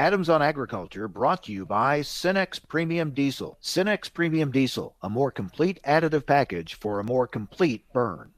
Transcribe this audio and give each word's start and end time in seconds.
Adams 0.00 0.30
on 0.30 0.40
Agriculture 0.40 1.08
brought 1.08 1.42
to 1.42 1.52
you 1.52 1.66
by 1.66 2.00
Cenex 2.00 2.58
Premium 2.66 3.10
Diesel. 3.10 3.58
Cenex 3.62 4.10
Premium 4.10 4.50
Diesel, 4.50 4.96
a 5.02 5.10
more 5.10 5.30
complete 5.30 5.78
additive 5.86 6.24
package 6.24 6.72
for 6.72 7.00
a 7.00 7.04
more 7.04 7.26
complete 7.26 7.84
burn. 7.92 8.30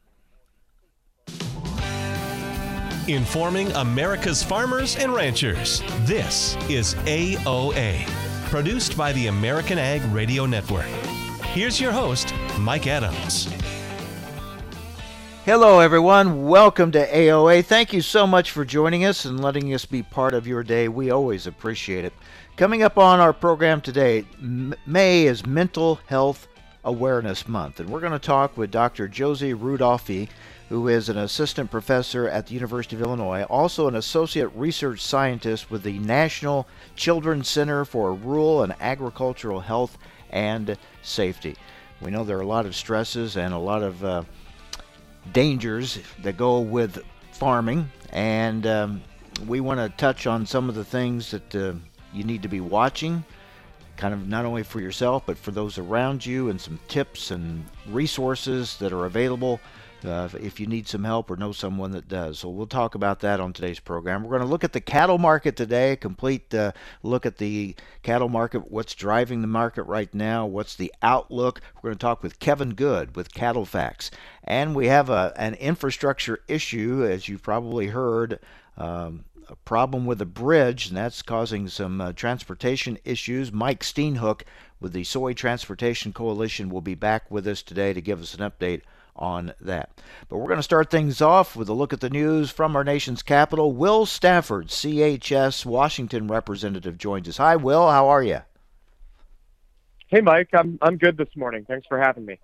Informing 3.07 3.71
America's 3.75 4.43
farmers 4.43 4.97
and 4.97 5.15
ranchers. 5.15 5.83
This 6.01 6.57
is 6.69 6.95
AOA, 7.05 8.09
produced 8.51 8.97
by 8.97 9.13
the 9.13 9.29
American 9.29 9.79
Ag 9.79 10.03
Radio 10.13 10.47
Network. 10.47 10.91
Here's 11.55 11.81
your 11.81 11.93
host, 11.93 12.35
Mike 12.59 12.89
Adams. 12.89 13.47
Hello, 15.45 15.81
everyone. 15.81 16.45
Welcome 16.47 16.93
to 16.93 17.05
AOA. 17.05 17.65
Thank 17.65 17.93
you 17.93 18.01
so 18.01 18.29
much 18.29 18.53
for 18.53 18.65
joining 18.65 19.05
us 19.05 19.25
and 19.25 19.43
letting 19.43 19.75
us 19.75 19.85
be 19.85 20.05
part 20.05 20.35
of 20.35 20.47
your 20.47 20.63
day. 20.63 20.87
We 20.87 21.11
always 21.11 21.49
appreciate 21.49 22.05
it. 22.05 22.13
Coming 22.57 22.85
up 22.85 22.97
on 22.97 23.19
our 23.19 23.33
program 23.33 23.81
today, 23.81 24.25
May 24.87 25.27
is 25.27 25.45
Mental 25.45 25.97
Health 26.07 26.47
Awareness 26.85 27.49
Month, 27.49 27.81
and 27.81 27.91
we're 27.91 27.99
going 27.99 28.13
to 28.13 28.21
talk 28.21 28.57
with 28.57 28.71
Dr. 28.71 29.09
Josie 29.09 29.53
Rudolphi, 29.53 30.29
who 30.69 30.87
is 30.87 31.09
an 31.09 31.19
assistant 31.19 31.73
professor 31.73 32.29
at 32.29 32.47
the 32.47 32.55
University 32.55 32.95
of 32.95 33.03
Illinois, 33.03 33.43
also 33.43 33.89
an 33.89 33.97
associate 33.97 34.53
research 34.55 35.01
scientist 35.01 35.73
with 35.73 35.83
the 35.83 35.99
National 35.99 36.69
Children's 36.95 37.49
Center 37.49 37.85
for 37.85 38.15
Rural 38.15 38.63
and 38.63 38.77
Agricultural 38.81 39.59
Health 39.59 39.99
and 40.31 40.79
Safety. 41.03 41.57
We 42.01 42.13
know 42.13 42.23
there 42.23 42.39
are 42.39 42.43
a 42.43 42.47
lot 42.47 42.67
of 42.67 42.77
stresses 42.77 43.37
and 43.37 43.53
a 43.53 43.59
lot 43.59 43.83
of 43.83 44.05
uh, 44.05 44.23
dangers 45.33 45.99
that 46.23 46.37
go 46.37 46.61
with 46.61 47.03
farming, 47.33 47.91
and 48.11 48.67
um, 48.67 49.03
we 49.47 49.61
want 49.61 49.81
to 49.81 49.89
touch 49.97 50.27
on 50.27 50.47
some 50.47 50.69
of 50.69 50.75
the 50.75 50.85
things 50.85 51.31
that 51.31 51.55
uh, 51.55 51.75
you 52.13 52.25
need 52.25 52.43
to 52.43 52.49
be 52.49 52.61
watching, 52.61 53.25
kind 53.97 54.13
of 54.15 54.29
not 54.29 54.45
only 54.45 54.63
for 54.63 54.81
yourself 54.81 55.25
but 55.27 55.39
for 55.39 55.51
those 55.51 55.79
around 55.79 56.25
you, 56.25 56.51
and 56.51 56.61
some 56.61 56.79
tips 56.89 57.31
and 57.31 57.65
resources 57.89 58.77
that 58.79 58.93
are 58.93 59.07
available 59.07 59.61
uh, 60.05 60.29
if 60.41 60.61
you 60.61 60.67
need 60.67 60.89
some 60.89 61.05
help 61.05 61.31
or 61.31 61.37
know 61.37 61.53
someone 61.53 61.93
that 61.93 62.09
does. 62.09 62.39
So 62.39 62.49
we'll 62.49 62.67
talk 62.67 62.95
about 62.95 63.21
that 63.21 63.41
on 63.41 63.53
today's 63.53 63.81
program. 63.81 64.23
We're 64.23 64.31
going 64.31 64.43
to 64.43 64.49
look 64.49 64.65
at 64.65 64.73
the 64.73 64.81
cattle 64.81 65.19
market 65.19 65.57
today, 65.57 65.93
a 65.93 65.97
complete 65.97 66.53
uh, 66.55 66.73
look 67.03 67.27
at 67.27 67.39
the 67.39 67.75
cattle 68.03 68.29
market, 68.29 68.71
what's 68.71 68.95
driving 68.95 69.41
the 69.41 69.47
market 69.47 69.85
right 69.85 70.13
now, 70.15 70.47
what's 70.47 70.77
the 70.77 70.93
outlook. 71.03 71.61
We're 71.77 71.91
going 71.91 71.99
to 71.99 72.03
talk 72.03 72.23
with 72.23 72.39
Kevin 72.39 72.75
Good 72.75 73.17
with 73.17 73.33
CattleFax. 73.33 74.11
And 74.45 74.75
we 74.75 74.89
have 74.89 75.11
a, 75.11 75.33
an 75.37 75.55
infrastructure 75.55 76.41
issue, 76.49 77.07
as 77.09 77.29
you've 77.29 77.43
probably 77.43 77.89
heard. 77.89 78.39
Um, 78.77 79.25
a 79.49 79.57
problem 79.57 80.07
with 80.07 80.21
a 80.23 80.27
bridge, 80.27 80.89
and 80.89 80.97
that's 80.97 81.21
causing 81.21 81.69
some 81.69 82.01
uh, 82.01 82.13
transportation 82.13 82.99
issues. 83.05 83.53
Mike 83.53 83.81
Steenhoek 83.81 84.43
with 84.83 84.93
the 84.93 85.05
Soy 85.05 85.33
Transportation 85.33 86.13
Coalition 86.13 86.69
will 86.69 86.81
be 86.81 86.95
back 86.95 87.31
with 87.31 87.47
us 87.47 87.63
today 87.63 87.93
to 87.93 88.01
give 88.01 88.21
us 88.21 88.35
an 88.35 88.41
update 88.41 88.83
on 89.15 89.53
that. 89.61 90.01
But 90.29 90.39
we're 90.39 90.49
going 90.49 90.59
to 90.59 90.63
start 90.63 90.91
things 90.91 91.21
off 91.21 91.55
with 91.55 91.69
a 91.69 91.75
look 91.75 91.93
at 91.93 92.01
the 92.01 92.11
news 92.11 92.51
from 92.51 92.75
our 92.77 92.85
nation's 92.85 93.23
capital. 93.23 93.73
Will 93.73 94.07
Stafford, 94.07 94.69
CHS 94.69 95.65
Washington 95.65 96.29
representative, 96.29 96.99
joins 96.99 97.29
us. 97.29 97.37
Hi, 97.37 97.57
Will. 97.57 97.91
How 97.91 98.09
are 98.09 98.23
you? 98.23 98.41
Hey, 100.09 100.21
Mike. 100.21 100.51
I'm 100.53 100.79
I'm 100.83 100.99
good 100.99 101.17
this 101.17 101.35
morning. 101.37 101.65
Thanks 101.67 101.87
for 101.87 101.99
having 101.99 102.27
me. 102.27 102.39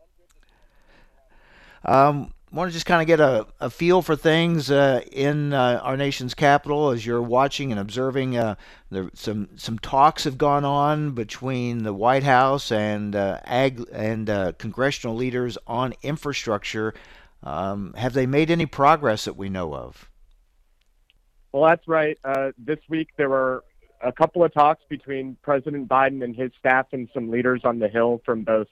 Um, 1.84 2.32
want 2.50 2.70
to 2.70 2.72
just 2.72 2.86
kind 2.86 3.00
of 3.00 3.06
get 3.06 3.20
a, 3.20 3.46
a 3.60 3.70
feel 3.70 4.02
for 4.02 4.16
things 4.16 4.70
uh, 4.70 5.02
in 5.12 5.52
uh, 5.52 5.80
our 5.82 5.96
nation's 5.96 6.34
capital 6.34 6.90
as 6.90 7.04
you're 7.04 7.22
watching 7.22 7.70
and 7.70 7.80
observing. 7.80 8.36
Uh, 8.36 8.54
there, 8.90 9.10
some 9.14 9.48
some 9.56 9.78
talks 9.78 10.24
have 10.24 10.38
gone 10.38 10.64
on 10.64 11.12
between 11.12 11.82
the 11.82 11.92
White 11.92 12.22
House 12.22 12.72
and 12.72 13.14
uh, 13.14 13.40
ag 13.44 13.84
and 13.92 14.30
uh, 14.30 14.52
congressional 14.58 15.14
leaders 15.14 15.58
on 15.66 15.94
infrastructure. 16.02 16.94
Um, 17.42 17.94
have 17.96 18.14
they 18.14 18.26
made 18.26 18.50
any 18.50 18.66
progress 18.66 19.24
that 19.26 19.36
we 19.36 19.48
know 19.48 19.74
of? 19.74 20.10
Well, 21.52 21.68
that's 21.68 21.86
right. 21.86 22.18
Uh, 22.24 22.52
this 22.58 22.78
week 22.88 23.08
there 23.16 23.28
were 23.28 23.64
a 24.02 24.12
couple 24.12 24.44
of 24.44 24.52
talks 24.52 24.82
between 24.88 25.36
President 25.42 25.88
Biden 25.88 26.22
and 26.22 26.34
his 26.34 26.50
staff 26.58 26.86
and 26.92 27.08
some 27.12 27.30
leaders 27.30 27.62
on 27.64 27.78
the 27.78 27.88
Hill 27.88 28.20
from 28.24 28.42
both 28.42 28.68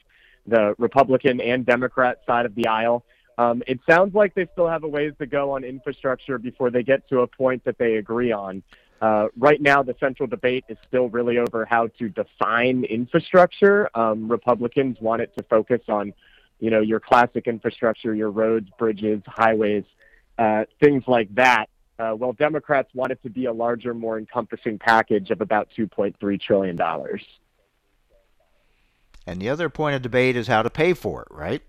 the 0.47 0.75
Republican 0.79 1.41
and 1.41 1.67
Democrat 1.67 2.19
side 2.27 2.47
of 2.47 2.55
the 2.55 2.69
aisle. 2.69 3.05
Um, 3.39 3.63
it 3.67 3.81
sounds 3.89 4.15
like 4.15 4.35
they 4.35 4.47
still 4.53 4.69
have 4.69 4.83
a 4.85 4.89
ways 4.89 5.13
to 5.19 5.27
go 5.27 5.53
on 5.53 5.65
infrastructure 5.65 6.39
before 6.39 6.71
they 6.71 6.83
get 6.83 7.09
to 7.09 7.21
a 7.21 7.27
point 7.27 7.65
that 7.65 7.79
they 7.79 7.97
agree 7.97 8.33
on. 8.33 8.63
Uh, 9.01 9.27
right 9.37 9.61
now, 9.61 9.83
the 9.83 9.95
central 10.01 10.27
debate 10.27 10.65
is 10.69 10.79
still 10.89 11.09
really 11.11 11.39
over 11.39 11.67
how 11.67 11.89
to 11.99 12.09
define 12.09 12.85
infrastructure. 12.85 13.91
Um, 13.95 14.29
Republicans 14.29 14.97
want 15.01 15.21
it 15.21 15.37
to 15.37 15.43
focus 15.45 15.83
on, 15.89 16.15
you 16.61 16.71
know, 16.71 16.81
your 16.81 17.01
classic 17.01 17.47
infrastructure, 17.47 18.15
your 18.15 18.31
roads, 18.31 18.69
bridges, 18.79 19.21
highways, 19.27 19.85
uh, 20.39 20.65
things 20.81 21.05
like 21.07 21.35
that. 21.35 21.67
Uh, 21.99 22.15
well, 22.17 22.33
Democrats 22.33 22.89
want 22.95 23.13
it 23.13 23.23
to 23.23 23.31
be 23.31 23.47
a 23.47 23.53
larger, 23.53 23.93
more 23.93 24.19
encompassing 24.19 24.79
package 24.79 25.31
of 25.31 25.43
about 25.43 25.69
$2.3 25.77 26.41
trillion. 26.41 26.81
And 29.27 29.41
the 29.41 29.49
other 29.49 29.69
point 29.69 29.97
of 29.97 30.03
debate 30.03 30.37
is 30.37 30.47
how 30.47 30.63
to 30.63 30.71
pay 30.71 30.95
for 30.95 31.23
it, 31.23 31.29
right? 31.31 31.63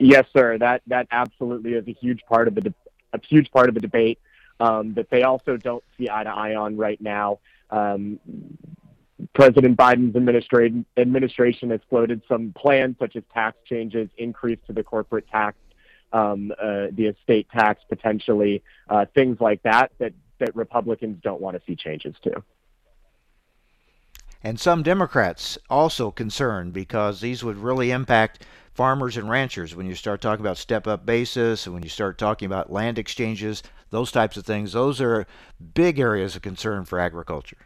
Yes, 0.00 0.24
sir. 0.32 0.56
That 0.56 0.80
that 0.86 1.06
absolutely 1.10 1.74
is 1.74 1.86
a 1.86 1.92
huge 1.92 2.22
part 2.26 2.48
of 2.48 2.54
the 2.54 2.62
de- 2.62 2.74
a 3.12 3.20
huge 3.28 3.50
part 3.50 3.68
of 3.68 3.74
the 3.74 3.82
debate 3.82 4.18
um, 4.58 4.94
that 4.94 5.10
they 5.10 5.22
also 5.24 5.58
don't 5.58 5.84
see 5.98 6.08
eye 6.10 6.24
to 6.24 6.30
eye 6.30 6.54
on 6.54 6.78
right 6.78 6.98
now. 7.00 7.38
Um, 7.68 8.18
President 9.34 9.76
Biden's 9.76 10.16
administration 10.16 10.86
administration 10.96 11.68
has 11.68 11.80
floated 11.90 12.22
some 12.26 12.54
plans 12.56 12.96
such 12.98 13.14
as 13.14 13.22
tax 13.34 13.58
changes, 13.66 14.08
increase 14.16 14.58
to 14.66 14.72
the 14.72 14.82
corporate 14.82 15.28
tax, 15.28 15.58
um, 16.14 16.50
uh, 16.52 16.86
the 16.92 17.08
estate 17.14 17.46
tax 17.50 17.82
potentially, 17.90 18.62
uh, 18.88 19.04
things 19.14 19.36
like 19.38 19.62
that 19.64 19.92
that 19.98 20.14
that 20.38 20.56
Republicans 20.56 21.18
don't 21.22 21.42
want 21.42 21.58
to 21.58 21.62
see 21.66 21.76
changes 21.76 22.14
to. 22.22 22.42
And 24.42 24.58
some 24.58 24.82
Democrats 24.82 25.58
also 25.68 26.10
concerned 26.10 26.72
because 26.72 27.20
these 27.20 27.44
would 27.44 27.58
really 27.58 27.90
impact 27.90 28.46
farmers 28.72 29.16
and 29.16 29.28
ranchers 29.28 29.74
when 29.74 29.86
you 29.86 29.94
start 29.94 30.20
talking 30.20 30.44
about 30.44 30.56
step 30.56 30.86
up 30.86 31.04
basis 31.04 31.66
and 31.66 31.74
when 31.74 31.82
you 31.82 31.88
start 31.88 32.16
talking 32.16 32.46
about 32.46 32.72
land 32.72 32.98
exchanges, 32.98 33.62
those 33.90 34.10
types 34.10 34.36
of 34.36 34.46
things. 34.46 34.72
Those 34.72 35.00
are 35.00 35.26
big 35.74 35.98
areas 35.98 36.36
of 36.36 36.42
concern 36.42 36.84
for 36.84 36.98
agriculture. 36.98 37.58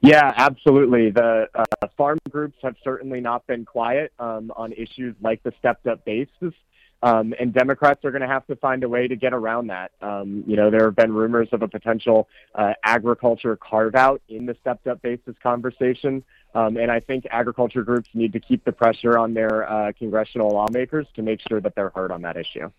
Yeah, 0.00 0.32
absolutely. 0.36 1.10
The 1.10 1.46
uh, 1.54 1.86
farm 1.96 2.18
groups 2.28 2.56
have 2.64 2.74
certainly 2.82 3.20
not 3.20 3.46
been 3.46 3.64
quiet 3.64 4.12
um, 4.18 4.50
on 4.56 4.72
issues 4.72 5.14
like 5.20 5.44
the 5.44 5.52
stepped 5.60 5.86
up 5.86 6.04
basis. 6.04 6.54
Um, 7.02 7.34
and 7.40 7.52
Democrats 7.52 8.04
are 8.04 8.12
going 8.12 8.22
to 8.22 8.28
have 8.28 8.46
to 8.46 8.56
find 8.56 8.84
a 8.84 8.88
way 8.88 9.08
to 9.08 9.16
get 9.16 9.32
around 9.32 9.66
that. 9.68 9.90
Um, 10.00 10.44
you 10.46 10.54
know, 10.56 10.70
there 10.70 10.84
have 10.84 10.94
been 10.94 11.12
rumors 11.12 11.48
of 11.50 11.62
a 11.62 11.68
potential 11.68 12.28
uh, 12.54 12.74
agriculture 12.84 13.56
carve 13.56 13.96
out 13.96 14.22
in 14.28 14.46
the 14.46 14.56
stepped 14.60 14.86
up 14.86 15.02
basis 15.02 15.34
conversation. 15.42 16.22
Um, 16.54 16.76
and 16.76 16.92
I 16.92 17.00
think 17.00 17.26
agriculture 17.30 17.82
groups 17.82 18.08
need 18.14 18.32
to 18.34 18.40
keep 18.40 18.64
the 18.64 18.72
pressure 18.72 19.18
on 19.18 19.34
their 19.34 19.68
uh, 19.68 19.92
congressional 19.98 20.50
lawmakers 20.50 21.06
to 21.16 21.22
make 21.22 21.40
sure 21.48 21.60
that 21.60 21.74
they're 21.74 21.92
heard 21.94 22.12
on 22.12 22.22
that 22.22 22.36
issue. 22.36 22.70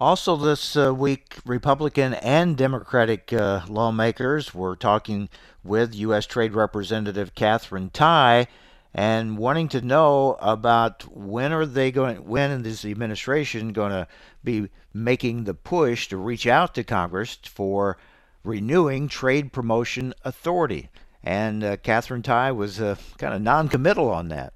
Also, 0.00 0.36
this 0.36 0.76
uh, 0.76 0.94
week, 0.94 1.38
Republican 1.44 2.14
and 2.14 2.56
Democratic 2.56 3.32
uh, 3.32 3.62
lawmakers 3.68 4.54
were 4.54 4.76
talking 4.76 5.28
with 5.64 5.94
U.S. 5.96 6.24
Trade 6.24 6.54
Representative 6.54 7.34
Katherine 7.34 7.90
Tai 7.90 8.46
and 8.98 9.38
wanting 9.38 9.68
to 9.68 9.80
know 9.80 10.36
about 10.40 11.04
when 11.16 11.52
are 11.52 11.64
they 11.64 11.92
going, 11.92 12.16
when 12.26 12.66
is 12.66 12.82
the 12.82 12.90
administration 12.90 13.72
going 13.72 13.92
to 13.92 14.08
be 14.42 14.68
making 14.92 15.44
the 15.44 15.54
push 15.54 16.08
to 16.08 16.16
reach 16.16 16.48
out 16.48 16.74
to 16.74 16.82
Congress 16.82 17.38
for 17.44 17.96
renewing 18.42 19.06
Trade 19.06 19.52
Promotion 19.52 20.12
Authority. 20.24 20.90
And 21.22 21.62
uh, 21.62 21.76
Katherine 21.76 22.22
Tai 22.22 22.50
was 22.50 22.80
uh, 22.80 22.96
kind 23.18 23.34
of 23.34 23.40
non-committal 23.40 24.10
on 24.10 24.30
that. 24.30 24.54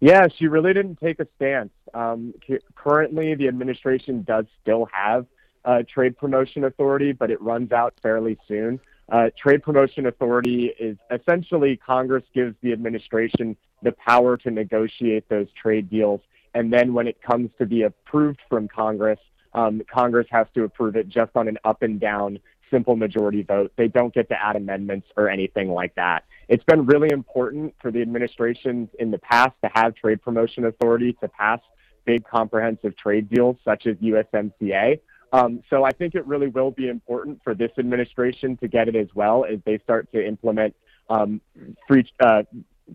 Yeah, 0.00 0.26
she 0.28 0.46
really 0.46 0.74
didn't 0.74 0.96
take 0.96 1.18
a 1.18 1.26
stance. 1.36 1.72
Um, 1.94 2.34
currently, 2.74 3.34
the 3.34 3.48
administration 3.48 4.22
does 4.22 4.44
still 4.60 4.86
have 4.92 5.24
uh, 5.64 5.82
trade 5.88 6.18
promotion 6.18 6.64
authority, 6.64 7.12
but 7.12 7.30
it 7.30 7.40
runs 7.40 7.72
out 7.72 7.94
fairly 8.02 8.36
soon. 8.46 8.80
Uh, 9.12 9.28
trade 9.38 9.62
promotion 9.62 10.06
authority 10.06 10.72
is 10.80 10.96
essentially 11.10 11.76
Congress 11.76 12.24
gives 12.34 12.56
the 12.62 12.72
administration 12.72 13.54
the 13.82 13.92
power 13.92 14.38
to 14.38 14.50
negotiate 14.50 15.28
those 15.28 15.46
trade 15.60 15.90
deals. 15.90 16.22
And 16.54 16.72
then 16.72 16.94
when 16.94 17.06
it 17.06 17.20
comes 17.20 17.50
to 17.58 17.66
be 17.66 17.82
approved 17.82 18.40
from 18.48 18.68
Congress, 18.68 19.18
um, 19.52 19.82
Congress 19.92 20.26
has 20.30 20.46
to 20.54 20.64
approve 20.64 20.96
it 20.96 21.10
just 21.10 21.30
on 21.34 21.46
an 21.46 21.58
up 21.62 21.82
and 21.82 22.00
down 22.00 22.38
simple 22.70 22.96
majority 22.96 23.42
vote. 23.42 23.70
They 23.76 23.88
don't 23.88 24.14
get 24.14 24.30
to 24.30 24.42
add 24.42 24.56
amendments 24.56 25.08
or 25.14 25.28
anything 25.28 25.70
like 25.70 25.94
that. 25.96 26.24
It's 26.48 26.64
been 26.64 26.86
really 26.86 27.10
important 27.12 27.74
for 27.82 27.90
the 27.90 28.00
administrations 28.00 28.88
in 28.98 29.10
the 29.10 29.18
past 29.18 29.52
to 29.62 29.70
have 29.74 29.94
trade 29.94 30.22
promotion 30.22 30.64
authority 30.64 31.12
to 31.20 31.28
pass 31.28 31.60
big 32.06 32.26
comprehensive 32.26 32.96
trade 32.96 33.28
deals 33.28 33.56
such 33.62 33.86
as 33.86 33.96
USMCA. 33.96 35.00
Um, 35.32 35.62
so 35.70 35.84
I 35.84 35.92
think 35.92 36.14
it 36.14 36.26
really 36.26 36.48
will 36.48 36.70
be 36.70 36.88
important 36.88 37.40
for 37.42 37.54
this 37.54 37.70
administration 37.78 38.56
to 38.58 38.68
get 38.68 38.88
it 38.88 38.96
as 38.96 39.08
well 39.14 39.44
as 39.44 39.58
they 39.64 39.78
start 39.78 40.12
to 40.12 40.24
implement 40.24 40.74
um, 41.08 41.40
free 41.88 42.06
uh, 42.20 42.42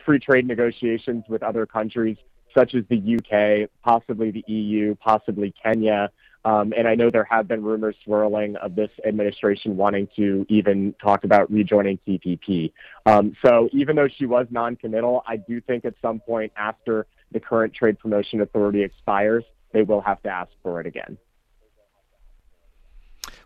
free 0.06 0.20
trade 0.20 0.46
negotiations 0.46 1.24
with 1.28 1.42
other 1.42 1.66
countries 1.66 2.18
such 2.56 2.74
as 2.76 2.84
the 2.90 3.18
UK, 3.18 3.70
possibly 3.84 4.32
the 4.32 4.44
EU, 4.48 4.96
possibly 4.96 5.54
Kenya. 5.64 6.10
Um, 6.46 6.74
and 6.78 6.88
I 6.88 6.96
know 6.96 7.10
there 7.10 7.28
have 7.30 7.48
been 7.48 7.62
rumors 7.62 7.96
swirling 8.04 8.56
of 8.58 8.76
this 8.76 8.90
administration 9.06 9.76
wanting 9.76 10.08
to 10.16 10.46
even 10.50 10.96
talk 11.02 11.24
about 11.24 11.52
rejoining 11.52 12.00
TPP. 12.08 12.72
Um, 13.06 13.36
so 13.46 13.70
even 13.74 13.96
though 13.96 14.08
she 14.08 14.26
was 14.26 14.48
non-committal, 14.50 15.24
I 15.28 15.38
do 15.38 15.60
think 15.60 15.84
at 15.86 15.96
some 16.02 16.20
point 16.20 16.54
after 16.56 17.06
the 17.32 17.40
current 17.40 17.74
trade 17.74 18.00
promotion 18.00 18.42
authority 18.42 18.82
expires, 18.82 19.44
they 19.74 19.84
will 19.84 20.02
have 20.02 20.22
to 20.24 20.30
ask 20.30 20.52
for 20.64 20.80
it 20.80 20.88
again. 20.88 21.18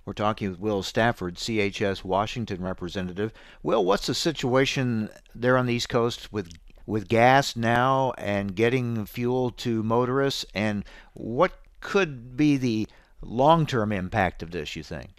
We're 0.06 0.14
talking 0.14 0.50
with 0.50 0.60
Will 0.60 0.84
Stafford, 0.84 1.36
CHS 1.36 2.04
Washington 2.04 2.64
representative. 2.64 3.32
Will, 3.62 3.86
what's 3.86 4.08
the 4.08 4.16
situation 4.16 5.10
there 5.36 5.58
on 5.58 5.68
the 5.68 5.74
East 5.74 5.90
Coast 5.90 6.32
with 6.34 6.52
with 6.88 7.08
gas 7.08 7.56
now 7.56 8.12
and 8.18 8.56
getting 8.56 9.06
fuel 9.06 9.52
to 9.52 9.84
motorists, 9.84 10.46
and 10.56 10.84
what 11.14 11.54
could 11.80 12.36
be 12.36 12.58
the 12.58 12.88
long-term 13.22 13.92
impact 13.92 14.42
of 14.42 14.52
this? 14.52 14.76
You 14.76 14.84
think? 14.84 15.12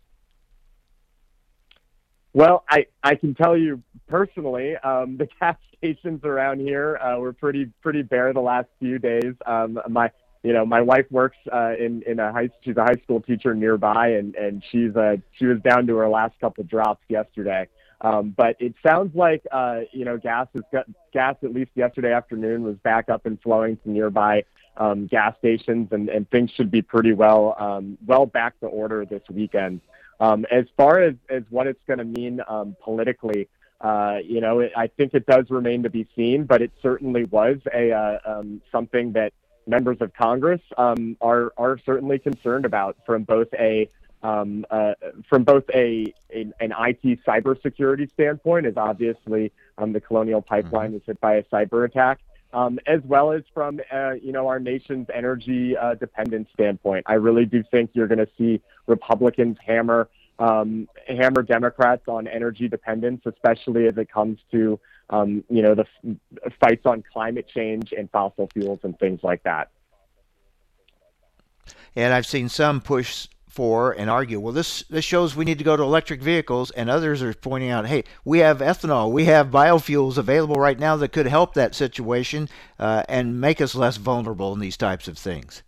Well, 2.34 2.64
I, 2.68 2.86
I 3.02 3.14
can 3.14 3.34
tell 3.34 3.56
you 3.56 3.82
personally, 4.08 4.76
um, 4.78 5.16
the 5.18 5.28
gas 5.40 5.56
stations 5.78 6.24
around 6.24 6.60
here 6.60 6.96
uh, 6.96 7.18
were 7.18 7.32
pretty 7.32 7.66
pretty 7.82 8.02
bare 8.02 8.32
the 8.32 8.40
last 8.40 8.68
few 8.80 8.98
days. 8.98 9.34
Um, 9.46 9.80
my 9.88 10.10
you 10.42 10.52
know, 10.52 10.66
my 10.66 10.80
wife 10.80 11.06
works 11.10 11.36
uh, 11.52 11.74
in 11.78 12.02
in 12.06 12.18
a 12.18 12.32
high. 12.32 12.50
She's 12.62 12.76
a 12.76 12.82
high 12.82 13.00
school 13.04 13.20
teacher 13.20 13.54
nearby, 13.54 14.08
and 14.08 14.34
and 14.34 14.62
she's 14.70 14.94
uh, 14.96 15.16
she 15.38 15.46
was 15.46 15.60
down 15.60 15.86
to 15.86 15.96
her 15.96 16.08
last 16.08 16.38
couple 16.40 16.64
drops 16.64 17.02
yesterday. 17.08 17.68
Um, 18.00 18.34
but 18.36 18.56
it 18.58 18.74
sounds 18.84 19.14
like 19.14 19.46
uh, 19.52 19.80
you 19.92 20.04
know 20.04 20.18
gas 20.18 20.48
is 20.54 20.62
gas 21.12 21.36
at 21.42 21.52
least 21.54 21.70
yesterday 21.76 22.12
afternoon 22.12 22.64
was 22.64 22.76
back 22.78 23.08
up 23.08 23.26
and 23.26 23.40
flowing 23.40 23.76
to 23.84 23.90
nearby 23.90 24.44
um, 24.76 25.06
gas 25.06 25.36
stations, 25.38 25.88
and, 25.92 26.08
and 26.08 26.28
things 26.30 26.50
should 26.56 26.70
be 26.70 26.82
pretty 26.82 27.12
well 27.12 27.54
um, 27.58 27.96
well 28.04 28.26
back 28.26 28.58
to 28.60 28.66
order 28.66 29.04
this 29.04 29.22
weekend. 29.30 29.80
Um, 30.18 30.44
as 30.50 30.66
far 30.76 31.00
as, 31.00 31.14
as 31.30 31.42
what 31.50 31.66
it's 31.66 31.80
going 31.86 31.98
to 31.98 32.04
mean 32.04 32.40
um, 32.46 32.76
politically, 32.82 33.48
uh, 33.80 34.18
you 34.24 34.40
know, 34.40 34.60
it, 34.60 34.72
I 34.76 34.86
think 34.86 35.14
it 35.14 35.26
does 35.26 35.46
remain 35.50 35.82
to 35.82 35.90
be 35.90 36.06
seen, 36.14 36.44
but 36.44 36.62
it 36.62 36.70
certainly 36.80 37.24
was 37.24 37.58
a 37.74 37.92
uh, 37.92 38.18
um, 38.24 38.62
something 38.70 39.12
that 39.12 39.32
members 39.66 39.98
of 40.00 40.12
Congress 40.14 40.60
um, 40.76 41.16
are 41.20 41.52
are 41.56 41.78
certainly 41.84 42.18
concerned 42.18 42.64
about 42.64 42.96
from 43.06 43.24
both 43.24 43.48
a 43.54 43.88
um, 44.22 44.64
uh, 44.70 44.94
from 45.28 45.44
both 45.44 45.64
a, 45.74 46.14
a, 46.32 46.40
an 46.60 46.72
IT 46.78 47.20
cybersecurity 47.26 48.10
standpoint, 48.12 48.66
as 48.66 48.76
obviously 48.76 49.52
um, 49.78 49.92
the 49.92 50.00
Colonial 50.00 50.40
Pipeline 50.40 50.86
mm-hmm. 50.86 50.94
was 50.94 51.02
hit 51.06 51.20
by 51.20 51.34
a 51.34 51.42
cyber 51.44 51.84
attack, 51.84 52.20
um, 52.52 52.78
as 52.86 53.00
well 53.04 53.32
as 53.32 53.42
from 53.52 53.80
uh, 53.92 54.12
you 54.12 54.32
know 54.32 54.46
our 54.46 54.60
nation's 54.60 55.08
energy 55.12 55.76
uh, 55.76 55.94
dependence 55.94 56.48
standpoint. 56.54 57.04
I 57.08 57.14
really 57.14 57.46
do 57.46 57.62
think 57.70 57.90
you're 57.94 58.08
going 58.08 58.18
to 58.18 58.28
see 58.38 58.60
Republicans 58.86 59.56
hammer 59.64 60.08
um, 60.38 60.88
hammer 61.08 61.42
Democrats 61.42 62.02
on 62.08 62.26
energy 62.26 62.68
dependence, 62.68 63.22
especially 63.26 63.86
as 63.86 63.96
it 63.96 64.10
comes 64.10 64.38
to 64.52 64.78
um, 65.12 65.44
you 65.48 65.62
know, 65.62 65.74
the 65.74 65.84
f- 66.44 66.52
fights 66.58 66.86
on 66.86 67.04
climate 67.12 67.46
change 67.46 67.92
and 67.96 68.10
fossil 68.10 68.48
fuels 68.52 68.80
and 68.82 68.98
things 68.98 69.20
like 69.22 69.42
that. 69.44 69.70
And 71.94 72.14
I've 72.14 72.26
seen 72.26 72.48
some 72.48 72.80
push 72.80 73.28
for 73.46 73.92
and 73.92 74.08
argue, 74.08 74.40
well, 74.40 74.54
this 74.54 74.82
this 74.88 75.04
shows 75.04 75.36
we 75.36 75.44
need 75.44 75.58
to 75.58 75.64
go 75.64 75.76
to 75.76 75.82
electric 75.82 76.22
vehicles, 76.22 76.70
and 76.70 76.88
others 76.88 77.22
are 77.22 77.34
pointing 77.34 77.68
out, 77.68 77.86
hey, 77.86 78.04
we 78.24 78.38
have 78.38 78.58
ethanol, 78.60 79.12
we 79.12 79.26
have 79.26 79.48
biofuels 79.48 80.16
available 80.16 80.56
right 80.56 80.78
now 80.78 80.96
that 80.96 81.12
could 81.12 81.26
help 81.26 81.52
that 81.52 81.74
situation 81.74 82.48
uh, 82.78 83.02
and 83.10 83.38
make 83.38 83.60
us 83.60 83.74
less 83.74 83.98
vulnerable 83.98 84.54
in 84.54 84.58
these 84.60 84.78
types 84.78 85.06
of 85.06 85.18
things. 85.18 85.62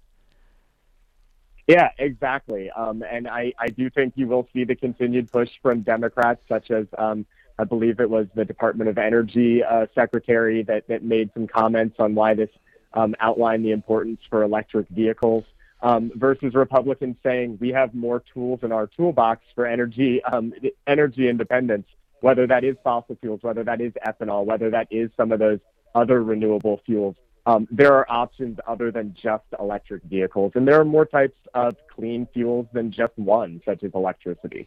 Yeah, 1.66 1.90
exactly. 1.98 2.70
Um, 2.70 3.02
and 3.02 3.28
I, 3.28 3.52
I 3.58 3.68
do 3.68 3.90
think 3.90 4.14
you 4.16 4.28
will 4.28 4.48
see 4.52 4.64
the 4.64 4.74
continued 4.74 5.30
push 5.30 5.50
from 5.62 5.80
Democrats, 5.80 6.40
such 6.48 6.70
as 6.70 6.86
um, 6.96 7.26
I 7.58 7.64
believe 7.64 8.00
it 8.00 8.10
was 8.10 8.26
the 8.34 8.44
Department 8.44 8.90
of 8.90 8.98
Energy 8.98 9.62
uh, 9.62 9.86
secretary 9.94 10.62
that, 10.64 10.88
that 10.88 11.02
made 11.02 11.30
some 11.34 11.46
comments 11.46 11.96
on 11.98 12.14
why 12.14 12.34
this 12.34 12.50
um, 12.94 13.14
outlined 13.20 13.64
the 13.64 13.72
importance 13.72 14.20
for 14.28 14.42
electric 14.42 14.88
vehicles 14.88 15.44
um, 15.82 16.10
versus 16.14 16.54
Republicans 16.54 17.16
saying 17.22 17.58
we 17.60 17.68
have 17.70 17.94
more 17.94 18.22
tools 18.32 18.60
in 18.62 18.72
our 18.72 18.86
toolbox 18.86 19.42
for 19.54 19.66
energy 19.66 20.22
um, 20.24 20.52
energy 20.86 21.28
independence, 21.28 21.86
whether 22.20 22.46
that 22.46 22.64
is 22.64 22.76
fossil 22.82 23.16
fuels, 23.20 23.42
whether 23.42 23.62
that 23.64 23.80
is 23.80 23.92
ethanol, 24.06 24.44
whether 24.44 24.70
that 24.70 24.88
is 24.90 25.10
some 25.16 25.30
of 25.30 25.38
those 25.38 25.60
other 25.94 26.22
renewable 26.22 26.80
fuels. 26.86 27.14
Um, 27.46 27.68
there 27.70 27.92
are 27.92 28.10
options 28.10 28.58
other 28.66 28.90
than 28.90 29.14
just 29.20 29.44
electric 29.60 30.02
vehicles, 30.04 30.52
and 30.54 30.66
there 30.66 30.80
are 30.80 30.84
more 30.84 31.04
types 31.04 31.36
of 31.52 31.76
clean 31.94 32.26
fuels 32.32 32.66
than 32.72 32.90
just 32.90 33.12
one, 33.16 33.60
such 33.66 33.84
as 33.84 33.90
electricity. 33.94 34.66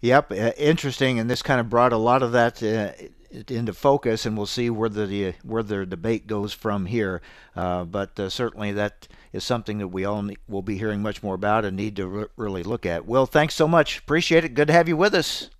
Yep, 0.00 0.32
uh, 0.32 0.52
interesting, 0.56 1.18
and 1.18 1.30
this 1.30 1.42
kind 1.42 1.60
of 1.60 1.68
brought 1.68 1.92
a 1.92 1.98
lot 1.98 2.22
of 2.22 2.32
that 2.32 2.62
uh, 2.62 2.92
into 3.48 3.72
focus, 3.72 4.26
and 4.26 4.36
we'll 4.36 4.46
see 4.46 4.70
where 4.70 4.88
the 4.88 5.34
where 5.42 5.62
the 5.62 5.86
debate 5.86 6.26
goes 6.26 6.52
from 6.52 6.86
here. 6.86 7.22
Uh, 7.56 7.84
but 7.84 8.18
uh, 8.18 8.28
certainly, 8.28 8.72
that 8.72 9.08
is 9.32 9.44
something 9.44 9.78
that 9.78 9.88
we 9.88 10.04
all 10.04 10.28
will 10.48 10.62
be 10.62 10.78
hearing 10.78 11.02
much 11.02 11.22
more 11.22 11.34
about 11.34 11.64
and 11.64 11.76
need 11.76 11.96
to 11.96 12.06
re- 12.06 12.26
really 12.36 12.62
look 12.62 12.84
at. 12.84 13.06
Will, 13.06 13.26
thanks 13.26 13.54
so 13.54 13.66
much. 13.66 13.98
Appreciate 13.98 14.44
it. 14.44 14.54
Good 14.54 14.68
to 14.68 14.74
have 14.74 14.88
you 14.88 14.96
with 14.96 15.14
us. 15.14 15.50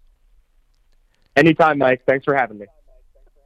Anytime, 1.36 1.78
Mike. 1.78 2.02
Thanks 2.06 2.24
for 2.24 2.34
having 2.34 2.58
me. 2.58 2.66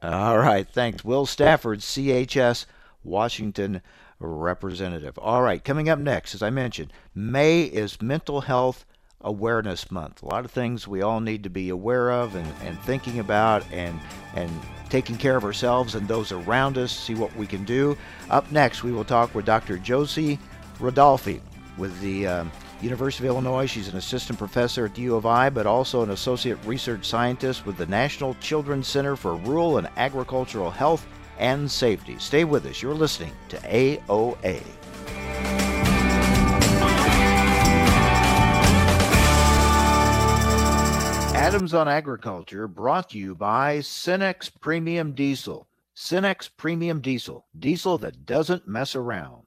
All 0.03 0.37
right, 0.37 0.67
thanks. 0.67 1.03
Will 1.03 1.25
Stafford, 1.25 1.79
CHS, 1.79 2.65
Washington 3.03 3.81
representative. 4.19 5.17
All 5.17 5.41
right, 5.41 5.63
coming 5.63 5.89
up 5.89 5.99
next, 5.99 6.35
as 6.35 6.43
I 6.43 6.49
mentioned, 6.49 6.91
May 7.15 7.63
is 7.63 8.01
Mental 8.01 8.41
Health 8.41 8.85
Awareness 9.21 9.91
Month. 9.91 10.21
A 10.21 10.27
lot 10.27 10.45
of 10.45 10.51
things 10.51 10.87
we 10.87 11.01
all 11.01 11.19
need 11.19 11.43
to 11.43 11.49
be 11.49 11.69
aware 11.69 12.11
of 12.11 12.35
and, 12.35 12.47
and 12.63 12.79
thinking 12.81 13.19
about 13.19 13.65
and 13.71 13.99
and 14.35 14.51
taking 14.89 15.17
care 15.17 15.35
of 15.35 15.43
ourselves 15.43 15.95
and 15.95 16.07
those 16.07 16.31
around 16.31 16.77
us, 16.77 16.91
see 16.91 17.15
what 17.15 17.35
we 17.35 17.45
can 17.45 17.63
do. 17.65 17.97
Up 18.29 18.49
next, 18.51 18.83
we 18.83 18.91
will 18.91 19.03
talk 19.03 19.33
with 19.35 19.45
Dr. 19.45 19.77
Josie 19.77 20.39
Rudolphi 20.79 21.41
with 21.77 21.99
the 21.99 22.27
um, 22.27 22.51
University 22.81 23.27
of 23.27 23.33
Illinois. 23.33 23.65
She's 23.65 23.87
an 23.87 23.97
assistant 23.97 24.39
professor 24.39 24.85
at 24.85 24.95
the 24.95 25.01
U 25.03 25.15
of 25.15 25.25
I, 25.25 25.49
but 25.49 25.65
also 25.65 26.03
an 26.03 26.11
associate 26.11 26.57
research 26.65 27.05
scientist 27.05 27.65
with 27.65 27.77
the 27.77 27.85
National 27.87 28.35
Children's 28.35 28.87
Center 28.87 29.15
for 29.15 29.35
Rural 29.35 29.77
and 29.77 29.89
Agricultural 29.97 30.71
Health 30.71 31.05
and 31.39 31.69
Safety. 31.69 32.17
Stay 32.19 32.45
with 32.45 32.65
us. 32.65 32.81
You're 32.81 32.93
listening 32.93 33.33
to 33.49 33.57
AOA. 33.57 35.56
Adams 41.47 41.73
on 41.73 41.87
Agriculture 41.87 42.67
brought 42.67 43.11
to 43.11 43.17
you 43.17 43.33
by 43.33 43.77
Cenex 43.77 44.51
Premium 44.59 45.13
Diesel. 45.13 45.65
Cenex 45.95 46.49
Premium 46.57 46.99
Diesel, 46.99 47.45
diesel 47.57 47.97
that 47.99 48.25
doesn't 48.25 48.67
mess 48.67 48.97
around. 48.97 49.43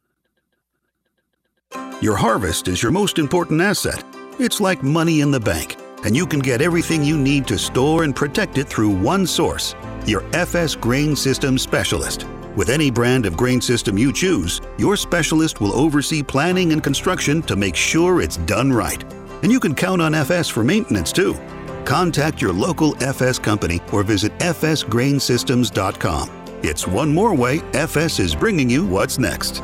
Your 2.01 2.17
harvest 2.17 2.69
is 2.69 2.83
your 2.83 2.91
most 2.91 3.19
important 3.19 3.61
asset. 3.61 4.03
It's 4.39 4.63
like 4.63 4.83
money 4.83 5.21
in 5.21 5.31
the 5.31 5.39
bank, 5.39 5.77
and 6.03 6.17
you 6.17 6.27
can 6.27 6.41
get 6.41 6.63
everything 6.63 7.05
you 7.05 7.19
need 7.19 7.47
to 7.49 7.59
store 7.59 8.03
and 8.03 8.17
protect 8.17 8.57
it 8.57 8.67
through 8.67 8.97
one 8.99 9.27
source 9.27 9.75
your 10.07 10.25
FS 10.35 10.75
Grain 10.75 11.15
System 11.15 11.59
Specialist. 11.59 12.27
With 12.57 12.71
any 12.71 12.91
brand 12.91 13.27
of 13.27 13.37
grain 13.37 13.61
system 13.61 13.99
you 13.99 14.11
choose, 14.11 14.63
your 14.79 14.97
specialist 14.97 15.61
will 15.61 15.75
oversee 15.75 16.23
planning 16.23 16.73
and 16.73 16.83
construction 16.83 17.43
to 17.43 17.57
make 17.57 17.77
sure 17.77 18.23
it's 18.23 18.39
done 18.39 18.73
right. 18.73 19.05
And 19.43 19.53
you 19.53 19.61
can 19.61 19.75
count 19.75 20.01
on 20.01 20.15
FS 20.15 20.49
for 20.49 20.65
maintenance 20.65 21.13
too. 21.13 21.39
Contact 21.85 22.41
your 22.41 22.53
local 22.53 22.95
FS 23.03 23.39
company 23.39 23.81
or 23.93 24.03
visit 24.03 24.37
fsgrainsystems.com. 24.39 26.31
It's 26.63 26.87
one 26.87 27.13
more 27.15 27.35
way 27.35 27.61
FS 27.73 28.19
is 28.19 28.35
bringing 28.35 28.69
you 28.69 28.87
what's 28.87 29.19
next. 29.19 29.63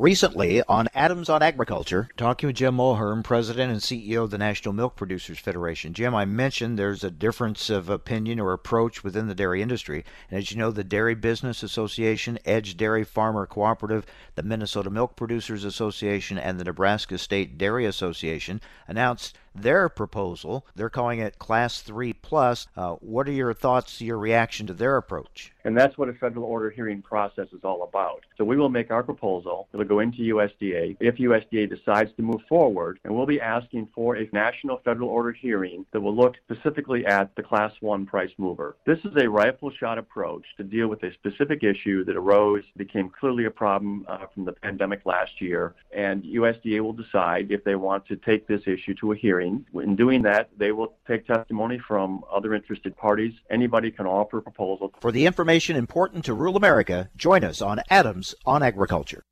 Recently 0.00 0.62
on 0.62 0.88
Adams 0.94 1.28
on 1.28 1.42
Agriculture, 1.42 2.08
talking 2.16 2.46
with 2.46 2.56
Jim 2.56 2.76
Mulhern, 2.76 3.22
President 3.22 3.70
and 3.70 3.82
CEO 3.82 4.22
of 4.22 4.30
the 4.30 4.38
National 4.38 4.72
Milk 4.72 4.96
Producers 4.96 5.38
Federation. 5.38 5.92
Jim, 5.92 6.14
I 6.14 6.24
mentioned 6.24 6.78
there's 6.78 7.04
a 7.04 7.10
difference 7.10 7.68
of 7.68 7.90
opinion 7.90 8.40
or 8.40 8.54
approach 8.54 9.04
within 9.04 9.26
the 9.26 9.34
dairy 9.34 9.60
industry. 9.60 10.04
And 10.30 10.38
as 10.38 10.50
you 10.50 10.56
know, 10.56 10.70
the 10.70 10.84
Dairy 10.84 11.14
Business 11.14 11.62
Association, 11.62 12.38
Edge 12.46 12.78
Dairy 12.78 13.04
Farmer 13.04 13.44
Cooperative, 13.44 14.06
the 14.36 14.42
Minnesota 14.42 14.88
Milk 14.88 15.16
Producers 15.16 15.64
Association, 15.64 16.38
and 16.38 16.58
the 16.58 16.64
Nebraska 16.64 17.18
State 17.18 17.58
Dairy 17.58 17.84
Association 17.84 18.62
announced 18.88 19.36
their 19.54 19.88
proposal. 19.88 20.66
They're 20.74 20.90
calling 20.90 21.20
it 21.20 21.38
Class 21.38 21.80
3 21.82 22.12
Plus. 22.14 22.66
Uh, 22.76 22.94
what 22.94 23.28
are 23.28 23.32
your 23.32 23.54
thoughts, 23.54 24.00
your 24.00 24.18
reaction 24.18 24.66
to 24.66 24.74
their 24.74 24.96
approach? 24.96 25.52
And 25.64 25.76
that's 25.76 25.98
what 25.98 26.08
a 26.08 26.14
federal 26.14 26.44
order 26.44 26.70
hearing 26.70 27.02
process 27.02 27.48
is 27.52 27.64
all 27.64 27.82
about. 27.82 28.24
So 28.38 28.44
we 28.44 28.56
will 28.56 28.68
make 28.68 28.90
our 28.90 29.02
proposal. 29.02 29.68
It'll 29.72 29.84
go 29.84 30.00
into 30.00 30.22
USDA. 30.34 30.96
If 31.00 31.16
USDA 31.16 31.68
decides 31.68 32.12
to 32.16 32.22
move 32.22 32.40
forward, 32.48 32.98
and 33.04 33.14
we'll 33.14 33.26
be 33.26 33.40
asking 33.40 33.88
for 33.94 34.16
a 34.16 34.28
national 34.32 34.78
federal 34.84 35.08
order 35.08 35.32
hearing 35.32 35.84
that 35.92 36.00
will 36.00 36.14
look 36.14 36.36
specifically 36.50 37.04
at 37.04 37.34
the 37.36 37.42
Class 37.42 37.72
1 37.80 38.06
price 38.06 38.30
mover. 38.38 38.76
This 38.86 38.98
is 39.04 39.16
a 39.16 39.28
rifle 39.28 39.70
shot 39.70 39.98
approach 39.98 40.44
to 40.56 40.64
deal 40.64 40.88
with 40.88 41.02
a 41.02 41.12
specific 41.12 41.62
issue 41.62 42.04
that 42.04 42.16
arose, 42.16 42.64
became 42.76 43.10
clearly 43.10 43.44
a 43.44 43.50
problem 43.50 44.04
uh, 44.08 44.26
from 44.32 44.44
the 44.44 44.52
pandemic 44.52 45.04
last 45.04 45.40
year, 45.40 45.74
and 45.94 46.22
USDA 46.24 46.80
will 46.80 46.92
decide 46.92 47.50
if 47.50 47.64
they 47.64 47.74
want 47.74 48.06
to 48.06 48.16
take 48.16 48.46
this 48.46 48.62
issue 48.66 48.94
to 48.94 49.12
a 49.12 49.16
hearing. 49.16 49.39
In 49.46 49.96
doing 49.96 50.22
that, 50.22 50.50
they 50.56 50.72
will 50.72 50.94
take 51.06 51.26
testimony 51.26 51.78
from 51.86 52.22
other 52.32 52.54
interested 52.54 52.96
parties. 52.96 53.32
Anybody 53.50 53.90
can 53.90 54.06
offer 54.06 54.38
a 54.38 54.42
proposal. 54.42 54.92
For 55.00 55.12
the 55.12 55.26
information 55.26 55.76
important 55.76 56.24
to 56.26 56.34
rural 56.34 56.56
America, 56.56 57.10
join 57.16 57.44
us 57.44 57.60
on 57.60 57.80
Adams 57.90 58.34
on 58.46 58.62
Agriculture. 58.62 59.22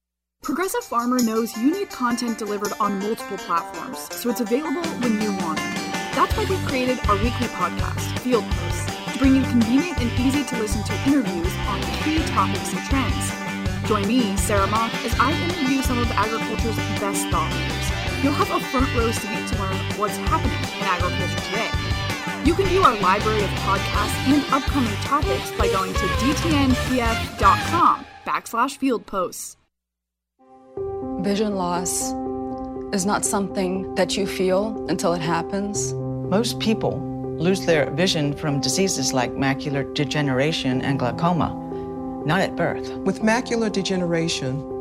Progressive 0.42 0.84
Farmer 0.84 1.18
knows 1.18 1.56
you 1.56 1.72
need 1.72 1.90
content 1.90 2.38
delivered 2.38 2.72
on 2.78 3.00
multiple 3.00 3.38
platforms, 3.38 3.98
so 4.14 4.30
it's 4.30 4.40
available 4.40 4.88
when 5.00 5.20
you 5.20 5.32
want 5.38 5.58
it. 5.58 5.74
That's 6.14 6.36
why 6.36 6.46
we've 6.48 6.68
created 6.68 6.98
our 7.08 7.16
weekly 7.16 7.48
podcast, 7.48 8.18
Field 8.20 8.44
Posts, 8.44 9.12
to 9.12 9.18
bring 9.18 9.34
you 9.34 9.42
convenient 9.42 9.98
and 10.00 10.10
easy 10.20 10.44
to 10.44 10.58
listen 10.58 10.84
to 10.84 10.92
interviews 11.06 11.52
on 11.66 11.82
key 12.02 12.22
topics 12.28 12.72
and 12.72 12.82
trends. 12.88 13.88
Join 13.88 14.06
me, 14.06 14.36
Sarah 14.36 14.66
Mock, 14.68 14.94
as 15.04 15.14
I 15.18 15.32
interview 15.32 15.82
some 15.82 15.98
of 15.98 16.10
agriculture's 16.12 16.76
best 17.00 17.26
thought 17.28 17.52
leaders. 17.52 17.97
You'll 18.22 18.32
have 18.32 18.50
a 18.50 18.60
front 18.66 18.92
row 18.96 19.12
seat 19.12 19.46
to 19.48 19.58
learn 19.62 19.76
what's 19.96 20.16
happening 20.16 20.58
in 20.58 20.82
agriculture 20.82 21.38
today. 21.46 21.70
You 22.44 22.54
can 22.54 22.66
view 22.66 22.82
our 22.82 22.96
library 22.96 23.44
of 23.44 23.50
podcasts 23.50 24.26
and 24.26 24.42
upcoming 24.52 24.94
topics 25.02 25.52
by 25.52 25.68
going 25.68 25.92
to 25.92 26.00
dtnpf.com 26.00 28.04
backslash 28.26 28.76
field 28.76 29.06
posts. 29.06 29.56
Vision 31.20 31.54
loss 31.54 32.12
is 32.92 33.06
not 33.06 33.24
something 33.24 33.94
that 33.94 34.16
you 34.16 34.26
feel 34.26 34.84
until 34.88 35.12
it 35.12 35.20
happens. 35.20 35.92
Most 35.92 36.58
people 36.58 36.98
lose 37.38 37.66
their 37.66 37.88
vision 37.92 38.34
from 38.34 38.60
diseases 38.60 39.12
like 39.12 39.30
macular 39.32 39.94
degeneration 39.94 40.82
and 40.82 40.98
glaucoma, 40.98 41.54
not 42.26 42.40
at 42.40 42.56
birth. 42.56 42.90
With 42.98 43.20
macular 43.20 43.70
degeneration, 43.70 44.77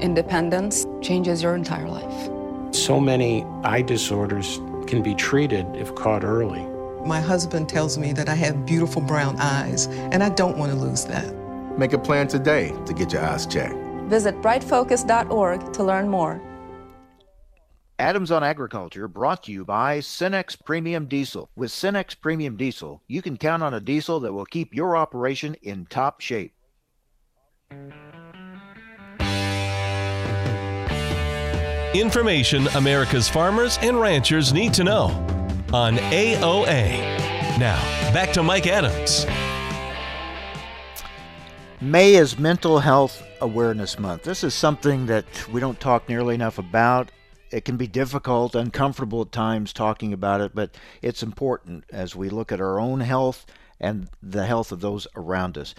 independence, 0.00 0.86
changes 1.00 1.42
your 1.42 1.54
entire 1.54 1.88
life. 1.88 2.30
So 2.74 3.00
many 3.00 3.44
eye 3.64 3.82
disorders 3.82 4.60
can 4.86 5.02
be 5.02 5.14
treated 5.14 5.66
if 5.74 5.94
caught 5.94 6.24
early. 6.24 6.64
My 7.06 7.20
husband 7.20 7.68
tells 7.68 7.96
me 7.96 8.12
that 8.12 8.28
I 8.28 8.34
have 8.34 8.66
beautiful 8.66 9.02
brown 9.02 9.36
eyes, 9.38 9.86
and 9.86 10.22
I 10.22 10.30
don't 10.30 10.58
want 10.58 10.72
to 10.72 10.78
lose 10.78 11.04
that. 11.06 11.34
Make 11.78 11.92
a 11.92 11.98
plan 11.98 12.28
today 12.28 12.74
to 12.86 12.92
get 12.92 13.12
your 13.12 13.24
eyes 13.24 13.46
checked. 13.46 13.76
Visit 14.08 14.40
brightfocus.org 14.42 15.72
to 15.72 15.82
learn 15.84 16.08
more. 16.08 16.42
Adams 18.00 18.30
on 18.30 18.44
Agriculture 18.44 19.08
brought 19.08 19.42
to 19.42 19.52
you 19.52 19.64
by 19.64 19.98
Cenex 19.98 20.56
Premium 20.64 21.06
Diesel. 21.06 21.50
With 21.56 21.70
Cenex 21.70 22.14
Premium 22.20 22.56
Diesel, 22.56 23.02
you 23.08 23.22
can 23.22 23.36
count 23.36 23.62
on 23.62 23.74
a 23.74 23.80
diesel 23.80 24.20
that 24.20 24.32
will 24.32 24.44
keep 24.44 24.72
your 24.72 24.96
operation 24.96 25.54
in 25.62 25.86
top 25.86 26.20
shape. 26.20 26.54
Information 31.94 32.66
America's 32.68 33.30
farmers 33.30 33.78
and 33.80 33.98
ranchers 33.98 34.52
need 34.52 34.74
to 34.74 34.84
know 34.84 35.04
on 35.72 35.96
AOA. 35.96 36.98
Now, 37.58 37.80
back 38.12 38.30
to 38.34 38.42
Mike 38.42 38.66
Adams. 38.66 39.24
May 41.80 42.16
is 42.16 42.38
Mental 42.38 42.80
Health 42.80 43.22
Awareness 43.40 43.98
Month. 43.98 44.24
This 44.24 44.44
is 44.44 44.52
something 44.52 45.06
that 45.06 45.24
we 45.48 45.62
don't 45.62 45.80
talk 45.80 46.10
nearly 46.10 46.34
enough 46.34 46.58
about. 46.58 47.10
It 47.50 47.64
can 47.64 47.78
be 47.78 47.86
difficult, 47.86 48.54
uncomfortable 48.54 49.22
at 49.22 49.32
times 49.32 49.72
talking 49.72 50.12
about 50.12 50.42
it, 50.42 50.54
but 50.54 50.76
it's 51.00 51.22
important 51.22 51.84
as 51.88 52.14
we 52.14 52.28
look 52.28 52.52
at 52.52 52.60
our 52.60 52.78
own 52.78 53.00
health 53.00 53.46
and 53.80 54.10
the 54.22 54.44
health 54.44 54.72
of 54.72 54.80
those 54.80 55.06
around 55.16 55.56
us. 55.56 55.74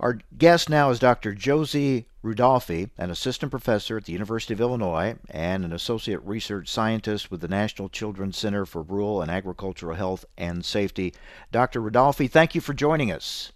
Our 0.00 0.18
guest 0.38 0.70
now 0.70 0.88
is 0.88 0.98
Dr. 0.98 1.34
Josie 1.34 2.06
Rudolphi, 2.24 2.88
an 2.96 3.10
assistant 3.10 3.50
professor 3.50 3.98
at 3.98 4.06
the 4.06 4.14
University 4.14 4.54
of 4.54 4.60
Illinois 4.60 5.16
and 5.28 5.62
an 5.62 5.74
associate 5.74 6.22
research 6.24 6.68
scientist 6.68 7.30
with 7.30 7.42
the 7.42 7.48
National 7.48 7.90
Children's 7.90 8.38
Center 8.38 8.64
for 8.64 8.80
Rural 8.80 9.20
and 9.20 9.30
Agricultural 9.30 9.96
Health 9.96 10.24
and 10.38 10.64
Safety. 10.64 11.12
Dr. 11.52 11.82
Rudolphi, 11.82 12.30
thank 12.30 12.54
you 12.54 12.62
for 12.62 12.72
joining 12.72 13.12
us. 13.12 13.52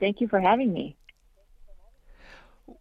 Thank 0.00 0.20
you 0.20 0.28
for 0.28 0.38
having 0.38 0.70
me. 0.70 0.96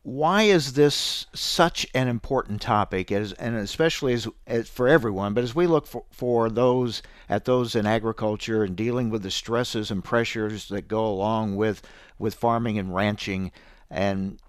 Why 0.03 0.43
is 0.43 0.73
this 0.73 1.27
such 1.33 1.87
an 1.93 2.09
important 2.09 2.61
topic, 2.61 3.09
as, 3.09 3.31
and 3.33 3.55
especially 3.55 4.11
as, 4.11 4.27
as, 4.45 4.67
for 4.67 4.89
everyone? 4.89 5.33
But 5.33 5.45
as 5.45 5.55
we 5.55 5.65
look 5.65 5.87
for, 5.87 6.03
for 6.11 6.49
those 6.49 7.01
at 7.29 7.45
those 7.45 7.73
in 7.73 7.85
agriculture 7.85 8.65
and 8.65 8.75
dealing 8.75 9.09
with 9.09 9.23
the 9.23 9.31
stresses 9.31 9.89
and 9.89 10.03
pressures 10.03 10.67
that 10.67 10.89
go 10.89 11.05
along 11.05 11.55
with 11.55 11.81
with 12.19 12.35
farming 12.35 12.77
and 12.77 12.93
ranching, 12.93 13.53
and 13.89 14.39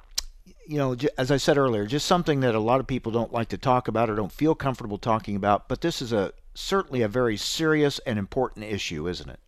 you 0.67 0.77
know, 0.77 0.97
as 1.17 1.31
I 1.31 1.37
said 1.37 1.57
earlier, 1.57 1.87
just 1.87 2.07
something 2.07 2.41
that 2.41 2.57
a 2.57 2.61
lot 2.61 2.81
of 2.81 2.89
people 2.89 3.13
don't 3.13 3.33
like 3.33 3.49
to 3.51 3.59
talk 3.59 3.87
about 3.87 4.11
or 4.11 4.17
don't 4.17 4.33
feel 4.33 4.57
comfortable 4.57 4.99
talking 4.99 5.37
about. 5.37 5.69
But 5.69 5.83
this 5.83 6.03
is 6.03 6.13
a 6.13 6.33
certainly 6.55 7.03
a 7.03 7.09
very 7.09 7.37
serious 7.37 8.01
and 8.01 8.19
important 8.19 8.65
issue, 8.67 9.07
isn't 9.07 9.31
it? 9.31 9.39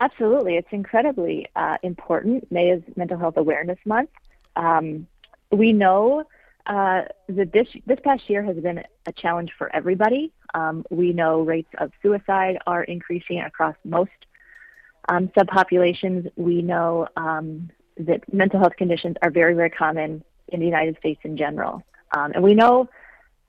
Absolutely, 0.00 0.56
it's 0.56 0.68
incredibly 0.70 1.46
uh, 1.56 1.78
important. 1.82 2.50
May 2.52 2.70
is 2.70 2.82
Mental 2.94 3.16
Health 3.16 3.38
Awareness 3.38 3.78
Month. 3.86 4.10
Um, 4.56 5.06
we 5.50 5.72
know 5.72 6.24
uh, 6.66 7.02
that 7.28 7.52
this 7.52 7.68
this 7.86 7.98
past 8.04 8.28
year 8.28 8.42
has 8.42 8.56
been 8.56 8.82
a 9.06 9.12
challenge 9.12 9.52
for 9.58 9.74
everybody. 9.74 10.32
Um, 10.54 10.84
we 10.90 11.12
know 11.12 11.40
rates 11.40 11.70
of 11.78 11.90
suicide 12.02 12.58
are 12.66 12.84
increasing 12.84 13.40
across 13.40 13.74
most 13.84 14.10
um, 15.08 15.28
subpopulations. 15.36 16.30
We 16.36 16.62
know 16.62 17.08
um, 17.16 17.70
that 17.98 18.32
mental 18.32 18.60
health 18.60 18.76
conditions 18.76 19.16
are 19.22 19.30
very, 19.30 19.54
very 19.54 19.70
common 19.70 20.22
in 20.48 20.60
the 20.60 20.66
United 20.66 20.96
States 20.98 21.20
in 21.24 21.36
general. 21.36 21.82
Um, 22.12 22.32
and 22.32 22.42
we 22.42 22.54
know 22.54 22.88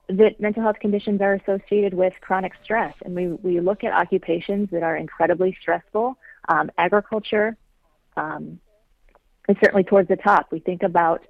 that 0.08 0.40
mental 0.40 0.62
health 0.62 0.78
conditions 0.80 1.20
are 1.20 1.34
associated 1.34 1.94
with 1.94 2.12
chronic 2.20 2.52
stress. 2.62 2.94
And 3.04 3.14
we, 3.14 3.28
we 3.28 3.60
look 3.60 3.84
at 3.84 3.92
occupations 3.92 4.68
that 4.70 4.82
are 4.82 4.96
incredibly 4.96 5.56
stressful. 5.60 6.16
Um, 6.48 6.70
agriculture 6.76 7.56
um, 8.16 8.60
is 9.48 9.56
certainly 9.62 9.84
towards 9.84 10.08
the 10.08 10.16
top. 10.16 10.50
We 10.50 10.60
think 10.60 10.82
about 10.82 11.22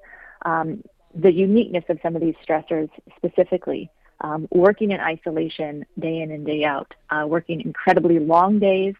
um, 0.45 0.83
the 1.15 1.33
uniqueness 1.33 1.85
of 1.89 1.99
some 2.03 2.17
of 2.17 2.23
these 2.23 2.35
stressors 2.47 2.91
specifically. 3.17 3.91
Um, 4.21 4.49
working 4.51 4.93
in 4.93 5.01
isolation 5.01 5.85
day 5.99 6.21
in 6.21 6.31
and 6.31 6.47
day 6.47 6.65
out, 6.65 6.95
uh, 7.11 7.27
working 7.27 7.61
incredibly 7.61 8.21
long 8.21 8.59
days, 8.59 8.95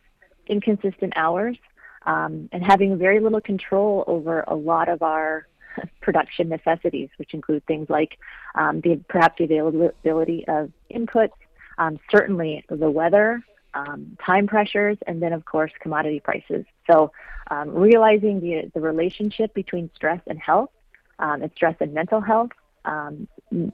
inconsistent 0.49 1.13
hours, 1.17 1.57
um, 2.05 2.49
and 2.53 2.63
having 2.63 2.99
very 2.99 3.21
little 3.21 3.41
control 3.41 4.05
over 4.07 4.45
a 4.47 4.55
lot 4.55 4.89
of 4.89 5.03
our 5.03 5.47
production 6.03 6.49
necessities, 6.49 7.09
which 7.17 7.33
include 7.33 7.65
things 7.67 7.89
like 7.89 8.19
um, 8.55 8.81
the 8.81 9.01
perhaps 9.09 9.37
the 9.39 9.45
availability 9.45 10.45
of 10.49 10.71
inputs, 10.93 11.33
um, 11.79 11.99
certainly 12.11 12.65
the 12.69 12.91
weather, 12.91 13.43
um, 13.75 14.17
time 14.25 14.47
pressures, 14.47 14.99
and 15.07 15.23
then 15.23 15.33
of 15.33 15.45
course 15.45 15.73
commodity 15.81 16.21
prices. 16.21 16.65
So 16.91 17.13
um, 17.51 17.71
realizing 17.71 18.41
the 18.41 18.71
the 18.75 18.81
relationship 18.81 19.55
between 19.55 19.91
stress 19.95 20.21
and 20.27 20.39
health, 20.39 20.71
um, 21.19 21.43
and 21.43 21.51
stress 21.55 21.77
and 21.81 21.93
mental 21.93 22.21
health. 22.21 22.51
M- 22.87 23.29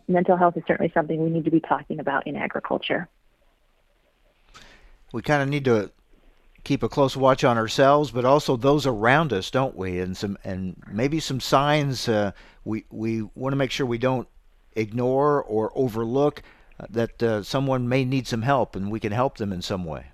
mental 0.09 0.37
health 0.37 0.57
is 0.57 0.63
certainly 0.67 0.93
something 0.93 1.23
we 1.23 1.31
need 1.31 1.45
to 1.45 1.51
be 1.51 1.61
talking 1.61 1.99
about 2.01 2.27
in 2.27 2.37
agriculture. 2.37 3.09
We 5.13 5.23
kind 5.23 5.43
of 5.43 5.49
need 5.49 5.65
to 5.65 5.91
keep 6.65 6.83
a 6.83 6.89
close 6.89 7.17
watch 7.17 7.43
on 7.43 7.57
ourselves, 7.57 8.11
but 8.11 8.25
also 8.25 8.57
those 8.57 8.87
around 8.87 9.33
us, 9.33 9.51
don't 9.51 9.77
we? 9.77 10.01
And 10.01 10.17
some 10.17 10.39
and 10.45 10.77
maybe 10.91 11.21
some 11.21 11.41
signs 11.41 12.09
uh, 12.09 12.33
we 12.65 12.85
we 12.91 13.23
want 13.35 13.53
to 13.53 13.57
make 13.57 13.71
sure 13.71 13.87
we 13.87 13.99
don't 13.99 14.29
ignore 14.77 15.43
or 15.43 15.73
overlook 15.75 16.43
that 16.89 17.23
uh, 17.23 17.43
someone 17.43 17.89
may 17.89 18.05
need 18.05 18.27
some 18.27 18.43
help, 18.43 18.77
and 18.77 18.91
we 18.91 19.01
can 19.01 19.13
help 19.13 19.37
them 19.37 19.53
in 19.53 19.63
some 19.63 19.85
way. 19.85 20.07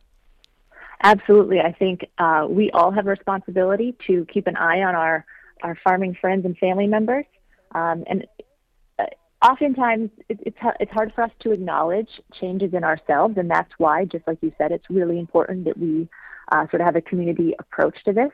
Absolutely. 1.03 1.61
I 1.61 1.73
think 1.73 2.07
uh, 2.19 2.47
we 2.49 2.71
all 2.71 2.91
have 2.91 3.07
a 3.07 3.11
responsibility 3.11 3.95
to 4.07 4.25
keep 4.33 4.47
an 4.47 4.57
eye 4.57 4.83
on 4.83 4.95
our, 4.95 5.25
our 5.63 5.79
farming 5.85 6.17
friends 6.21 6.45
and 6.45 6.57
family 6.59 6.87
members. 6.87 7.27
Um, 7.75 8.05
and 8.07 8.27
uh, 8.99 9.05
oftentimes 9.45 10.11
it, 10.29 10.41
it's, 10.47 10.57
it's 10.81 10.93
hard 10.93 11.13
for 11.15 11.23
us 11.23 11.31
to 11.41 11.53
acknowledge 11.53 12.09
changes 12.41 12.73
in 12.73 12.83
ourselves. 12.83 13.37
And 13.37 13.51
that's 13.51 13.71
why, 13.79 14.07
just 14.07 14.27
like 14.27 14.39
you 14.41 14.53
said, 14.57 14.73
it's 14.73 14.89
really 14.89 15.19
important 15.19 15.67
that 15.67 15.77
we 15.77 16.09
uh, 16.51 16.67
sort 16.71 16.81
of 16.81 16.87
have 16.87 16.97
a 16.97 17.03
community 17.03 17.55
approach 17.59 18.03
to 18.05 18.13
this 18.13 18.33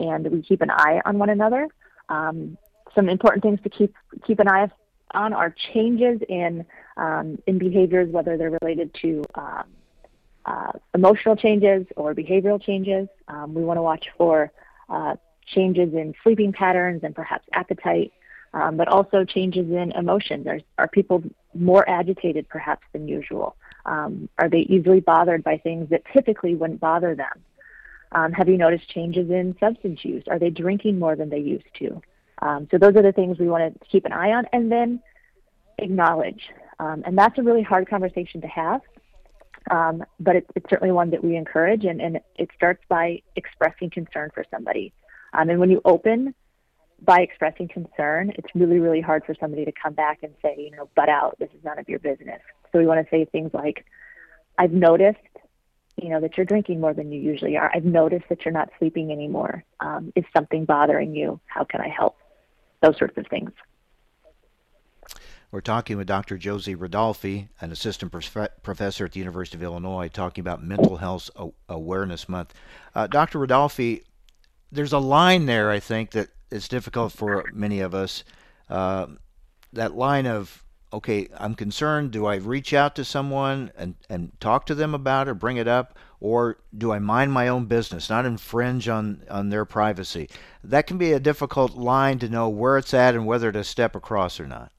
and 0.00 0.26
we 0.30 0.42
keep 0.42 0.62
an 0.62 0.70
eye 0.70 1.00
on 1.04 1.18
one 1.18 1.28
another. 1.28 1.68
Um, 2.08 2.56
some 2.94 3.08
important 3.08 3.42
things 3.42 3.60
to 3.64 3.68
keep, 3.68 3.94
keep 4.26 4.40
an 4.40 4.48
eye 4.48 4.68
on 5.12 5.32
are 5.32 5.54
changes 5.72 6.20
in, 6.28 6.64
um, 6.96 7.38
in 7.46 7.58
behaviors, 7.58 8.10
whether 8.10 8.36
they're 8.36 8.56
related 8.62 8.94
to 9.02 9.24
um, 9.34 9.64
uh, 10.44 10.72
emotional 10.94 11.36
changes 11.36 11.86
or 11.96 12.14
behavioral 12.14 12.62
changes. 12.62 13.08
Um, 13.28 13.54
we 13.54 13.62
want 13.62 13.78
to 13.78 13.82
watch 13.82 14.06
for 14.16 14.50
uh, 14.88 15.16
changes 15.46 15.92
in 15.94 16.14
sleeping 16.22 16.52
patterns 16.52 17.02
and 17.04 17.14
perhaps 17.14 17.46
appetite, 17.52 18.12
um, 18.54 18.76
but 18.76 18.88
also 18.88 19.24
changes 19.24 19.70
in 19.70 19.92
emotions. 19.92 20.46
Are, 20.46 20.60
are 20.78 20.88
people 20.88 21.22
more 21.54 21.88
agitated 21.88 22.48
perhaps 22.48 22.86
than 22.92 23.08
usual? 23.08 23.56
Um, 23.86 24.28
are 24.38 24.48
they 24.48 24.60
easily 24.60 25.00
bothered 25.00 25.42
by 25.42 25.58
things 25.58 25.88
that 25.90 26.02
typically 26.12 26.54
wouldn't 26.54 26.80
bother 26.80 27.14
them? 27.14 27.44
Um, 28.12 28.32
have 28.32 28.48
you 28.48 28.56
noticed 28.56 28.88
changes 28.88 29.30
in 29.30 29.54
substance 29.60 30.04
use? 30.04 30.24
Are 30.28 30.38
they 30.38 30.50
drinking 30.50 30.98
more 30.98 31.14
than 31.14 31.28
they 31.28 31.38
used 31.38 31.66
to? 31.78 32.00
Um, 32.40 32.68
so 32.70 32.78
those 32.78 32.94
are 32.96 33.02
the 33.02 33.12
things 33.12 33.38
we 33.38 33.48
want 33.48 33.74
to 33.74 33.88
keep 33.88 34.04
an 34.04 34.12
eye 34.12 34.32
on 34.32 34.46
and 34.52 34.70
then 34.70 35.00
acknowledge. 35.78 36.50
Um, 36.78 37.02
and 37.04 37.18
that's 37.18 37.38
a 37.38 37.42
really 37.42 37.62
hard 37.62 37.88
conversation 37.88 38.40
to 38.40 38.46
have 38.48 38.80
um, 39.70 40.04
but 40.20 40.36
it, 40.36 40.46
it's 40.54 40.68
certainly 40.70 40.92
one 40.92 41.10
that 41.10 41.22
we 41.22 41.36
encourage, 41.36 41.84
and, 41.84 42.00
and 42.00 42.20
it 42.36 42.48
starts 42.54 42.82
by 42.88 43.22
expressing 43.36 43.90
concern 43.90 44.30
for 44.34 44.44
somebody. 44.50 44.92
Um, 45.32 45.50
and 45.50 45.60
when 45.60 45.70
you 45.70 45.80
open 45.84 46.34
by 47.02 47.20
expressing 47.20 47.68
concern, 47.68 48.32
it's 48.36 48.48
really, 48.54 48.78
really 48.78 49.00
hard 49.00 49.24
for 49.24 49.34
somebody 49.38 49.64
to 49.64 49.72
come 49.80 49.94
back 49.94 50.20
and 50.22 50.34
say, 50.42 50.56
you 50.58 50.70
know, 50.70 50.88
butt 50.96 51.08
out, 51.08 51.36
this 51.38 51.50
is 51.56 51.62
none 51.64 51.78
of 51.78 51.88
your 51.88 51.98
business. 51.98 52.40
So 52.72 52.78
we 52.78 52.86
want 52.86 53.04
to 53.04 53.10
say 53.10 53.24
things 53.26 53.50
like, 53.52 53.84
I've 54.56 54.72
noticed, 54.72 55.18
you 55.96 56.08
know, 56.08 56.20
that 56.20 56.36
you're 56.36 56.46
drinking 56.46 56.80
more 56.80 56.94
than 56.94 57.12
you 57.12 57.20
usually 57.20 57.56
are. 57.56 57.70
I've 57.72 57.84
noticed 57.84 58.24
that 58.30 58.44
you're 58.44 58.54
not 58.54 58.70
sleeping 58.78 59.12
anymore. 59.12 59.64
Um, 59.80 60.12
is 60.16 60.24
something 60.36 60.64
bothering 60.64 61.14
you? 61.14 61.40
How 61.46 61.64
can 61.64 61.80
I 61.80 61.88
help? 61.88 62.16
Those 62.82 62.96
sorts 62.98 63.16
of 63.16 63.26
things. 63.26 63.50
We're 65.50 65.60
talking 65.62 65.96
with 65.96 66.06
Dr. 66.06 66.36
Josie 66.36 66.74
Rudolphi, 66.76 67.48
an 67.62 67.72
assistant 67.72 68.12
prof- 68.12 68.50
professor 68.62 69.06
at 69.06 69.12
the 69.12 69.18
University 69.18 69.56
of 69.56 69.62
Illinois, 69.62 70.08
talking 70.08 70.42
about 70.42 70.62
Mental 70.62 70.98
Health 70.98 71.30
Awareness 71.70 72.28
Month. 72.28 72.52
Uh, 72.94 73.06
Dr. 73.06 73.38
Rudolphi, 73.38 74.02
there's 74.70 74.92
a 74.92 74.98
line 74.98 75.46
there, 75.46 75.70
I 75.70 75.80
think, 75.80 76.10
that 76.10 76.28
is 76.50 76.68
difficult 76.68 77.12
for 77.12 77.46
many 77.54 77.80
of 77.80 77.94
us. 77.94 78.24
Uh, 78.68 79.06
that 79.72 79.94
line 79.94 80.26
of, 80.26 80.62
okay, 80.92 81.28
I'm 81.36 81.54
concerned. 81.54 82.10
Do 82.10 82.26
I 82.26 82.36
reach 82.36 82.72
out 82.72 82.94
to 82.96 83.04
someone 83.04 83.70
and, 83.76 83.94
and 84.08 84.32
talk 84.40 84.66
to 84.66 84.74
them 84.74 84.94
about 84.94 85.28
it, 85.28 85.34
bring 85.34 85.56
it 85.56 85.68
up, 85.68 85.98
or 86.20 86.58
do 86.76 86.92
I 86.92 86.98
mind 86.98 87.32
my 87.32 87.48
own 87.48 87.66
business, 87.66 88.10
not 88.10 88.26
infringe 88.26 88.88
on, 88.88 89.22
on 89.30 89.50
their 89.50 89.64
privacy? 89.64 90.28
That 90.64 90.86
can 90.86 90.98
be 90.98 91.12
a 91.12 91.20
difficult 91.20 91.76
line 91.76 92.18
to 92.20 92.28
know 92.28 92.48
where 92.48 92.78
it's 92.78 92.94
at 92.94 93.14
and 93.14 93.26
whether 93.26 93.52
to 93.52 93.64
step 93.64 93.94
across 93.94 94.40
or 94.40 94.46
not. 94.46 94.72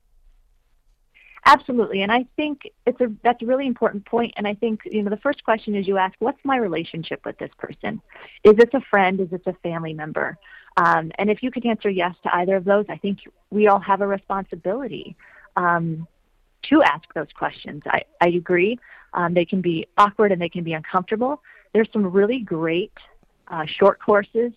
Absolutely, 1.45 2.01
and 2.01 2.11
I 2.11 2.25
think 2.35 2.63
it's 2.85 2.99
a 3.01 3.11
that's 3.23 3.41
a 3.41 3.45
really 3.45 3.65
important 3.65 4.05
point. 4.05 4.33
And 4.35 4.45
I 4.45 4.53
think 4.53 4.81
you 4.85 5.01
know 5.01 5.09
the 5.09 5.17
first 5.17 5.43
question 5.43 5.73
is 5.73 5.87
you 5.87 5.97
ask, 5.97 6.13
what's 6.19 6.37
my 6.43 6.57
relationship 6.57 7.25
with 7.25 7.37
this 7.39 7.49
person? 7.57 8.01
Is 8.43 8.55
this 8.55 8.69
a 8.73 8.81
friend? 8.81 9.19
Is 9.19 9.29
this 9.29 9.41
a 9.45 9.53
family 9.63 9.93
member? 9.93 10.37
Um, 10.77 11.11
and 11.17 11.29
if 11.29 11.41
you 11.41 11.49
could 11.49 11.65
answer 11.65 11.89
yes 11.89 12.13
to 12.23 12.35
either 12.35 12.55
of 12.55 12.65
those, 12.65 12.85
I 12.89 12.97
think 12.97 13.19
we 13.49 13.67
all 13.67 13.79
have 13.79 14.01
a 14.01 14.07
responsibility 14.07 15.15
um, 15.59 16.07
to 16.63 16.81
ask 16.81 17.03
those 17.13 17.27
questions. 17.37 17.83
I, 17.85 18.01
I 18.21 18.29
agree. 18.29 18.79
Um, 19.13 19.33
they 19.33 19.45
can 19.45 19.61
be 19.61 19.87
awkward 19.97 20.31
and 20.31 20.41
they 20.41 20.49
can 20.49 20.63
be 20.63 20.73
uncomfortable. 20.73 21.41
There's 21.73 21.89
some 21.91 22.05
really 22.05 22.39
great 22.39 22.93
uh, 23.49 23.65
short 23.65 23.99
courses 23.99 24.53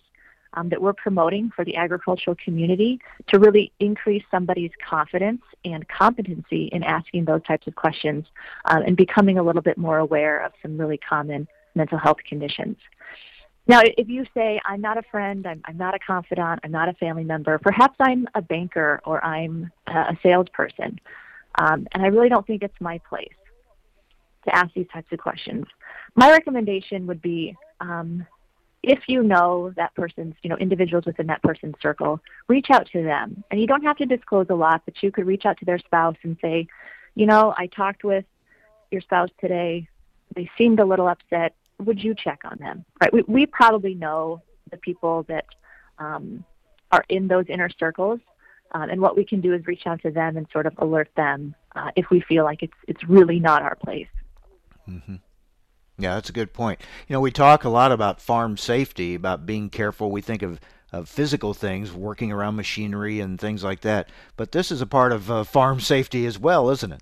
um, 0.53 0.69
that 0.69 0.81
we're 0.81 0.93
promoting 0.93 1.51
for 1.55 1.65
the 1.65 1.75
agricultural 1.75 2.37
community 2.43 2.99
to 3.27 3.39
really 3.39 3.71
increase 3.79 4.23
somebody's 4.31 4.71
confidence 4.87 5.41
and 5.65 5.87
competency 5.89 6.69
in 6.71 6.83
asking 6.83 7.25
those 7.25 7.43
types 7.43 7.67
of 7.67 7.75
questions 7.75 8.25
um, 8.65 8.83
and 8.83 8.95
becoming 8.95 9.37
a 9.37 9.43
little 9.43 9.61
bit 9.61 9.77
more 9.77 9.97
aware 9.97 10.39
of 10.45 10.51
some 10.61 10.77
really 10.77 10.97
common 10.97 11.47
mental 11.75 11.97
health 11.97 12.19
conditions. 12.27 12.77
Now, 13.65 13.81
if 13.83 14.09
you 14.09 14.25
say, 14.33 14.59
I'm 14.65 14.81
not 14.81 14.97
a 14.97 15.03
friend, 15.03 15.47
I'm, 15.47 15.61
I'm 15.65 15.77
not 15.77 15.95
a 15.95 15.99
confidant, 15.99 16.59
I'm 16.63 16.71
not 16.71 16.89
a 16.89 16.93
family 16.93 17.23
member, 17.23 17.57
perhaps 17.59 17.95
I'm 17.99 18.27
a 18.35 18.41
banker 18.41 19.01
or 19.05 19.23
I'm 19.23 19.71
a 19.87 20.17
salesperson, 20.21 20.99
um, 21.55 21.87
and 21.93 22.03
I 22.03 22.07
really 22.07 22.29
don't 22.29 22.45
think 22.45 22.61
it's 22.61 22.81
my 22.81 22.99
place 23.09 23.33
to 24.45 24.55
ask 24.55 24.73
these 24.73 24.87
types 24.91 25.11
of 25.11 25.19
questions. 25.19 25.65
My 26.15 26.29
recommendation 26.29 27.07
would 27.07 27.21
be 27.21 27.55
um, 27.79 28.25
if 28.83 29.07
you 29.07 29.23
know 29.23 29.71
that 29.77 29.95
person's, 29.95 30.35
you 30.43 30.49
know, 30.49 30.57
individuals 30.57 31.05
within 31.05 31.27
that 31.27 31.41
person's 31.41 31.75
circle, 31.81 32.19
reach 32.49 32.67
out 32.69 32.87
to 32.91 33.01
them. 33.01 33.43
And 33.49 33.59
you 33.61 33.65
don't 33.65 33.83
have 33.83 33.97
to 33.97 34.05
disclose 34.05 34.47
a 34.49 34.55
lot, 34.55 34.81
but 34.83 35.01
you 35.01 35.09
could 35.09 35.25
reach 35.25 35.45
out 35.45 35.57
to 35.59 35.65
their 35.65 35.79
spouse 35.79 36.17
and 36.23 36.37
say, 36.41 36.67
you 37.15 37.25
know, 37.25 37.53
I 37.57 37.67
talked 37.67 38.03
with 38.03 38.25
your 38.91 38.99
spouse 39.01 39.29
today. 39.39 39.87
They 40.35 40.49
seemed 40.57 40.81
a 40.81 40.85
little 40.85 41.07
upset. 41.07 41.55
Would 41.79 42.03
you 42.03 42.15
check 42.15 42.41
on 42.45 42.57
them? 42.59 42.85
Right? 43.01 43.13
We, 43.13 43.23
we 43.27 43.45
probably 43.45 43.95
know 43.95 44.41
the 44.71 44.77
people 44.77 45.23
that 45.23 45.45
um, 45.99 46.43
are 46.91 47.03
in 47.09 47.27
those 47.27 47.45
inner 47.49 47.69
circles. 47.69 48.19
Um, 48.71 48.89
and 48.89 49.01
what 49.01 49.15
we 49.15 49.23
can 49.23 49.39
do 49.39 49.53
is 49.53 49.67
reach 49.67 49.85
out 49.85 50.01
to 50.01 50.11
them 50.11 50.35
and 50.35 50.47
sort 50.51 50.65
of 50.65 50.73
alert 50.79 51.09
them 51.15 51.53
uh, 51.75 51.91
if 51.95 52.09
we 52.09 52.21
feel 52.21 52.43
like 52.43 52.63
it's 52.63 52.73
it's 52.87 53.03
really 53.03 53.39
not 53.39 53.61
our 53.61 53.75
place. 53.75 54.07
Mm-hmm. 54.89 55.15
Yeah, 55.97 56.15
that's 56.15 56.29
a 56.29 56.33
good 56.33 56.53
point. 56.53 56.81
You 57.07 57.13
know, 57.13 57.21
we 57.21 57.31
talk 57.31 57.63
a 57.63 57.69
lot 57.69 57.91
about 57.91 58.19
farm 58.19 58.57
safety, 58.57 59.13
about 59.13 59.45
being 59.45 59.69
careful. 59.69 60.09
We 60.09 60.21
think 60.21 60.41
of, 60.41 60.59
of 60.91 61.07
physical 61.07 61.53
things, 61.53 61.93
working 61.93 62.31
around 62.31 62.55
machinery 62.55 63.19
and 63.19 63.39
things 63.39 63.63
like 63.63 63.81
that. 63.81 64.09
But 64.35 64.51
this 64.51 64.71
is 64.71 64.81
a 64.81 64.87
part 64.87 65.11
of 65.11 65.29
uh, 65.29 65.43
farm 65.43 65.79
safety 65.79 66.25
as 66.25 66.39
well, 66.39 66.69
isn't 66.71 66.91
it? 66.91 67.01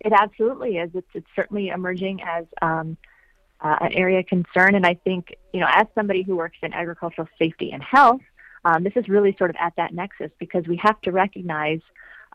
It 0.00 0.12
absolutely 0.12 0.78
is. 0.78 0.90
It's, 0.94 1.08
it's 1.14 1.26
certainly 1.36 1.68
emerging 1.68 2.22
as 2.22 2.46
um, 2.62 2.96
uh, 3.62 3.76
an 3.80 3.92
area 3.92 4.20
of 4.20 4.26
concern. 4.26 4.74
And 4.74 4.86
I 4.86 4.94
think, 4.94 5.34
you 5.52 5.60
know, 5.60 5.68
as 5.70 5.86
somebody 5.94 6.22
who 6.22 6.36
works 6.36 6.58
in 6.62 6.72
agricultural 6.72 7.28
safety 7.38 7.72
and 7.72 7.82
health, 7.82 8.20
um, 8.64 8.84
this 8.84 8.92
is 8.96 9.08
really 9.08 9.34
sort 9.38 9.50
of 9.50 9.56
at 9.58 9.74
that 9.76 9.94
nexus 9.94 10.30
because 10.38 10.66
we 10.66 10.76
have 10.76 11.00
to 11.02 11.12
recognize 11.12 11.80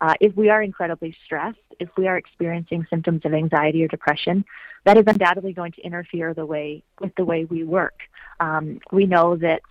uh, 0.02 0.14
if 0.20 0.36
we 0.36 0.50
are 0.50 0.62
incredibly 0.62 1.16
stressed, 1.24 1.58
if 1.80 1.90
we 1.98 2.08
are 2.08 2.18
experiencing 2.18 2.86
symptoms 2.90 3.22
of 3.26 3.34
anxiety 3.34 3.84
or 3.84 3.88
depression, 3.88 4.44
that 4.84 4.98
is 4.98 5.04
undoubtedly 5.08 5.54
going 5.54 5.72
to 5.72 5.82
interfere 5.82 6.34
the 6.34 6.46
way 6.46 6.84
with 7.00 7.16
the 7.16 7.24
way 7.24 7.46
we 7.46 7.64
work. 7.64 8.00
Um, 8.40 8.80
we 8.92 9.06
know 9.06 9.38
that 9.38 9.62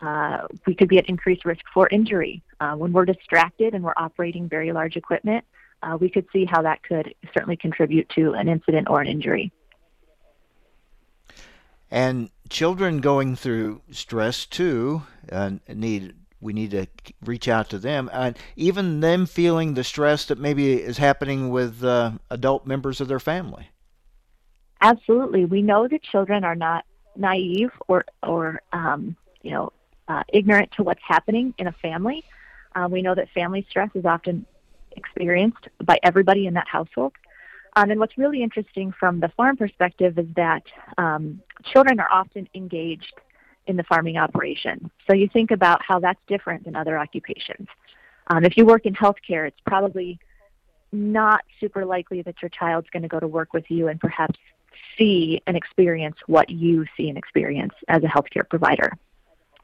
uh, 0.00 0.46
we 0.66 0.74
could 0.74 0.88
be 0.88 0.98
at 0.98 1.08
increased 1.08 1.44
risk 1.44 1.62
for 1.72 1.88
injury 1.88 2.42
uh, 2.60 2.72
when 2.72 2.92
we're 2.92 3.04
distracted 3.04 3.74
and 3.74 3.84
we're 3.84 3.94
operating 3.96 4.48
very 4.48 4.72
large 4.72 4.96
equipment. 4.96 5.44
Uh, 5.82 5.96
we 6.00 6.10
could 6.10 6.26
see 6.32 6.44
how 6.44 6.62
that 6.62 6.82
could 6.82 7.14
certainly 7.32 7.56
contribute 7.56 8.08
to 8.10 8.32
an 8.32 8.48
incident 8.48 8.88
or 8.90 9.00
an 9.00 9.06
injury. 9.06 9.52
And 11.90 12.30
children 12.48 13.00
going 13.00 13.36
through 13.36 13.82
stress 13.90 14.46
too 14.46 15.02
uh, 15.30 15.52
need 15.68 16.14
we 16.40 16.52
need 16.52 16.70
to 16.70 16.86
reach 17.24 17.48
out 17.48 17.68
to 17.70 17.78
them. 17.78 18.08
And 18.12 18.36
even 18.54 19.00
them 19.00 19.26
feeling 19.26 19.74
the 19.74 19.82
stress 19.82 20.24
that 20.26 20.38
maybe 20.38 20.74
is 20.74 20.98
happening 20.98 21.50
with 21.50 21.82
uh, 21.82 22.12
adult 22.30 22.64
members 22.64 23.00
of 23.00 23.08
their 23.08 23.18
family. 23.18 23.70
Absolutely. 24.80 25.44
We 25.44 25.62
know 25.62 25.88
that 25.88 26.02
children 26.02 26.44
are 26.44 26.54
not 26.54 26.84
naive 27.16 27.72
or 27.88 28.04
or 28.22 28.62
um, 28.72 29.16
you 29.42 29.50
know 29.50 29.72
uh, 30.06 30.22
ignorant 30.28 30.70
to 30.72 30.82
what's 30.82 31.02
happening 31.06 31.54
in 31.58 31.66
a 31.66 31.72
family. 31.72 32.24
Uh, 32.74 32.86
we 32.88 33.02
know 33.02 33.14
that 33.14 33.28
family 33.30 33.66
stress 33.68 33.90
is 33.94 34.04
often 34.04 34.46
experienced 34.92 35.68
by 35.82 35.98
everybody 36.02 36.46
in 36.46 36.54
that 36.54 36.68
household 36.68 37.12
um, 37.76 37.90
and 37.90 38.00
what's 38.00 38.16
really 38.18 38.42
interesting 38.42 38.92
from 38.98 39.20
the 39.20 39.28
farm 39.36 39.56
perspective 39.56 40.18
is 40.18 40.26
that 40.36 40.62
um, 40.96 41.40
children 41.72 42.00
are 42.00 42.08
often 42.10 42.48
engaged 42.54 43.14
in 43.66 43.76
the 43.76 43.84
farming 43.84 44.16
operation. 44.16 44.90
So 45.06 45.14
you 45.14 45.28
think 45.28 45.50
about 45.50 45.82
how 45.82 46.00
that's 46.00 46.20
different 46.26 46.64
than 46.64 46.74
other 46.74 46.98
occupations. 46.98 47.68
Um, 48.28 48.44
if 48.44 48.56
you 48.56 48.64
work 48.64 48.86
in 48.86 48.94
healthcare, 48.94 49.46
it's 49.46 49.60
probably 49.66 50.18
not 50.90 51.44
super 51.60 51.84
likely 51.84 52.22
that 52.22 52.36
your 52.40 52.48
child's 52.48 52.88
going 52.90 53.02
to 53.02 53.08
go 53.08 53.20
to 53.20 53.28
work 53.28 53.52
with 53.52 53.64
you 53.70 53.88
and 53.88 54.00
perhaps 54.00 54.38
see 54.96 55.40
and 55.46 55.56
experience 55.56 56.16
what 56.26 56.48
you 56.48 56.86
see 56.96 57.08
and 57.08 57.18
experience 57.18 57.74
as 57.88 58.02
a 58.02 58.06
healthcare 58.06 58.48
provider. 58.48 58.92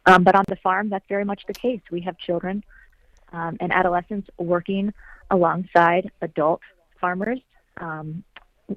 Um, 0.07 0.23
but 0.23 0.35
on 0.35 0.45
the 0.49 0.57
farm, 0.57 0.91
that's 0.91 1.07
very 1.09 1.25
much 1.25 1.43
the 1.47 1.55
case. 1.55 1.81
We 1.91 2.03
have 2.03 2.19
children 2.19 2.63
um, 3.33 3.57
and 3.61 3.73
adolescents 3.73 4.29
working 4.39 4.93
alongside 5.31 6.11
adult 6.21 6.61
farmers. 7.01 7.41
Um, 7.77 8.25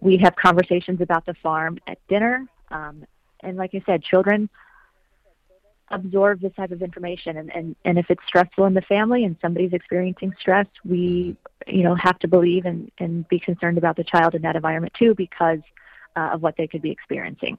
we 0.01 0.17
have 0.17 0.35
conversations 0.35 1.01
about 1.01 1.25
the 1.25 1.33
farm 1.35 1.79
at 1.87 1.97
dinner, 2.07 2.45
um, 2.71 3.05
and 3.41 3.57
like 3.57 3.71
I 3.73 3.81
said, 3.85 4.03
children 4.03 4.49
absorb 5.89 6.41
this 6.41 6.53
type 6.55 6.71
of 6.71 6.81
information 6.81 7.37
and, 7.37 7.55
and, 7.55 7.75
and 7.85 7.97
if 7.97 8.07
it's 8.09 8.21
stressful 8.27 8.65
in 8.65 8.73
the 8.73 8.81
family 8.81 9.23
and 9.23 9.37
somebody's 9.41 9.71
experiencing 9.71 10.33
stress, 10.39 10.67
we 10.83 11.37
you 11.65 11.83
know 11.83 11.95
have 11.95 12.19
to 12.19 12.27
believe 12.27 12.65
and, 12.65 12.91
and 12.99 13.27
be 13.29 13.39
concerned 13.39 13.77
about 13.77 13.95
the 13.95 14.03
child 14.03 14.35
in 14.35 14.41
that 14.41 14.55
environment 14.55 14.93
too 14.97 15.15
because 15.15 15.59
uh, 16.15 16.31
of 16.33 16.41
what 16.41 16.55
they 16.57 16.67
could 16.67 16.81
be 16.81 16.91
experiencing. 16.91 17.57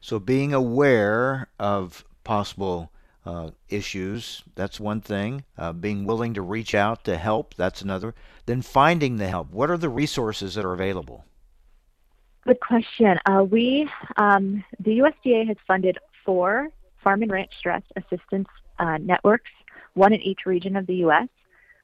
So 0.00 0.20
being 0.20 0.54
aware 0.54 1.48
of 1.58 2.04
possible 2.22 2.92
uh, 3.26 3.50
issues, 3.68 4.44
that's 4.54 4.78
one 4.78 5.00
thing. 5.00 5.44
Uh, 5.58 5.72
being 5.72 6.06
willing 6.06 6.32
to 6.34 6.42
reach 6.42 6.74
out 6.74 7.04
to 7.04 7.18
help, 7.18 7.54
that's 7.54 7.82
another. 7.82 8.14
Then 8.46 8.62
finding 8.62 9.16
the 9.16 9.26
help. 9.26 9.50
What 9.50 9.70
are 9.70 9.76
the 9.76 9.88
resources 9.88 10.54
that 10.54 10.64
are 10.64 10.72
available? 10.72 11.24
Good 12.46 12.60
question. 12.60 13.18
Uh, 13.26 13.42
we, 13.42 13.90
um, 14.16 14.64
the 14.78 14.98
USDA 14.98 15.48
has 15.48 15.56
funded 15.66 15.98
four 16.24 16.68
farm 17.02 17.22
and 17.22 17.32
ranch 17.32 17.50
stress 17.58 17.82
assistance 17.96 18.48
uh, 18.78 18.98
networks, 18.98 19.50
one 19.94 20.12
in 20.12 20.20
each 20.20 20.46
region 20.46 20.76
of 20.76 20.86
the 20.86 20.96
U.S. 20.96 21.28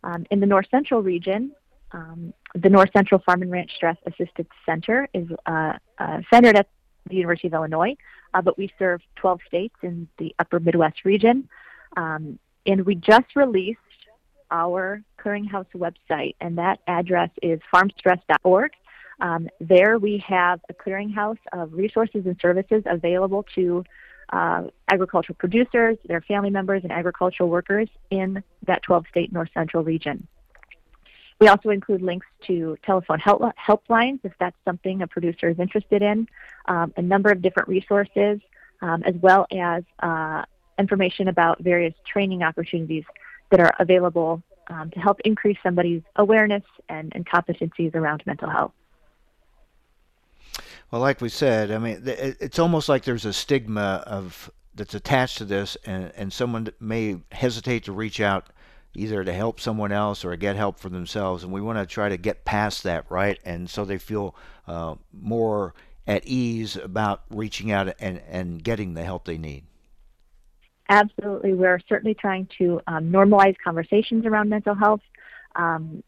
Um, 0.05 0.25
in 0.31 0.39
the 0.39 0.47
North 0.47 0.67
Central 0.71 1.03
region, 1.03 1.53
um, 1.91 2.33
the 2.55 2.69
North 2.69 2.91
Central 2.93 3.21
Farm 3.21 3.43
and 3.43 3.51
Ranch 3.51 3.73
Stress 3.75 3.97
Assistance 4.07 4.49
Center 4.65 5.09
is 5.13 5.29
uh, 5.47 5.73
centered 6.33 6.57
at 6.57 6.69
the 7.09 7.17
University 7.17 7.49
of 7.49 7.55
Illinois, 7.55 7.97
uh, 8.35 8.43
but 8.43 8.57
we 8.59 8.71
serve 8.79 9.01
12 9.17 9.41
states 9.47 9.75
in 9.83 10.09
the 10.19 10.35
upper 10.39 10.61
Midwest 10.61 11.05
region. 11.05 11.49
Um, 11.97 12.39
and 12.67 12.87
we 12.87 12.95
just 12.95 13.37
released 13.37 13.79
our 14.51 15.03
clearinghouse 15.19 15.67
website, 15.75 16.35
and 16.41 16.59
that 16.59 16.81
address 16.87 17.31
is 17.43 17.61
farmstress.org. 17.75 18.73
Um, 19.21 19.49
there 19.61 19.99
we 19.99 20.23
have 20.27 20.61
a 20.69 20.75
clearinghouse 20.75 21.39
of 21.53 21.73
resources 21.73 22.27
and 22.27 22.37
services 22.41 22.83
available 22.87 23.45
to 23.55 23.85
uh, 24.33 24.65
agricultural 24.91 25.37
producers, 25.39 25.99
their 26.07 26.23
family 26.23 26.51
members, 26.51 26.83
and 26.83 26.93
agricultural 26.93 27.49
workers 27.49 27.89
in 28.11 28.43
that 28.67 28.83
12 28.83 29.05
state 29.11 29.33
north 29.33 29.51
central 29.55 29.85
region. 29.85 30.27
We 31.43 31.49
also 31.49 31.71
include 31.71 32.03
links 32.03 32.29
to 32.47 32.79
telephone 32.87 33.19
help, 33.19 33.43
helplines 33.57 34.21
if 34.23 34.33
that's 34.39 34.55
something 34.65 35.03
a 35.03 35.09
producer 35.09 35.49
is 35.49 35.59
interested 35.59 36.01
in, 36.01 36.29
um, 36.67 36.95
a 36.97 37.03
number 37.03 37.33
of 37.33 37.43
different 37.43 37.69
resources, 37.69 38.39
um, 38.81 39.03
as 39.03 39.17
well 39.17 39.49
as 39.51 39.83
uh, 40.05 40.45
information 40.79 41.27
about 41.27 41.59
various 41.59 41.95
training 42.07 42.45
opportunities 42.45 43.03
that 43.51 43.59
are 43.59 43.73
available 43.81 44.41
um, 44.69 44.91
to 44.91 45.01
help 45.01 45.19
increase 45.25 45.59
somebody's 45.65 46.03
awareness 46.15 46.63
and, 46.89 47.11
and 47.13 47.27
competencies 47.27 47.93
around 47.97 48.23
mental 48.25 48.49
health. 48.49 48.73
Well, 50.93 51.01
like 51.01 51.21
we 51.21 51.29
said, 51.29 51.73
I 51.73 51.79
mean, 51.79 52.03
it's 52.07 52.61
almost 52.61 52.89
like 52.89 53.03
there's 53.03 53.25
a 53.25 53.33
stigma 53.33 54.05
of 54.07 54.49
that's 54.77 54.95
attached 54.95 55.39
to 55.39 55.45
this, 55.45 55.77
and, 55.87 56.13
and 56.15 56.33
someone 56.33 56.69
may 56.79 57.17
hesitate 57.33 57.83
to 57.87 57.93
reach 57.93 58.21
out 58.21 58.47
either 58.95 59.25
to 59.25 59.33
help 59.33 59.61
someone 59.61 59.93
else 59.93 60.25
or 60.25 60.37
get 60.37 60.57
help 60.57 60.79
for 60.79 60.89
themselves. 60.89 61.45
And 61.45 61.53
we 61.53 61.61
want 61.61 61.79
to 61.79 61.87
try 61.87 62.09
to 62.09 62.17
get 62.17 62.45
past 62.45 62.83
that, 62.83 63.11
right? 63.11 63.39
And 63.45 63.69
so 63.69 63.85
they 63.85 63.99
feel 63.99 64.35
uh, 64.67 64.97
more 65.13 65.75
at 66.07 66.27
ease 66.27 66.77
about 66.77 67.23
reaching 67.31 67.71
out 67.71 67.95
and, 67.99 68.21
and 68.29 68.63
getting 68.63 68.95
the 68.95 69.05
help 69.05 69.25
they 69.25 69.39
need. 69.39 69.65
Absolutely. 70.89 71.55
We're 71.55 71.81
certainly 71.89 72.15
trying 72.15 72.49
to 72.59 72.81
um, 72.87 73.11
normalize 73.11 73.57
conversations 73.65 74.27
around 74.27 74.49
mental 74.51 74.75
health. 74.75 75.01
Um, 75.55 76.03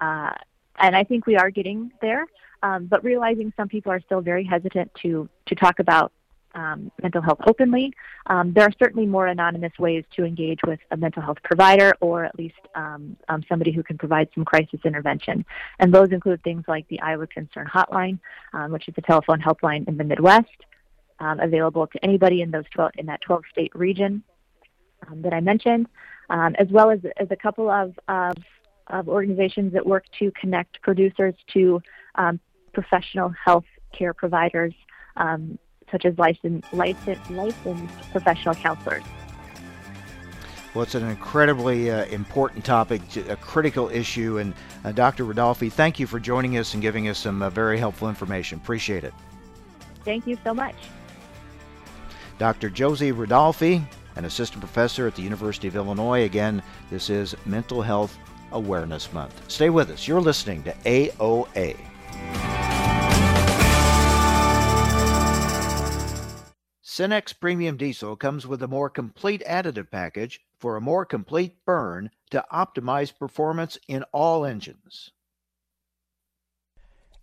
uh, 0.00 0.32
and 0.78 0.96
I 0.96 1.04
think 1.04 1.26
we 1.26 1.36
are 1.36 1.50
getting 1.50 1.92
there, 2.00 2.26
um, 2.62 2.86
but 2.86 3.04
realizing 3.04 3.52
some 3.56 3.68
people 3.68 3.92
are 3.92 4.00
still 4.00 4.20
very 4.20 4.44
hesitant 4.44 4.90
to, 5.02 5.28
to 5.46 5.54
talk 5.54 5.80
about 5.80 6.12
um, 6.54 6.90
mental 7.02 7.22
health 7.22 7.38
openly. 7.46 7.92
Um, 8.26 8.52
there 8.52 8.64
are 8.64 8.72
certainly 8.78 9.06
more 9.06 9.26
anonymous 9.26 9.72
ways 9.78 10.04
to 10.16 10.24
engage 10.24 10.60
with 10.66 10.80
a 10.90 10.96
mental 10.96 11.22
health 11.22 11.38
provider 11.44 11.92
or 12.00 12.24
at 12.24 12.36
least 12.36 12.60
um, 12.74 13.16
um 13.28 13.42
somebody 13.48 13.72
who 13.72 13.82
can 13.82 13.98
provide 13.98 14.28
some 14.34 14.44
crisis 14.44 14.80
intervention. 14.84 15.44
And 15.78 15.92
those 15.92 16.10
include 16.10 16.42
things 16.42 16.64
like 16.68 16.86
the 16.88 17.00
Iowa 17.00 17.26
Concern 17.26 17.66
Hotline, 17.66 18.18
um, 18.52 18.72
which 18.72 18.88
is 18.88 18.94
a 18.96 19.02
telephone 19.02 19.40
helpline 19.40 19.88
in 19.88 19.96
the 19.96 20.04
Midwest, 20.04 20.48
um, 21.20 21.40
available 21.40 21.86
to 21.86 22.04
anybody 22.04 22.42
in 22.42 22.50
those 22.50 22.64
12 22.74 22.92
in 22.98 23.06
that 23.06 23.20
12 23.22 23.42
state 23.50 23.74
region 23.74 24.22
that 25.16 25.32
I 25.32 25.40
mentioned, 25.40 25.88
as 26.30 26.68
well 26.70 26.90
as, 26.90 27.00
as 27.16 27.26
a 27.32 27.36
couple 27.36 27.68
of, 27.68 27.98
of, 28.06 28.34
of 28.86 29.08
organizations 29.08 29.72
that 29.72 29.84
work 29.84 30.04
to 30.20 30.30
connect 30.40 30.80
producers 30.80 31.34
to 31.54 31.82
professional 32.72 33.32
health 33.44 33.64
care 33.92 34.14
providers 34.14 34.72
um, 35.16 35.58
such 35.92 36.04
as 36.06 36.18
licensed, 36.18 36.72
licensed, 36.72 37.30
licensed 37.30 38.10
professional 38.10 38.54
counselors. 38.54 39.04
Well, 40.74 40.82
it's 40.82 40.94
an 40.94 41.06
incredibly 41.06 41.90
uh, 41.90 42.06
important 42.06 42.64
topic, 42.64 43.02
a 43.28 43.36
critical 43.36 43.90
issue. 43.90 44.38
And 44.38 44.54
uh, 44.84 44.92
Dr. 44.92 45.24
Rudolphi, 45.24 45.70
thank 45.70 46.00
you 46.00 46.06
for 46.06 46.18
joining 46.18 46.56
us 46.56 46.72
and 46.72 46.82
giving 46.82 47.08
us 47.08 47.18
some 47.18 47.42
uh, 47.42 47.50
very 47.50 47.78
helpful 47.78 48.08
information. 48.08 48.58
Appreciate 48.58 49.04
it. 49.04 49.12
Thank 50.02 50.26
you 50.26 50.38
so 50.42 50.54
much. 50.54 50.74
Dr. 52.38 52.70
Josie 52.70 53.12
Rudolphi, 53.12 53.84
an 54.16 54.24
assistant 54.24 54.60
professor 54.60 55.06
at 55.06 55.14
the 55.14 55.22
University 55.22 55.68
of 55.68 55.76
Illinois. 55.76 56.24
Again, 56.24 56.62
this 56.90 57.10
is 57.10 57.36
Mental 57.44 57.82
Health 57.82 58.18
Awareness 58.52 59.12
Month. 59.12 59.50
Stay 59.50 59.68
with 59.68 59.90
us. 59.90 60.08
You're 60.08 60.22
listening 60.22 60.62
to 60.62 60.72
AOA. 60.84 61.76
Cenex 66.94 67.32
Premium 67.32 67.78
Diesel 67.78 68.16
comes 68.16 68.46
with 68.46 68.62
a 68.62 68.68
more 68.68 68.90
complete 68.90 69.42
additive 69.48 69.90
package 69.90 70.42
for 70.58 70.76
a 70.76 70.80
more 70.82 71.06
complete 71.06 71.64
burn 71.64 72.10
to 72.28 72.44
optimize 72.52 73.18
performance 73.18 73.78
in 73.88 74.02
all 74.12 74.44
engines. 74.44 75.10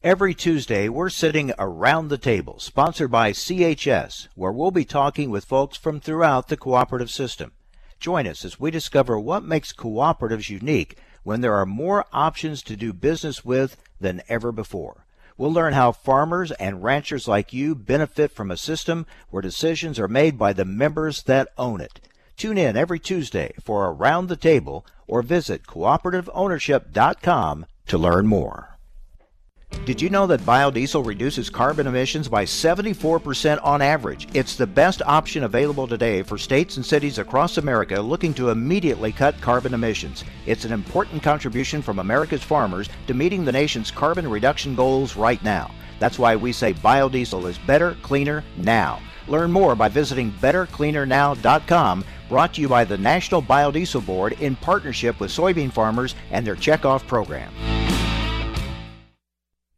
Every 0.02 0.34
Tuesday, 0.34 0.90
we're 0.90 1.12
sitting 1.12 1.54
around 1.60 2.08
the 2.08 2.18
table, 2.18 2.58
sponsored 2.58 3.12
by 3.12 3.32
CHS, 3.32 4.30
where 4.34 4.52
we'll 4.52 4.72
be 4.72 4.86
talking 4.86 5.30
with 5.30 5.46
folks 5.46 5.78
from 5.78 6.00
throughout 6.00 6.48
the 6.48 6.58
cooperative 6.58 7.12
system. 7.12 7.52
Join 8.00 8.26
us 8.26 8.44
as 8.44 8.60
we 8.60 8.72
discover 8.72 9.20
what 9.20 9.44
makes 9.44 9.72
cooperatives 9.72 10.50
unique 10.50 10.98
when 11.22 11.42
there 11.42 11.54
are 11.54 11.68
more 11.68 12.08
options 12.12 12.64
to 12.64 12.76
do 12.76 12.92
business 12.92 13.46
with 13.46 13.78
than 14.00 14.24
ever 14.30 14.52
before. 14.52 15.06
We'll 15.40 15.54
learn 15.54 15.72
how 15.72 15.94
farmers 15.94 16.52
and 16.52 16.84
ranchers 16.84 17.26
like 17.26 17.54
you 17.54 17.74
benefit 17.74 18.34
from 18.34 18.52
a 18.52 18.58
system 18.58 19.06
where 19.30 19.42
decisions 19.42 19.98
are 19.98 20.10
made 20.10 20.38
by 20.38 20.52
the 20.52 20.66
members 20.66 21.24
that 21.24 21.48
own 21.58 21.80
it. 21.80 22.02
Tune 22.36 22.58
in 22.58 22.76
every 22.76 23.00
Tuesday 23.00 23.54
for 23.64 23.86
Around 23.86 24.28
the 24.28 24.36
Table 24.36 24.86
or 25.08 25.22
visit 25.22 25.64
cooperativeownership.com 25.64 27.66
to 27.88 27.98
learn 27.98 28.28
more. 28.28 28.69
Did 29.90 30.04
you 30.04 30.12
know 30.12 30.28
that 30.28 30.42
biodiesel 30.42 31.04
reduces 31.04 31.50
carbon 31.50 31.88
emissions 31.88 32.28
by 32.28 32.46
74% 32.46 33.60
on 33.64 33.82
average? 33.82 34.28
It's 34.36 34.56
the 34.56 34.68
best 34.68 35.02
option 35.04 35.46
available 35.46 35.88
today 35.88 36.22
for 36.22 36.38
states 36.38 36.78
and 36.78 36.86
cities 36.86 37.18
across 37.18 37.58
America 37.58 38.00
looking 38.00 38.32
to 38.36 38.52
immediately 38.52 39.12
cut 39.12 39.42
carbon 39.42 39.74
emissions. 39.74 40.24
It's 40.46 40.64
an 40.64 40.72
important 40.74 41.24
contribution 41.24 41.82
from 41.82 41.98
America's 41.98 42.44
farmers 42.44 42.88
to 43.08 43.16
meeting 43.16 43.44
the 43.44 43.52
nation's 43.52 43.90
carbon 43.90 44.30
reduction 44.30 44.76
goals 44.76 45.16
right 45.16 45.44
now. 45.44 45.72
That's 45.98 46.20
why 46.20 46.36
we 46.36 46.52
say 46.52 46.76
biodiesel 46.76 47.50
is 47.50 47.58
better, 47.58 47.98
cleaner, 48.04 48.44
now. 48.58 49.00
Learn 49.28 49.52
more 49.52 49.76
by 49.76 49.90
visiting 49.90 50.32
bettercleanernow.com, 50.34 52.06
brought 52.30 52.54
to 52.54 52.62
you 52.62 52.70
by 52.70 52.86
the 52.86 52.98
National 53.00 53.42
Biodiesel 53.42 54.06
Board 54.06 54.34
in 54.34 54.56
partnership 54.56 55.20
with 55.20 55.32
soybean 55.32 55.72
farmers 55.72 56.14
and 56.30 56.46
their 56.46 56.56
checkoff 56.56 57.08
program. 57.08 57.52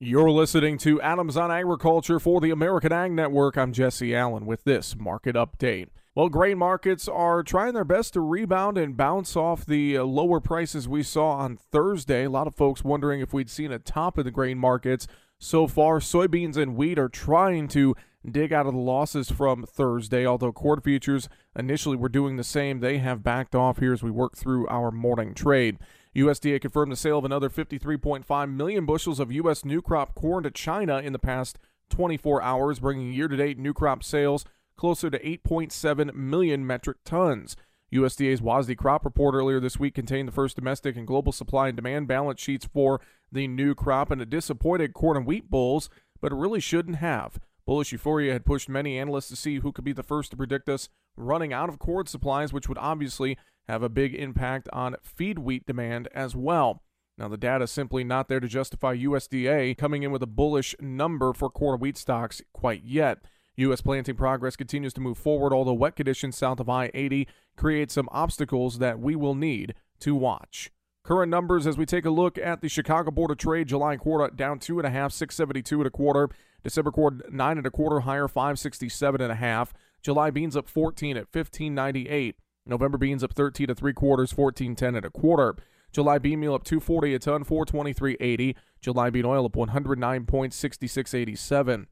You're 0.03 0.31
listening 0.31 0.79
to 0.79 0.99
Adams 0.99 1.37
on 1.37 1.51
Agriculture 1.51 2.19
for 2.19 2.41
the 2.41 2.49
American 2.49 2.91
Ag 2.91 3.11
Network. 3.11 3.55
I'm 3.55 3.71
Jesse 3.71 4.15
Allen 4.15 4.47
with 4.47 4.63
this 4.63 4.95
market 4.97 5.35
update. 5.35 5.89
Well, 6.15 6.27
grain 6.27 6.57
markets 6.57 7.07
are 7.07 7.43
trying 7.43 7.75
their 7.75 7.85
best 7.85 8.13
to 8.13 8.21
rebound 8.21 8.79
and 8.79 8.97
bounce 8.97 9.35
off 9.35 9.63
the 9.63 9.97
uh, 9.97 10.03
lower 10.03 10.39
prices 10.39 10.87
we 10.87 11.03
saw 11.03 11.33
on 11.33 11.55
Thursday. 11.55 12.23
A 12.23 12.31
lot 12.31 12.47
of 12.47 12.55
folks 12.55 12.83
wondering 12.83 13.21
if 13.21 13.31
we'd 13.31 13.47
seen 13.47 13.71
a 13.71 13.77
top 13.77 14.17
in 14.17 14.25
the 14.25 14.31
grain 14.31 14.57
markets 14.57 15.05
so 15.37 15.67
far. 15.67 15.99
Soybeans 15.99 16.57
and 16.57 16.75
wheat 16.75 16.97
are 16.97 17.07
trying 17.07 17.67
to 17.67 17.95
dig 18.27 18.51
out 18.51 18.65
of 18.65 18.73
the 18.73 18.79
losses 18.79 19.29
from 19.29 19.67
Thursday, 19.67 20.25
although 20.25 20.51
corn 20.51 20.81
futures 20.81 21.29
initially 21.55 21.95
were 21.95 22.09
doing 22.09 22.37
the 22.37 22.43
same. 22.43 22.79
They 22.79 22.97
have 22.97 23.21
backed 23.21 23.53
off 23.53 23.77
here 23.77 23.93
as 23.93 24.01
we 24.01 24.09
work 24.09 24.35
through 24.35 24.67
our 24.67 24.89
morning 24.89 25.35
trade. 25.35 25.77
USDA 26.15 26.60
confirmed 26.60 26.91
the 26.91 26.97
sale 26.97 27.17
of 27.17 27.26
another 27.26 27.50
53.5 27.50 28.54
million 28.54 28.86
bushels 28.86 29.19
of 29.19 29.32
U.S. 29.32 29.63
new 29.63 29.82
crop 29.82 30.13
corn 30.13 30.43
to 30.43 30.52
China 30.52 30.97
in 30.97 31.13
the 31.13 31.19
past 31.19 31.58
24 31.89 32.41
hours, 32.41 32.80
bringing 32.80 33.13
year 33.13 33.28
to 33.28 33.38
date 33.38 33.58
new 33.58 33.74
crop 33.74 34.04
sales 34.04 34.43
closer 34.76 35.10
to 35.10 35.19
8.7 35.19 36.13
million 36.13 36.65
metric 36.65 36.97
tons. 37.06 37.56
USDA's 37.93 38.41
WASDE 38.41 38.78
crop 38.78 39.06
report 39.06 39.36
earlier 39.36 39.60
this 39.60 39.78
week 39.80 39.93
contained 39.95 40.28
the 40.28 40.34
first 40.34 40.56
domestic 40.56 40.95
and 40.95 41.06
global 41.06 41.32
supply 41.32 41.67
and 41.67 41.76
demand 41.76 42.08
balance 42.08 42.41
sheets 42.41 42.65
for 42.65 43.02
the 43.32 43.47
new 43.47 43.76
crop 43.76 44.12
and 44.12 44.21
it 44.21 44.30
disappointed 44.30 44.93
corn 44.93 45.17
and 45.17 45.26
wheat 45.26 45.50
bulls, 45.50 45.89
but 46.21 46.32
it 46.32 46.38
really 46.38 46.60
shouldn't 46.60 46.97
have. 46.97 47.39
Bullish 47.65 47.91
euphoria 47.91 48.34
had 48.34 48.45
pushed 48.45 48.69
many 48.69 48.97
analysts 48.97 49.28
to 49.30 49.36
see 49.36 49.60
who 49.60 49.71
could 49.71 49.86
be 49.86 49.93
the 49.93 50.04
first 50.04 50.32
to 50.32 50.38
predict 50.38 50.67
us 50.67 50.89
running 51.15 51.54
out 51.54 51.69
of 51.69 51.80
corn 51.80 52.06
supplies, 52.06 52.52
which 52.52 52.67
would 52.67 52.78
obviously 52.78 53.38
have 53.67 53.84
a 53.84 53.89
big 53.89 54.13
impact 54.15 54.67
on 54.74 54.95
feed 55.04 55.39
wheat 55.39 55.65
demand 55.65 56.08
as 56.13 56.36
well. 56.36 56.82
Now, 57.17 57.28
the 57.28 57.38
data 57.38 57.65
is 57.65 57.71
simply 57.71 58.04
not 58.04 58.30
there 58.30 58.39
to 58.39 58.47
justify 58.47 58.95
USDA 58.95 59.78
coming 59.78 60.04
in 60.04 60.12
with 60.12 60.24
a 60.24 60.28
bullish 60.28 60.76
number 60.80 61.34
for 61.34 61.50
corn 61.50 61.80
wheat 61.80 61.97
stocks 61.97 62.41
quite 62.54 62.84
yet. 62.84 63.19
U.S. 63.58 63.82
planting 63.82 64.15
progress 64.15 64.56
continues 64.56 64.93
to 64.93 65.02
move 65.02 65.17
forward, 65.17 65.54
although 65.54 65.74
wet 65.74 65.95
conditions 65.95 66.38
south 66.38 66.60
of 66.60 66.69
I 66.69 66.89
80 66.93 67.28
create 67.56 67.91
some 67.91 68.10
obstacles 68.12 68.80
that 68.80 69.00
we 69.00 69.15
will 69.15 69.36
need 69.36 69.76
to 70.00 70.15
watch. 70.15 70.71
Current 71.04 71.30
numbers 71.30 71.67
as 71.67 71.78
we 71.78 71.86
take 71.86 72.06
a 72.06 72.12
look 72.12 72.38
at 72.38 72.62
the 72.62 72.69
Chicago 72.69 73.12
Board 73.12 73.32
of 73.32 73.38
Trade 73.38 73.67
July 73.67 73.97
quarter 73.97 74.34
down 74.34 74.60
two 74.60 74.80
and 74.80 74.88
a 74.88 74.91
half, 74.91 75.12
672 75.12 75.80
and 75.80 75.88
a 75.88 75.91
quarter. 75.91 76.30
December 76.63 76.91
quarter 76.91 77.26
nine 77.30 77.58
and 77.58 77.65
a 77.65 77.71
quarter 77.71 78.02
higher, 78.02 78.28
567 78.28 79.19
and 79.19 79.32
a 79.32 79.36
half. 79.36 79.74
July 80.02 80.30
beans 80.30 80.56
up 80.56 80.69
14 80.69 81.17
at 81.17 81.28
1598. 81.34 82.36
November 82.65 82.97
beans 82.97 83.24
up 83.24 83.34
13 83.34 83.67
to 83.67 83.76
three 83.76 83.93
quarters, 83.93 84.36
1410 84.36 84.95
and 84.95 85.06
a 85.06 85.10
quarter. 85.10 85.56
July 85.91 86.17
bean 86.19 86.39
meal 86.39 86.54
up 86.54 86.63
240 86.63 87.15
a 87.15 87.19
ton, 87.19 87.43
423.80. 87.43 88.56
July 88.80 89.10
bean 89.10 89.26
oil 89.26 89.45
up 89.45 89.52
109.6687. 89.54 91.88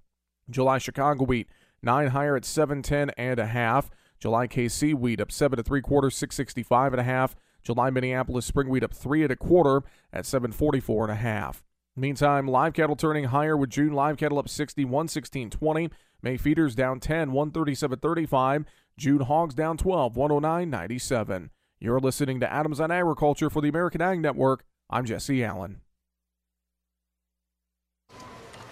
July 0.49 0.77
Chicago 0.77 1.25
wheat 1.25 1.49
nine 1.81 2.07
higher 2.07 2.35
at 2.35 2.43
710 2.45 3.11
and 3.17 3.39
a 3.39 3.47
half. 3.47 3.89
July 4.19 4.47
KC 4.47 4.93
wheat 4.93 5.21
up 5.21 5.31
seven 5.31 5.57
to 5.57 5.63
three 5.63 5.81
quarters, 5.81 6.15
665 6.15 6.93
and 6.93 6.99
a 6.99 7.03
half. 7.03 7.35
July 7.63 7.89
Minneapolis 7.89 8.45
spring 8.45 8.69
wheat 8.69 8.83
up 8.83 8.93
three 8.93 9.23
and 9.23 9.31
a 9.31 9.35
quarter 9.35 9.81
at 10.13 10.25
744 10.25 11.05
and 11.05 11.13
a 11.13 11.15
half. 11.15 11.63
Meantime, 11.95 12.47
live 12.47 12.73
cattle 12.73 12.95
turning 12.95 13.25
higher 13.25 13.57
with 13.57 13.69
June 13.69 13.93
live 13.93 14.17
cattle 14.17 14.39
up 14.39 14.47
60, 14.47 14.85
116.20. 14.85 15.91
May 16.21 16.37
feeders 16.37 16.75
down 16.75 16.99
10, 16.99 17.31
137.35. 17.31 18.65
June 18.99 19.21
hogs 19.21 19.55
down 19.55 19.77
12, 19.77 20.13
109.97. 20.13 21.49
You're 21.79 22.01
listening 22.01 22.41
to 22.41 22.51
Adams 22.51 22.81
on 22.81 22.91
Agriculture 22.91 23.49
for 23.49 23.61
the 23.61 23.69
American 23.69 24.01
Ag 24.01 24.19
Network. 24.19 24.65
I'm 24.89 25.05
Jesse 25.05 25.41
Allen. 25.41 25.79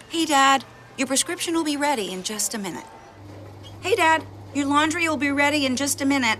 Hey, 0.09 0.25
Dad, 0.25 0.65
your 0.97 1.07
prescription 1.07 1.53
will 1.53 1.63
be 1.63 1.77
ready 1.77 2.11
in 2.11 2.23
just 2.23 2.53
a 2.53 2.57
minute. 2.57 2.83
Hey, 3.79 3.95
Dad, 3.95 4.25
your 4.53 4.65
laundry 4.65 5.07
will 5.07 5.15
be 5.15 5.31
ready 5.31 5.65
in 5.65 5.77
just 5.77 6.01
a 6.01 6.05
minute. 6.05 6.39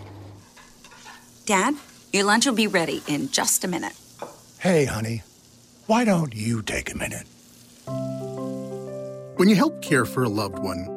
Dad, 1.45 1.76
your 2.12 2.26
lunch 2.26 2.45
will 2.45 2.56
be 2.56 2.67
ready 2.67 3.02
in 3.08 3.32
just 3.32 3.63
a 3.63 3.69
minute. 3.69 3.93
Hey, 4.60 4.84
honey, 4.84 5.23
why 5.86 6.04
don't 6.04 6.36
you 6.36 6.62
take 6.62 6.91
a 6.91 6.97
minute? 6.97 7.26
When 9.38 9.47
you 9.47 9.56
help 9.56 9.82
care 9.82 10.04
for 10.04 10.23
a 10.23 10.30
loved 10.30 10.60
one, 10.60 10.96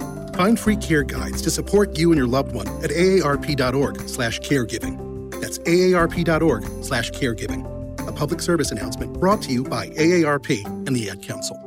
Find 0.35 0.59
free 0.59 0.77
care 0.77 1.03
guides 1.03 1.41
to 1.43 1.51
support 1.51 1.97
you 1.97 2.11
and 2.11 2.17
your 2.17 2.27
loved 2.27 2.53
one 2.53 2.67
at 2.83 2.91
aarp.org 2.91 4.07
slash 4.07 4.39
caregiving. 4.39 5.31
That's 5.39 5.59
aarp.org 5.59 6.83
slash 6.83 7.11
caregiving. 7.11 7.67
A 8.07 8.11
public 8.11 8.41
service 8.41 8.71
announcement 8.71 9.13
brought 9.13 9.41
to 9.43 9.51
you 9.51 9.63
by 9.63 9.89
AARP 9.89 10.65
and 10.87 10.95
the 10.95 11.09
Ad 11.09 11.21
Council. 11.21 11.57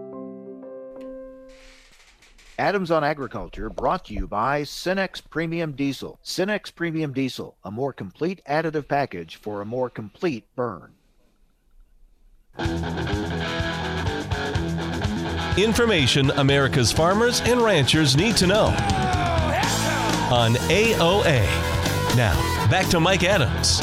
Adams 2.59 2.93
on 2.93 3.03
Agriculture 3.03 3.69
brought 3.69 4.05
to 4.05 4.15
you 4.15 4.29
by 4.29 4.63
Cenex 4.63 5.21
Premium 5.29 5.73
Diesel. 5.73 6.21
Cenex 6.25 6.73
Premium 6.73 7.13
Diesel, 7.13 7.57
a 7.65 7.71
more 7.71 7.93
complete 7.93 8.41
additive 8.49 8.87
package 8.87 9.37
for 9.37 9.61
a 9.61 9.65
more 9.65 9.91
complete 9.91 10.47
burn. 10.55 10.93
Information 15.57 16.33
America's 16.33 16.91
farmers 16.91 17.41
and 17.43 17.61
ranchers 17.61 18.17
need 18.17 18.37
to 18.39 18.47
know 18.49 18.67
on 20.33 20.55
AOA. 20.55 21.47
Now, 22.17 22.35
back 22.69 22.89
to 22.89 22.99
Mike 22.99 23.23
Adams. 23.23 23.81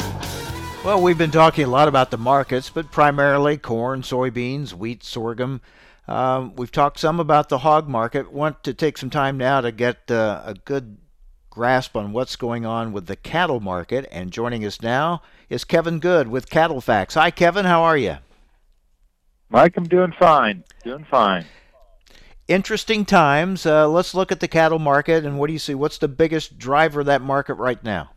Well, 0.84 1.00
we've 1.00 1.16
been 1.16 1.30
talking 1.30 1.64
a 1.64 1.70
lot 1.70 1.88
about 1.88 2.10
the 2.10 2.18
markets, 2.18 2.68
but 2.68 2.90
primarily 2.90 3.56
corn, 3.56 4.02
soybeans, 4.02 4.74
wheat, 4.74 5.02
sorghum. 5.02 5.62
Um, 6.06 6.54
we've 6.56 6.70
talked 6.70 7.00
some 7.00 7.18
about 7.18 7.48
the 7.48 7.58
hog 7.58 7.88
market. 7.88 8.30
Want 8.30 8.62
to 8.64 8.74
take 8.74 8.98
some 8.98 9.08
time 9.08 9.38
now 9.38 9.62
to 9.62 9.72
get 9.72 10.10
uh, 10.10 10.42
a 10.44 10.52
good 10.52 10.98
grasp 11.48 11.96
on 11.96 12.12
what's 12.12 12.36
going 12.36 12.66
on 12.66 12.92
with 12.92 13.06
the 13.06 13.16
cattle 13.16 13.60
market. 13.60 14.06
And 14.12 14.30
joining 14.30 14.62
us 14.66 14.82
now 14.82 15.22
is 15.48 15.64
Kevin 15.64 16.00
Good 16.00 16.28
with 16.28 16.50
CattleFax. 16.50 17.14
Hi, 17.14 17.30
Kevin. 17.30 17.64
How 17.64 17.82
are 17.82 17.96
you? 17.96 18.18
Mike, 19.48 19.74
I'm 19.78 19.88
doing 19.88 20.12
fine. 20.18 20.64
Doing 20.84 21.06
fine. 21.10 21.46
Interesting 22.48 23.04
times. 23.04 23.64
Uh, 23.64 23.88
let's 23.88 24.14
look 24.14 24.32
at 24.32 24.40
the 24.40 24.48
cattle 24.48 24.78
market 24.78 25.24
and 25.24 25.38
what 25.38 25.46
do 25.46 25.52
you 25.52 25.58
see? 25.58 25.74
What's 25.74 25.98
the 25.98 26.08
biggest 26.08 26.58
driver 26.58 27.00
of 27.00 27.06
that 27.06 27.22
market 27.22 27.54
right 27.54 27.82
now? 27.82 28.10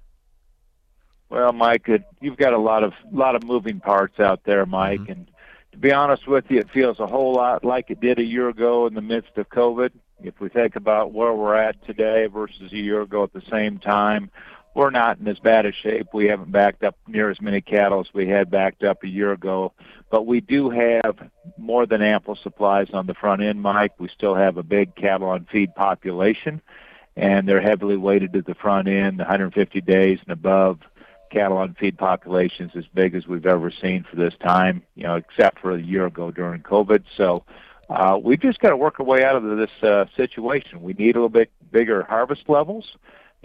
Well, 1.30 1.54
Mike, 1.54 1.90
it, 1.90 2.04
you've 2.22 2.38
got 2.38 2.54
a 2.54 2.58
lot 2.58 2.84
of 2.84 2.94
lot 3.12 3.36
of 3.36 3.44
moving 3.44 3.80
parts 3.80 4.20
out 4.20 4.42
there, 4.46 4.66
Mike, 4.66 5.02
mm-hmm. 5.02 5.12
and 5.12 5.32
to 5.72 5.78
be 5.78 5.92
honest 5.92 6.28
with 6.28 6.46
you, 6.50 6.60
it 6.60 6.70
feels 6.72 7.00
a 7.00 7.08
whole 7.08 7.34
lot 7.34 7.66
like 7.66 7.90
it 7.90 8.00
did 8.00 8.20
a 8.20 8.24
year 8.24 8.48
ago 8.48 8.88
in 8.88 8.94
the 8.94 9.02
midst 9.02 9.38
of 9.38 9.50
COVID. 9.50 9.92
If 10.24 10.40
we 10.40 10.50
think 10.50 10.76
about 10.76 11.12
where 11.12 11.34
we're 11.34 11.56
at 11.56 11.86
today 11.86 12.28
versus 12.28 12.72
a 12.72 12.78
year 12.78 13.02
ago 13.02 13.24
at 13.24 13.34
the 13.34 13.44
same 13.52 13.80
time, 13.80 14.32
we're 14.76 14.92
not 14.92 15.18
in 15.18 15.28
as 15.28 15.40
bad 15.40 15.66
a 15.66 15.72
shape. 15.72 16.08
We 16.14 16.26
haven't 16.26 16.52
backed 16.52 16.84
up 16.84 16.98
near 17.08 17.32
as 17.32 17.42
many 17.42 17.62
cattle 17.62 18.02
as 18.02 18.14
we 18.14 18.28
had 18.28 18.52
backed 18.52 18.84
up 18.84 19.04
a 19.04 19.08
year 19.08 19.32
ago, 19.32 19.72
but 20.12 20.28
we 20.28 20.42
do 20.42 20.70
have 20.70 21.30
more 21.58 21.86
than 21.86 22.02
ample 22.02 22.36
supplies 22.36 22.90
on 22.94 23.08
the 23.08 23.14
front 23.14 23.42
end, 23.42 23.62
Mike. 23.62 23.94
We 24.00 24.10
still 24.10 24.36
have 24.36 24.58
a 24.58 24.64
big 24.64 24.94
cattle 24.96 25.30
on 25.30 25.48
feed 25.50 25.74
population, 25.76 26.62
and 27.16 27.48
they're 27.48 27.62
heavily 27.62 27.96
weighted 27.96 28.34
to 28.34 28.42
the 28.42 28.54
front 28.54 28.90
end, 28.90 29.20
150 29.20 29.80
days 29.82 30.20
and 30.22 30.34
above 30.34 30.80
cattle 31.32 31.58
on 31.58 31.76
feed 31.80 31.98
populations 31.98 32.72
as 32.76 32.86
big 32.94 33.16
as 33.16 33.28
we've 33.28 33.46
ever 33.46 33.72
seen 33.72 34.06
for 34.10 34.18
this 34.18 34.34
time, 34.42 34.84
you 34.96 35.04
know, 35.04 35.16
except 35.16 35.60
for 35.60 35.72
a 35.72 35.82
year 35.82 36.06
ago 36.06 36.32
during 36.32 36.62
COVID. 36.62 37.04
So 37.16 37.44
uh, 37.90 38.18
we've 38.22 38.42
just 38.42 38.60
got 38.60 38.70
to 38.70 38.78
work 38.78 39.00
our 39.00 39.06
way 39.06 39.24
out 39.24 39.36
of 39.36 39.58
this 39.58 39.84
uh, 39.84 40.06
situation. 40.16 40.82
We 40.82 40.94
need 40.94 41.16
a 41.16 41.20
little 41.20 41.30
bit 41.30 41.52
bigger 41.72 42.04
harvest 42.04 42.50
levels. 42.50 42.86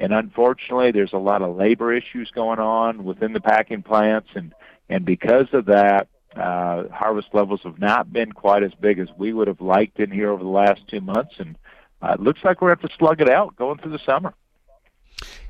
And 0.01 0.15
unfortunately, 0.15 0.93
there's 0.93 1.13
a 1.13 1.19
lot 1.19 1.43
of 1.43 1.57
labor 1.57 1.93
issues 1.93 2.31
going 2.31 2.59
on 2.59 3.05
within 3.05 3.35
the 3.35 3.41
packing 3.41 3.83
plants, 3.83 4.31
and 4.35 4.55
and 4.89 5.05
because 5.05 5.47
of 5.53 5.67
that, 5.67 6.09
uh, 6.35 6.85
harvest 6.89 7.29
levels 7.35 7.61
have 7.65 7.79
not 7.79 8.11
been 8.11 8.33
quite 8.33 8.63
as 8.63 8.73
big 8.81 8.99
as 8.99 9.09
we 9.19 9.33
would 9.35 9.47
have 9.47 9.61
liked 9.61 10.01
in 10.01 10.11
here 10.11 10.31
over 10.31 10.43
the 10.43 10.49
last 10.49 10.81
two 10.89 11.03
months, 11.03 11.35
and 11.39 11.57
uh, 12.01 12.15
it 12.15 12.21
looks 12.21 12.41
like 12.43 12.63
we're 12.63 12.69
going 12.69 12.79
to 12.79 12.83
have 12.83 12.91
to 12.91 12.97
slug 12.97 13.21
it 13.21 13.29
out 13.29 13.55
going 13.57 13.79
through 13.79 13.93
the 13.93 14.01
summer. 14.07 14.33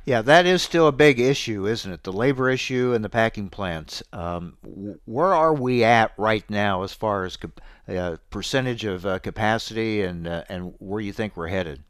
Yeah, 0.05 0.23
that 0.23 0.47
is 0.47 0.63
still 0.63 0.89
a 0.89 0.93
big 0.93 1.21
issue, 1.21 1.67
isn't 1.67 1.93
it? 1.93 2.03
The 2.03 2.13
labor 2.13 2.51
issue 2.51 2.93
and 2.95 3.05
the 3.05 3.09
packing 3.09 3.51
plants. 3.51 4.03
Um, 4.13 4.57
where 5.05 5.33
are 5.33 5.55
we 5.55 5.85
at 5.85 6.13
right 6.17 6.49
now 6.51 6.83
as 6.83 6.93
far 6.93 7.25
as 7.25 7.39
uh, 7.87 8.17
percentage 8.31 8.85
of 8.85 9.07
uh, 9.07 9.21
capacity 9.21 10.03
and 10.03 10.27
uh, 10.27 10.43
and 10.49 10.75
where 10.79 11.01
you 11.01 11.13
think 11.13 11.37
we're 11.37 11.49
headed? 11.49 11.85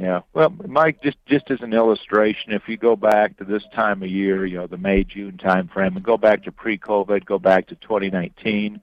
Yeah, 0.00 0.20
well, 0.32 0.48
Mike, 0.66 1.02
just 1.02 1.18
just 1.26 1.50
as 1.50 1.60
an 1.60 1.74
illustration, 1.74 2.52
if 2.52 2.62
you 2.68 2.78
go 2.78 2.96
back 2.96 3.36
to 3.36 3.44
this 3.44 3.62
time 3.74 4.02
of 4.02 4.08
year, 4.08 4.46
you 4.46 4.56
know, 4.56 4.66
the 4.66 4.78
May 4.78 5.04
June 5.04 5.36
time 5.36 5.68
frame, 5.68 5.94
and 5.94 6.02
go 6.02 6.16
back 6.16 6.44
to 6.44 6.52
pre-COVID, 6.52 7.26
go 7.26 7.38
back 7.38 7.66
to 7.66 7.74
2019. 7.74 8.80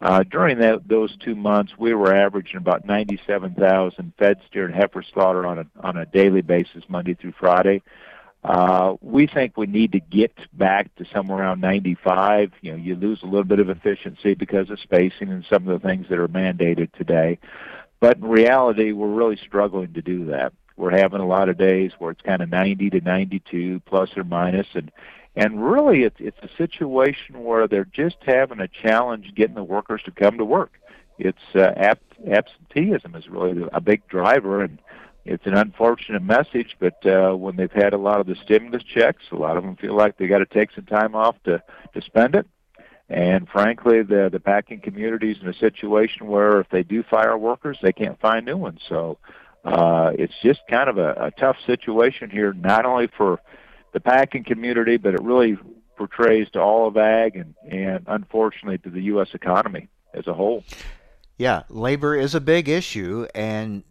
Uh, 0.00 0.22
during 0.22 0.60
that, 0.60 0.86
those 0.86 1.16
two 1.16 1.34
months, 1.34 1.72
we 1.76 1.92
were 1.92 2.14
averaging 2.14 2.56
about 2.56 2.86
97,000 2.86 4.12
fed 4.16 4.36
steer 4.46 4.64
and 4.64 4.74
heifer 4.74 5.02
slaughter 5.02 5.44
on 5.44 5.58
a 5.58 5.66
on 5.80 5.96
a 5.96 6.06
daily 6.06 6.40
basis, 6.40 6.84
Monday 6.88 7.14
through 7.14 7.34
Friday. 7.40 7.82
Uh, 8.44 8.94
we 9.00 9.26
think 9.26 9.56
we 9.56 9.66
need 9.66 9.90
to 9.90 10.00
get 10.00 10.32
back 10.52 10.94
to 10.94 11.04
somewhere 11.12 11.40
around 11.40 11.60
95. 11.60 12.52
You 12.62 12.70
know, 12.70 12.78
you 12.78 12.94
lose 12.94 13.24
a 13.24 13.26
little 13.26 13.42
bit 13.42 13.58
of 13.58 13.68
efficiency 13.68 14.34
because 14.34 14.70
of 14.70 14.78
spacing 14.78 15.30
and 15.30 15.44
some 15.50 15.66
of 15.66 15.82
the 15.82 15.88
things 15.88 16.06
that 16.08 16.18
are 16.20 16.28
mandated 16.28 16.92
today. 16.92 17.40
But 18.00 18.16
in 18.16 18.24
reality, 18.24 18.92
we're 18.92 19.08
really 19.08 19.36
struggling 19.36 19.92
to 19.92 20.02
do 20.02 20.26
that. 20.26 20.52
We're 20.76 20.96
having 20.96 21.20
a 21.20 21.26
lot 21.26 21.50
of 21.50 21.58
days 21.58 21.92
where 21.98 22.10
it's 22.10 22.22
kind 22.22 22.40
of 22.40 22.48
90 22.48 22.90
to 22.90 23.00
92 23.02 23.80
plus 23.80 24.16
or 24.16 24.24
minus, 24.24 24.66
and 24.74 24.90
and 25.36 25.64
really, 25.64 26.02
it's 26.02 26.16
it's 26.18 26.38
a 26.42 26.56
situation 26.56 27.44
where 27.44 27.68
they're 27.68 27.84
just 27.84 28.16
having 28.26 28.60
a 28.60 28.66
challenge 28.66 29.32
getting 29.36 29.54
the 29.54 29.62
workers 29.62 30.02
to 30.04 30.10
come 30.10 30.38
to 30.38 30.44
work. 30.44 30.72
It's 31.18 31.38
uh, 31.54 31.72
ab- 31.76 32.00
absenteeism 32.26 33.14
is 33.14 33.28
really 33.28 33.68
a 33.72 33.80
big 33.80 34.08
driver, 34.08 34.62
and 34.62 34.80
it's 35.24 35.46
an 35.46 35.54
unfortunate 35.54 36.22
message, 36.22 36.76
but 36.80 37.04
uh, 37.06 37.34
when 37.36 37.56
they've 37.56 37.70
had 37.70 37.92
a 37.92 37.98
lot 37.98 38.20
of 38.20 38.26
the 38.26 38.34
stimulus 38.34 38.82
checks, 38.82 39.22
a 39.30 39.36
lot 39.36 39.56
of 39.56 39.62
them 39.62 39.76
feel 39.76 39.94
like 39.94 40.16
they 40.16 40.26
got 40.26 40.38
to 40.38 40.46
take 40.46 40.72
some 40.72 40.86
time 40.86 41.14
off 41.14 41.36
to 41.44 41.62
to 41.94 42.02
spend 42.02 42.34
it. 42.34 42.46
And 43.10 43.48
frankly, 43.48 44.02
the 44.02 44.28
the 44.30 44.38
packing 44.38 44.80
community 44.80 45.32
is 45.32 45.38
in 45.42 45.48
a 45.48 45.54
situation 45.54 46.28
where 46.28 46.60
if 46.60 46.68
they 46.70 46.84
do 46.84 47.02
fire 47.02 47.36
workers, 47.36 47.76
they 47.82 47.92
can't 47.92 48.20
find 48.20 48.46
new 48.46 48.56
ones. 48.56 48.80
So 48.88 49.18
uh, 49.64 50.12
it's 50.16 50.34
just 50.42 50.60
kind 50.70 50.88
of 50.88 50.96
a, 50.96 51.14
a 51.14 51.30
tough 51.32 51.56
situation 51.66 52.30
here, 52.30 52.52
not 52.52 52.86
only 52.86 53.08
for 53.08 53.40
the 53.92 53.98
packing 53.98 54.44
community, 54.44 54.96
but 54.96 55.14
it 55.14 55.22
really 55.22 55.58
portrays 55.96 56.48
to 56.50 56.60
all 56.60 56.86
of 56.86 56.96
ag 56.96 57.34
and, 57.36 57.54
and 57.68 58.04
unfortunately 58.06 58.78
to 58.78 58.90
the 58.90 59.02
U.S. 59.02 59.28
economy 59.34 59.88
as 60.14 60.28
a 60.28 60.32
whole. 60.32 60.64
Yeah, 61.36 61.64
labor 61.68 62.14
is 62.14 62.34
a 62.34 62.40
big 62.40 62.68
issue, 62.68 63.26
and 63.34 63.82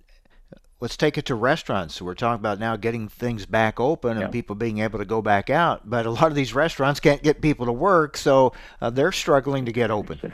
let's 0.80 0.96
take 0.96 1.18
it 1.18 1.26
to 1.26 1.36
restaurants. 1.36 2.02
We're 2.02 2.16
talking 2.16 2.40
about 2.40 2.60
now 2.60 2.76
getting 2.76 3.08
things 3.10 3.46
back 3.46 3.80
open 3.80 4.18
and 4.18 4.32
people 4.32 4.56
being 4.56 4.80
able 4.80 5.00
to 5.00 5.06
go 5.06 5.22
back 5.22 5.50
out, 5.50 5.90
but 5.90 6.06
a 6.06 6.12
lot 6.12 6.28
of 6.28 6.36
these 6.36 6.54
restaurants 6.54 7.00
can't 7.00 7.22
get 7.22 7.42
people 7.42 7.66
to 7.66 7.72
work, 7.72 8.16
so 8.18 8.54
uh, 8.82 8.90
they're 8.90 9.12
struggling 9.12 9.66
to 9.66 9.72
get 9.72 9.92
open. 9.92 10.34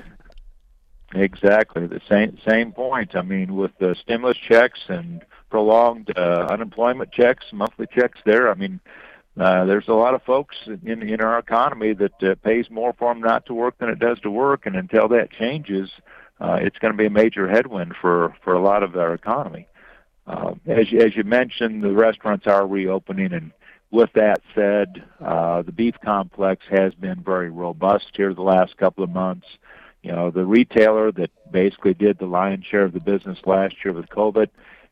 Exactly 1.13 1.87
the 1.87 2.01
same 2.09 2.37
same 2.45 2.71
point. 2.71 3.15
I 3.15 3.21
mean, 3.21 3.55
with 3.55 3.71
the 3.79 3.95
stimulus 4.01 4.37
checks 4.37 4.79
and 4.89 5.23
prolonged 5.49 6.11
uh, 6.17 6.47
unemployment 6.49 7.11
checks, 7.11 7.45
monthly 7.53 7.87
checks, 7.87 8.19
there. 8.25 8.49
I 8.49 8.55
mean, 8.55 8.81
uh, 9.39 9.65
there's 9.65 9.87
a 9.87 9.93
lot 9.93 10.13
of 10.13 10.23
folks 10.23 10.55
in 10.65 11.03
in 11.03 11.21
our 11.21 11.39
economy 11.39 11.93
that 11.93 12.23
uh, 12.23 12.35
pays 12.43 12.69
more 12.69 12.93
for 12.93 13.13
them 13.13 13.21
not 13.21 13.45
to 13.45 13.53
work 13.53 13.77
than 13.77 13.89
it 13.89 13.99
does 13.99 14.19
to 14.21 14.31
work, 14.31 14.65
and 14.65 14.75
until 14.75 15.07
that 15.09 15.31
changes, 15.31 15.89
uh, 16.41 16.57
it's 16.59 16.79
going 16.79 16.91
to 16.91 16.97
be 16.97 17.05
a 17.05 17.09
major 17.09 17.47
headwind 17.47 17.95
for 18.01 18.35
for 18.43 18.53
a 18.53 18.61
lot 18.61 18.83
of 18.83 18.95
our 18.95 19.13
economy. 19.13 19.67
Uh, 20.27 20.55
as 20.65 20.87
as 20.99 21.15
you 21.15 21.23
mentioned, 21.23 21.83
the 21.83 21.93
restaurants 21.93 22.47
are 22.47 22.65
reopening, 22.65 23.33
and 23.33 23.51
with 23.91 24.09
that 24.13 24.41
said, 24.55 25.03
uh, 25.23 25.61
the 25.61 25.71
beef 25.71 25.95
complex 26.03 26.65
has 26.69 26.93
been 26.95 27.21
very 27.21 27.49
robust 27.49 28.07
here 28.13 28.33
the 28.33 28.41
last 28.41 28.75
couple 28.77 29.03
of 29.03 29.09
months. 29.09 29.45
You 30.01 30.11
know, 30.11 30.31
the 30.31 30.45
retailer 30.45 31.11
that 31.13 31.31
basically 31.51 31.93
did 31.93 32.17
the 32.17 32.25
lion's 32.25 32.65
share 32.65 32.83
of 32.83 32.93
the 32.93 32.99
business 32.99 33.39
last 33.45 33.75
year 33.83 33.93
with 33.93 34.09
COVID, 34.09 34.49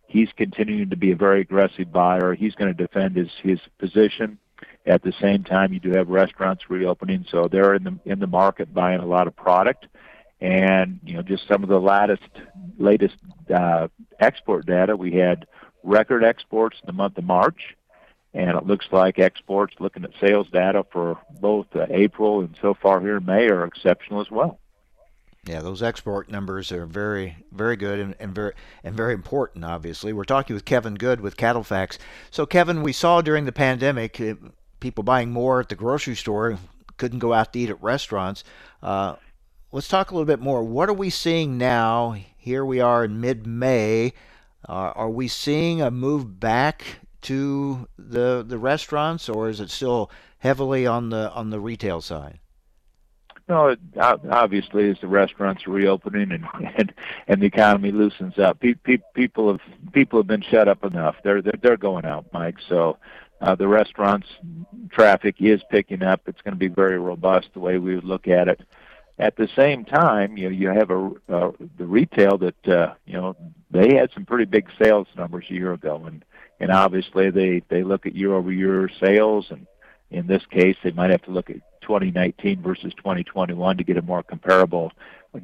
he's 0.07 0.29
continuing 0.37 0.89
to 0.91 0.97
be 0.97 1.11
a 1.11 1.15
very 1.15 1.41
aggressive 1.41 1.91
buyer. 1.91 2.35
He's 2.35 2.55
going 2.55 2.75
to 2.75 2.87
defend 2.87 3.15
his 3.15 3.29
his 3.41 3.59
position. 3.79 4.37
At 4.85 5.01
the 5.01 5.13
same 5.19 5.43
time, 5.43 5.73
you 5.73 5.79
do 5.79 5.91
have 5.91 6.09
restaurants 6.09 6.69
reopening, 6.69 7.25
so 7.29 7.47
they're 7.47 7.73
in 7.73 7.83
the 7.83 7.99
in 8.05 8.19
the 8.19 8.27
market 8.27 8.73
buying 8.73 8.99
a 8.99 9.05
lot 9.05 9.27
of 9.27 9.35
product 9.35 9.87
and 10.43 10.99
you 11.05 11.13
know 11.13 11.21
just 11.21 11.47
some 11.47 11.63
of 11.63 11.69
the 11.69 11.79
latest 11.79 12.29
latest 12.77 13.15
uh, 13.53 13.87
export 14.19 14.65
data. 14.65 14.95
We 14.95 15.13
had 15.13 15.47
record 15.83 16.23
exports 16.23 16.77
in 16.81 16.85
the 16.85 16.93
month 16.93 17.17
of 17.17 17.23
March, 17.23 17.75
and 18.33 18.49
it 18.57 18.65
looks 18.65 18.85
like 18.91 19.19
exports, 19.19 19.75
looking 19.79 20.03
at 20.03 20.11
sales 20.19 20.47
data 20.51 20.85
for 20.91 21.17
both 21.39 21.67
uh, 21.73 21.87
April 21.89 22.41
and 22.41 22.55
so 22.61 22.73
far 22.73 22.99
here 22.99 23.17
in 23.17 23.25
May, 23.25 23.47
are 23.47 23.63
exceptional 23.63 24.19
as 24.21 24.29
well. 24.29 24.59
Yeah, 25.45 25.61
those 25.61 25.81
export 25.81 26.29
numbers 26.29 26.71
are 26.71 26.85
very, 26.85 27.37
very 27.51 27.75
good 27.75 27.99
and, 27.99 28.15
and 28.19 28.35
very 28.35 28.53
and 28.83 28.95
very 28.95 29.13
important. 29.13 29.63
Obviously, 29.63 30.11
we're 30.11 30.23
talking 30.25 30.53
with 30.53 30.65
Kevin 30.65 30.95
Good 30.95 31.21
with 31.21 31.37
CattleFax. 31.37 31.97
So, 32.31 32.45
Kevin, 32.45 32.83
we 32.83 32.91
saw 32.91 33.21
during 33.21 33.45
the 33.45 33.51
pandemic 33.53 34.19
uh, 34.19 34.35
people 34.81 35.05
buying 35.05 35.31
more 35.31 35.61
at 35.61 35.69
the 35.69 35.75
grocery 35.75 36.15
store, 36.15 36.57
couldn't 36.97 37.19
go 37.19 37.33
out 37.33 37.53
to 37.53 37.59
eat 37.59 37.69
at 37.69 37.81
restaurants. 37.81 38.43
Uh, 38.81 39.15
let's 39.73 39.87
talk 39.87 40.11
a 40.11 40.13
little 40.13 40.27
bit 40.27 40.39
more. 40.39 40.63
What 40.63 40.87
are 40.87 40.93
we 40.93 41.09
seeing 41.09 41.57
now? 41.57 42.15
Here 42.37 42.63
we 42.63 42.79
are 42.79 43.03
in 43.03 43.19
mid 43.19 43.45
May. 43.45 44.13
Uh, 44.69 44.93
are 44.95 45.09
we 45.09 45.27
seeing 45.27 45.81
a 45.81 45.91
move 45.91 46.39
back 46.39 46.99
to 47.23 47.89
the 47.97 48.45
the 48.47 48.57
restaurants, 48.57 49.27
or 49.27 49.49
is 49.49 49.59
it 49.59 49.69
still 49.69 50.09
heavily 50.37 50.87
on 50.87 51.09
the 51.09 51.31
on 51.31 51.49
the 51.49 51.59
retail 51.59 51.99
side? 51.99 52.39
No, 53.49 53.75
obviously, 53.99 54.89
as 54.89 54.97
the 55.01 55.07
restaurants 55.07 55.67
are 55.67 55.71
reopening 55.71 56.31
and 56.31 56.45
and, 56.77 56.93
and 57.27 57.41
the 57.41 57.47
economy 57.47 57.91
loosens 57.91 58.37
up, 58.37 58.59
pe- 58.59 58.75
pe- 58.75 58.99
people 59.15 59.51
have 59.51 59.91
people 59.91 60.19
have 60.19 60.27
been 60.27 60.43
shut 60.43 60.67
up 60.67 60.85
enough. 60.85 61.15
They're 61.23 61.41
they're, 61.41 61.59
they're 61.61 61.77
going 61.77 62.05
out, 62.05 62.27
Mike. 62.31 62.57
So 62.69 62.97
uh, 63.41 63.55
the 63.55 63.67
restaurants 63.67 64.27
traffic 64.91 65.35
is 65.39 65.61
picking 65.69 66.03
up. 66.03 66.21
It's 66.27 66.41
going 66.41 66.53
to 66.53 66.59
be 66.59 66.67
very 66.67 66.99
robust 66.99 67.49
the 67.53 67.59
way 67.59 67.79
we 67.79 67.95
would 67.95 68.05
look 68.05 68.27
at 68.27 68.47
it. 68.47 68.61
At 69.19 69.35
the 69.35 69.47
same 69.55 69.85
time, 69.85 70.37
you 70.37 70.49
know, 70.49 70.55
you 70.55 70.69
have 70.69 70.89
a 70.89 71.11
uh, 71.29 71.51
the 71.77 71.85
retail 71.85 72.37
that 72.39 72.67
uh, 72.67 72.93
you 73.05 73.13
know 73.13 73.35
they 73.69 73.95
had 73.95 74.09
some 74.13 74.25
pretty 74.25 74.45
big 74.45 74.69
sales 74.81 75.07
numbers 75.15 75.45
a 75.49 75.53
year 75.53 75.73
ago, 75.73 76.03
and 76.05 76.25
and 76.59 76.71
obviously 76.71 77.29
they 77.29 77.61
they 77.69 77.83
look 77.83 78.05
at 78.05 78.15
year 78.15 78.33
over 78.33 78.51
year 78.51 78.89
sales, 78.99 79.47
and 79.51 79.67
in 80.09 80.25
this 80.25 80.43
case 80.47 80.77
they 80.83 80.91
might 80.91 81.11
have 81.11 81.21
to 81.23 81.31
look 81.31 81.49
at 81.51 81.57
2019 81.81 82.61
versus 82.61 82.93
2021 82.95 83.77
to 83.77 83.83
get 83.83 83.97
a 83.97 84.01
more 84.01 84.23
comparable 84.23 84.91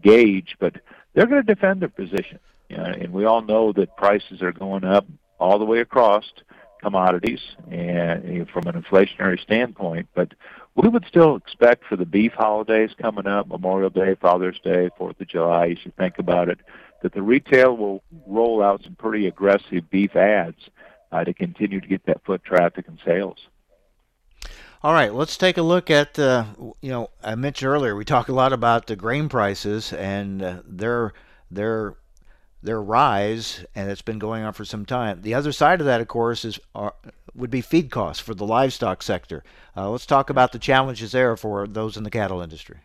gauge, 0.01 0.55
but 0.59 0.75
they're 1.13 1.27
going 1.27 1.45
to 1.45 1.53
defend 1.53 1.81
their 1.81 1.89
position, 1.89 2.39
you 2.69 2.77
know, 2.77 2.83
and 2.83 3.11
we 3.11 3.25
all 3.25 3.41
know 3.41 3.73
that 3.73 3.95
prices 3.97 4.41
are 4.41 4.51
going 4.51 4.83
up 4.83 5.05
all 5.39 5.59
the 5.59 5.65
way 5.65 5.79
across 5.79 6.25
commodities 6.81 7.39
and 7.71 8.49
from 8.49 8.67
an 8.67 8.81
inflationary 8.81 9.39
standpoint, 9.41 10.07
but 10.13 10.33
we 10.75 10.87
would 10.87 11.05
still 11.07 11.35
expect 11.35 11.85
for 11.85 11.95
the 11.95 12.05
beef 12.05 12.31
holidays 12.33 12.91
coming 13.01 13.27
up, 13.27 13.47
Memorial 13.47 13.89
Day, 13.89 14.15
Father's 14.15 14.59
Day, 14.63 14.89
Fourth 14.97 15.19
of 15.19 15.27
July, 15.27 15.65
you 15.65 15.75
should 15.81 15.95
think 15.97 16.19
about 16.19 16.49
it, 16.49 16.59
that 17.01 17.13
the 17.13 17.21
retail 17.21 17.75
will 17.75 18.03
roll 18.27 18.63
out 18.63 18.83
some 18.83 18.95
pretty 18.95 19.27
aggressive 19.27 19.89
beef 19.89 20.15
ads 20.15 20.69
uh, 21.11 21.23
to 21.23 21.33
continue 21.33 21.81
to 21.81 21.87
get 21.87 22.05
that 22.05 22.23
foot 22.25 22.43
traffic 22.43 22.87
and 22.87 22.99
sales. 23.05 23.37
All 24.81 24.93
right, 24.93 25.13
let's 25.13 25.35
take 25.35 25.57
a 25.57 25.61
look 25.61 25.89
at. 25.89 26.17
Uh, 26.17 26.45
you 26.81 26.89
know, 26.89 27.09
I 27.21 27.35
mentioned 27.35 27.69
earlier 27.69 27.95
we 27.95 28.05
talk 28.05 28.29
a 28.29 28.33
lot 28.33 28.53
about 28.53 28.87
the 28.87 28.95
grain 28.95 29.27
prices 29.27 29.91
and 29.91 30.41
uh, 30.41 30.61
their 30.65 31.11
their 31.51 31.95
their 32.61 32.81
rise, 32.81 33.65
and 33.73 33.89
it's 33.89 34.01
been 34.01 34.19
going 34.19 34.43
on 34.43 34.53
for 34.53 34.65
some 34.65 34.85
time. 34.85 35.21
The 35.21 35.33
other 35.33 35.51
side 35.51 35.79
of 35.79 35.85
that, 35.85 36.01
of 36.01 36.07
course, 36.07 36.43
is 36.43 36.59
uh, 36.75 36.91
would 37.33 37.51
be 37.51 37.61
feed 37.61 37.89
costs 37.89 38.21
for 38.21 38.33
the 38.33 38.45
livestock 38.45 39.01
sector. 39.01 39.43
Uh, 39.75 39.89
let's 39.89 40.05
talk 40.05 40.29
about 40.29 40.51
the 40.51 40.59
challenges 40.59 41.11
there 41.11 41.37
for 41.37 41.67
those 41.67 41.95
in 41.95 42.03
the 42.03 42.09
cattle 42.09 42.41
industry. 42.41 42.77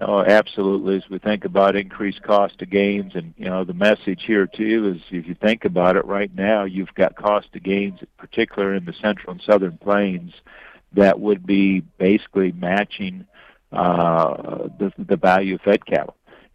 Oh, 0.00 0.20
absolutely. 0.20 0.96
As 0.96 1.10
we 1.10 1.18
think 1.18 1.44
about 1.44 1.74
increased 1.74 2.22
cost 2.22 2.62
of 2.62 2.70
gains, 2.70 3.12
and 3.14 3.34
you 3.36 3.46
know, 3.46 3.64
the 3.64 3.74
message 3.74 4.22
here 4.24 4.46
too 4.46 4.94
is 4.94 5.02
if 5.10 5.26
you 5.26 5.34
think 5.34 5.64
about 5.64 5.96
it, 5.96 6.04
right 6.04 6.32
now 6.34 6.64
you've 6.64 6.94
got 6.94 7.16
cost 7.16 7.48
of 7.54 7.62
gains, 7.62 7.98
particularly 8.16 8.76
in 8.76 8.84
the 8.84 8.94
central 9.02 9.32
and 9.32 9.42
southern 9.42 9.78
plains, 9.78 10.32
that 10.92 11.18
would 11.18 11.44
be 11.44 11.80
basically 11.98 12.52
matching 12.52 13.26
uh, 13.72 14.68
the 14.78 14.92
the 14.96 15.16
value 15.16 15.56
of 15.56 15.60
fed 15.62 15.84
cattle. 15.84 16.14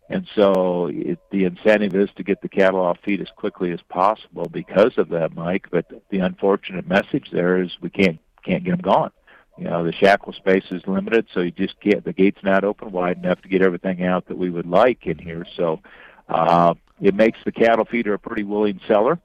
And 0.10 0.28
so 0.36 0.88
it, 0.92 1.20
the 1.32 1.46
incentive 1.46 1.96
is 1.96 2.10
to 2.16 2.24
get 2.24 2.42
the 2.42 2.50
cattle 2.50 2.80
off 2.80 3.00
feed 3.04 3.22
as 3.22 3.30
quickly 3.36 3.72
as 3.72 3.82
possible 3.90 4.48
because 4.52 4.98
of 4.98 5.10
that, 5.10 5.34
Mike. 5.34 5.68
But 5.72 5.86
the 6.10 6.20
unfortunate 6.20 6.88
message 6.88 7.30
there 7.32 7.62
is 7.62 7.72
we 7.82 7.90
can't 7.90 8.20
can't 8.44 8.64
get 8.64 8.72
them 8.72 8.82
gone. 8.82 9.12
You 9.58 9.66
know, 9.66 9.84
the 9.84 9.94
shackle 9.94 10.34
space 10.34 10.66
is 10.70 10.86
limited, 10.86 11.28
so 11.34 11.40
you 11.40 11.52
just 11.52 11.80
can't. 11.80 12.04
The 12.04 12.14
gate's 12.14 12.44
not 12.44 12.64
open 12.64 12.92
wide 12.92 13.18
enough 13.18 13.42
to 13.42 13.48
get 13.48 13.62
everything 13.62 14.04
out 14.04 14.28
that 14.28 14.38
we 14.38 14.50
would 14.50 14.68
like 14.68 15.08
in 15.08 15.18
here. 15.18 15.46
So 15.56 15.82
uh, 16.30 16.76
it 17.02 17.16
makes 17.16 17.40
the 17.46 17.52
cattle 17.52 17.86
feeder 17.86 18.14
a 18.14 18.20
pretty 18.20 18.44
willing 18.44 18.82
seller, 18.88 19.18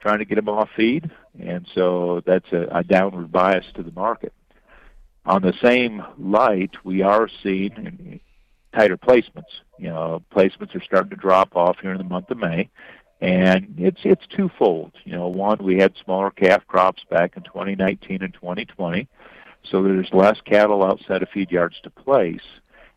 trying 0.00 0.18
to 0.18 0.24
get 0.24 0.36
them 0.36 0.48
off 0.48 0.70
feed, 0.74 1.10
and 1.38 1.68
so 1.74 2.22
that's 2.26 2.50
a, 2.52 2.78
a 2.78 2.82
downward 2.82 3.30
bias 3.30 3.66
to 3.74 3.82
the 3.82 3.92
market. 3.92 4.32
On 5.26 5.42
the 5.42 5.54
same 5.62 6.02
light, 6.18 6.72
we 6.82 7.02
are 7.02 7.28
seeing 7.42 8.20
tighter 8.74 8.96
placements. 8.96 9.60
You 9.78 9.88
know, 9.88 10.22
placements 10.34 10.74
are 10.74 10.82
starting 10.82 11.10
to 11.10 11.16
drop 11.16 11.56
off 11.56 11.78
here 11.80 11.92
in 11.92 11.98
the 11.98 12.04
month 12.04 12.30
of 12.30 12.38
May, 12.38 12.68
and 13.20 13.74
it's 13.78 14.00
it's 14.04 14.26
twofold. 14.26 14.92
You 15.04 15.12
know, 15.12 15.28
one 15.28 15.58
we 15.62 15.78
had 15.78 15.94
smaller 16.04 16.30
calf 16.30 16.66
crops 16.66 17.02
back 17.10 17.36
in 17.36 17.42
2019 17.44 18.22
and 18.22 18.34
2020, 18.34 19.08
so 19.62 19.82
there's 19.82 20.12
less 20.12 20.40
cattle 20.44 20.84
outside 20.84 21.22
of 21.22 21.28
feed 21.30 21.50
yards 21.50 21.76
to 21.82 21.90
place, 21.90 22.44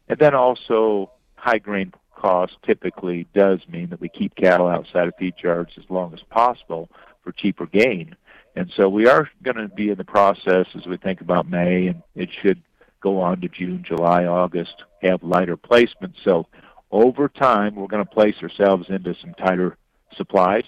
and 0.09 0.19
then 0.19 0.33
also 0.35 1.11
high 1.35 1.59
grain 1.59 1.93
cost 2.15 2.57
typically 2.65 3.27
does 3.33 3.59
mean 3.69 3.89
that 3.89 4.01
we 4.01 4.09
keep 4.09 4.35
cattle 4.35 4.67
outside 4.67 5.07
of 5.07 5.13
feed 5.19 5.35
yards 5.41 5.71
as 5.77 5.83
long 5.89 6.13
as 6.13 6.21
possible 6.29 6.89
for 7.23 7.31
cheaper 7.31 7.67
gain. 7.67 8.15
And 8.55 8.71
so 8.75 8.89
we 8.89 9.07
are 9.07 9.29
going 9.43 9.57
to 9.57 9.67
be 9.67 9.91
in 9.91 9.97
the 9.97 10.03
process 10.03 10.65
as 10.73 10.87
we 10.87 10.97
think 10.97 11.21
about 11.21 11.47
May, 11.47 11.87
and 11.87 12.01
it 12.15 12.29
should 12.41 12.61
go 13.01 13.21
on 13.21 13.41
to 13.41 13.47
June, 13.47 13.83
July, 13.85 14.25
August, 14.25 14.83
have 15.01 15.23
lighter 15.23 15.57
placements. 15.57 16.15
So 16.23 16.47
over 16.91 17.27
time, 17.27 17.75
we're 17.75 17.87
going 17.87 18.03
to 18.05 18.09
place 18.09 18.35
ourselves 18.41 18.87
into 18.89 19.15
some 19.15 19.33
tighter 19.33 19.77
supplies, 20.15 20.63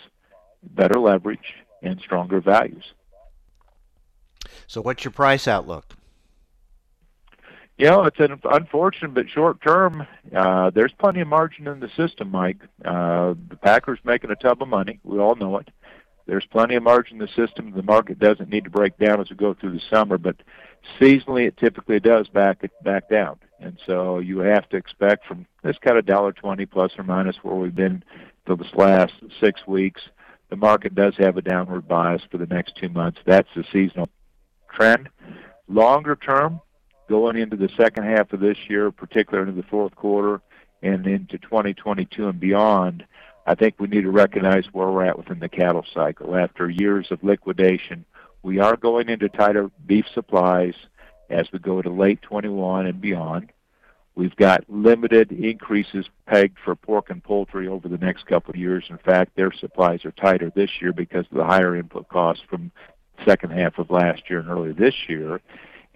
better 0.64 1.00
leverage, 1.00 1.56
and 1.82 2.00
stronger 2.00 2.42
values. 2.42 2.94
So, 4.68 4.82
what's 4.82 5.04
your 5.04 5.12
price 5.12 5.48
outlook? 5.48 5.96
You 7.78 7.86
know, 7.86 8.04
it's 8.04 8.20
an 8.20 8.40
unfortunate 8.44 9.14
but 9.14 9.30
short 9.30 9.62
term. 9.62 10.06
Uh, 10.36 10.70
there's 10.70 10.92
plenty 11.00 11.22
of 11.22 11.30
margin 11.30 11.66
in 11.68 11.80
the 11.80 11.90
system, 11.96 12.30
Mike. 12.30 12.60
Uh, 12.84 13.36
the 13.48 13.56
Packers 13.56 14.00
making 14.04 14.32
a 14.32 14.36
tub 14.36 14.62
of 14.62 14.68
money. 14.68 15.00
We 15.04 15.20
all 15.20 15.36
know 15.36 15.58
it. 15.58 15.70
there's 16.26 16.46
plenty 16.46 16.76
of 16.76 16.84
margin 16.84 17.22
in 17.22 17.26
the 17.26 17.48
system. 17.48 17.72
The 17.72 17.82
market 17.82 18.20
doesn't 18.20 18.50
need 18.50 18.66
to 18.66 18.70
break 18.70 18.98
down 18.98 19.22
as 19.22 19.30
we 19.30 19.38
go 19.38 19.54
through 19.54 19.72
the 19.72 19.82
summer, 19.90 20.18
but 20.18 20.36
seasonally 21.00 21.48
it 21.48 21.58
typically 21.58 22.00
does 22.00 22.28
back 22.28 22.62
back 22.84 23.10
down. 23.10 23.38
And 23.60 23.78
so 23.86 24.20
you 24.20 24.40
have 24.40 24.68
to 24.70 24.78
expect 24.78 25.26
from 25.26 25.46
this 25.64 25.78
kind 25.80 25.98
of 25.98 26.06
dollar 26.06 26.32
twenty 26.32 26.66
plus 26.66 26.92
or 26.98 27.04
minus 27.04 27.38
where 27.44 27.56
we've 27.56 27.76
been 27.76 28.04
for 28.46 28.56
this 28.56 28.74
last 28.74 29.14
six 29.40 29.66
weeks, 29.68 30.02
the 30.50 30.56
market 30.56 30.96
does 30.96 31.16
have 31.18 31.38
a 31.38 31.42
downward 31.42 31.88
bias 31.88 32.22
for 32.32 32.38
the 32.38 32.48
next 32.48 32.76
two 32.76 32.90
months. 32.90 33.20
That's 33.26 33.50
the 33.56 33.64
seasonal 33.72 34.10
trend. 34.74 35.10
Longer 35.68 36.16
term, 36.16 36.62
going 37.08 37.38
into 37.38 37.58
the 37.58 37.70
second 37.78 38.06
half 38.06 38.34
of 38.34 38.40
this 38.40 38.58
year, 38.68 38.92
particularly 38.92 39.50
into 39.50 39.62
the 39.62 39.68
fourth 39.68 39.96
quarter 39.96 40.42
and 40.82 41.06
into 41.06 41.38
2022 41.38 42.28
and 42.28 42.40
beyond, 42.40 43.06
I 43.46 43.56
think 43.56 43.76
we 43.80 43.88
need 43.88 44.02
to 44.02 44.12
recognize 44.12 44.66
where 44.72 44.90
we're 44.90 45.06
at 45.06 45.18
within 45.18 45.40
the 45.40 45.50
cattle 45.50 45.86
cycle. 45.94 46.36
After 46.36 46.70
years 46.70 47.08
of 47.12 47.24
liquidation, 47.24 48.06
we 48.42 48.60
are 48.60 48.76
going 48.76 49.10
into 49.10 49.30
tighter 49.30 49.70
beef 49.86 50.06
supplies 50.14 50.74
as 51.30 51.52
we 51.52 51.60
go 51.60 51.82
to 51.82 51.90
late 51.90 52.22
21 52.22 52.88
and 52.88 53.02
beyond. 53.02 53.52
We've 54.16 54.36
got 54.36 54.66
limited 54.68 55.32
increases 55.32 56.06
pegged 56.26 56.58
for 56.64 56.76
pork 56.76 57.10
and 57.10 57.24
poultry 57.24 57.68
over 57.68 57.88
the 57.88 57.98
next 57.98 58.26
couple 58.26 58.52
of 58.52 58.60
years. 58.60 58.86
In 58.90 58.98
fact, 58.98 59.36
their 59.36 59.52
supplies 59.52 60.04
are 60.04 60.12
tighter 60.12 60.52
this 60.54 60.82
year 60.82 60.92
because 60.92 61.26
of 61.32 61.38
the 61.38 61.46
higher 61.46 61.76
input 61.76 62.10
costs 62.10 62.44
from 62.50 62.72
second 63.26 63.52
half 63.52 63.78
of 63.78 63.92
last 63.92 64.30
year 64.30 64.40
and 64.40 64.50
early 64.50 64.74
this 64.74 64.96
year. 65.08 65.40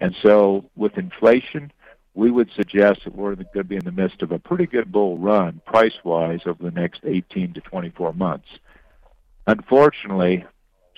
And 0.00 0.14
so 0.22 0.64
with 0.76 0.96
inflation, 0.96 1.72
we 2.14 2.30
would 2.30 2.50
suggest 2.54 3.00
that 3.04 3.14
we're 3.14 3.34
going 3.34 3.48
to 3.54 3.64
be 3.64 3.76
in 3.76 3.84
the 3.84 3.92
midst 3.92 4.22
of 4.22 4.32
a 4.32 4.38
pretty 4.38 4.66
good 4.66 4.90
bull 4.92 5.18
run 5.18 5.60
price-wise 5.66 6.40
over 6.46 6.62
the 6.62 6.70
next 6.70 7.00
18 7.04 7.54
to 7.54 7.60
24 7.60 8.12
months. 8.12 8.48
Unfortunately, 9.46 10.44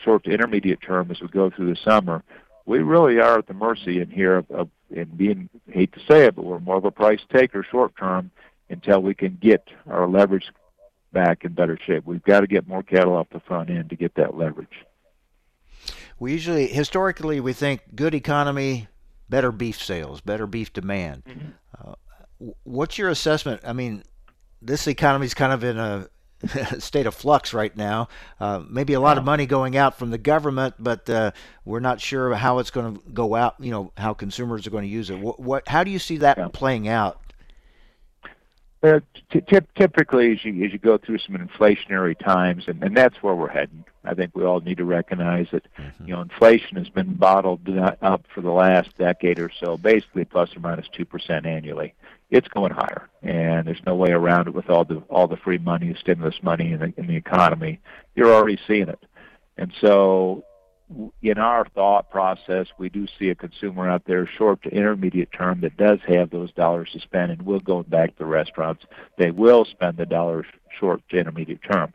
short 0.02 0.24
to 0.24 0.30
intermediate 0.30 0.80
term 0.80 1.10
as 1.10 1.20
we 1.20 1.28
go 1.28 1.50
through 1.50 1.72
the 1.72 1.80
summer, 1.80 2.22
we 2.64 2.80
really 2.80 3.18
are 3.20 3.38
at 3.38 3.46
the 3.46 3.54
mercy 3.54 4.00
in 4.00 4.10
here 4.10 4.36
of, 4.36 4.50
of 4.50 4.68
in 4.90 5.04
being 5.16 5.48
hate 5.70 5.92
to 5.92 6.00
say 6.00 6.26
it, 6.26 6.36
but 6.36 6.44
we're 6.44 6.60
more 6.60 6.76
of 6.76 6.84
a 6.84 6.90
price 6.90 7.20
taker 7.32 7.64
short 7.64 7.96
term 7.96 8.30
until 8.68 9.00
we 9.00 9.14
can 9.14 9.38
get 9.40 9.68
our 9.88 10.08
leverage 10.08 10.50
back 11.12 11.44
in 11.44 11.52
better 11.52 11.78
shape. 11.86 12.04
We've 12.04 12.22
got 12.22 12.40
to 12.40 12.46
get 12.46 12.68
more 12.68 12.82
cattle 12.82 13.16
off 13.16 13.28
the 13.30 13.40
front 13.40 13.70
end 13.70 13.90
to 13.90 13.96
get 13.96 14.14
that 14.16 14.36
leverage. 14.36 14.84
We 16.18 16.32
usually 16.32 16.68
historically 16.68 17.40
we 17.40 17.52
think 17.52 17.82
good 17.94 18.14
economy, 18.14 18.88
better 19.28 19.52
beef 19.52 19.82
sales, 19.82 20.20
better 20.20 20.46
beef 20.46 20.72
demand. 20.72 21.24
Mm-hmm. 21.24 21.90
Uh, 22.40 22.52
what's 22.64 22.98
your 22.98 23.08
assessment? 23.08 23.60
I 23.64 23.72
mean, 23.72 24.02
this 24.62 24.86
economy 24.86 25.26
is 25.26 25.34
kind 25.34 25.52
of 25.52 25.62
in 25.62 25.78
a 25.78 26.08
state 26.78 27.06
of 27.06 27.14
flux 27.14 27.54
right 27.54 27.76
now. 27.76 28.08
Uh, 28.40 28.62
maybe 28.68 28.92
a 28.92 29.00
lot 29.00 29.18
of 29.18 29.24
money 29.24 29.46
going 29.46 29.76
out 29.76 29.98
from 29.98 30.10
the 30.10 30.18
government, 30.18 30.74
but 30.78 31.08
uh, 31.08 31.30
we're 31.64 31.80
not 31.80 32.00
sure 32.00 32.34
how 32.34 32.58
it's 32.58 32.70
going 32.70 32.94
to 32.94 33.02
go 33.10 33.34
out. 33.34 33.56
You 33.58 33.70
know 33.70 33.92
how 33.96 34.14
consumers 34.14 34.66
are 34.66 34.70
going 34.70 34.84
to 34.84 34.88
use 34.88 35.10
it. 35.10 35.18
What, 35.18 35.40
what 35.40 35.68
how 35.68 35.84
do 35.84 35.90
you 35.90 35.98
see 35.98 36.18
that 36.18 36.38
yeah. 36.38 36.48
playing 36.52 36.88
out? 36.88 37.20
Uh, 38.82 39.00
t- 39.30 39.40
typically, 39.74 40.32
as 40.32 40.44
you 40.44 40.64
as 40.64 40.72
you 40.72 40.78
go 40.78 40.98
through 40.98 41.18
some 41.18 41.36
inflationary 41.36 42.16
times, 42.18 42.64
and, 42.68 42.82
and 42.82 42.96
that's 42.96 43.22
where 43.22 43.34
we're 43.34 43.48
heading. 43.48 43.84
I 44.04 44.14
think 44.14 44.36
we 44.36 44.44
all 44.44 44.60
need 44.60 44.76
to 44.76 44.84
recognize 44.84 45.48
that 45.52 45.66
mm-hmm. 45.78 46.06
you 46.06 46.14
know 46.14 46.20
inflation 46.20 46.76
has 46.76 46.88
been 46.88 47.14
bottled 47.14 47.68
up 48.02 48.26
for 48.32 48.42
the 48.42 48.50
last 48.50 48.96
decade 48.98 49.38
or 49.38 49.50
so, 49.58 49.76
basically 49.76 50.24
plus 50.26 50.54
or 50.54 50.60
minus 50.60 50.86
two 50.92 51.06
percent 51.06 51.46
annually 51.46 51.94
it's 52.30 52.48
going 52.48 52.72
higher, 52.72 53.08
and 53.22 53.66
there's 53.66 53.82
no 53.86 53.94
way 53.94 54.10
around 54.10 54.48
it 54.48 54.54
with 54.54 54.68
all 54.68 54.84
the 54.84 54.96
all 55.08 55.26
the 55.26 55.36
free 55.36 55.58
money, 55.58 55.94
stimulus 55.98 56.36
money 56.42 56.72
in 56.72 56.80
the 56.80 56.92
in 56.96 57.06
the 57.06 57.16
economy. 57.16 57.80
You're 58.14 58.34
already 58.34 58.58
seeing 58.66 58.88
it, 58.88 59.04
and 59.56 59.72
so 59.80 60.44
in 61.22 61.38
our 61.38 61.66
thought 61.74 62.10
process, 62.10 62.68
we 62.78 62.88
do 62.88 63.06
see 63.18 63.30
a 63.30 63.34
consumer 63.34 63.88
out 63.88 64.04
there, 64.06 64.26
short 64.26 64.62
to 64.62 64.68
intermediate 64.68 65.32
term, 65.32 65.60
that 65.62 65.76
does 65.76 65.98
have 66.06 66.30
those 66.30 66.52
dollars 66.52 66.90
to 66.92 67.00
spend 67.00 67.32
and 67.32 67.42
will 67.42 67.60
go 67.60 67.82
back 67.82 68.16
to 68.16 68.24
restaurants. 68.24 68.84
They 69.18 69.30
will 69.30 69.64
spend 69.64 69.96
the 69.96 70.06
dollars 70.06 70.46
short 70.78 71.02
to 71.10 71.18
intermediate 71.18 71.62
term. 71.62 71.92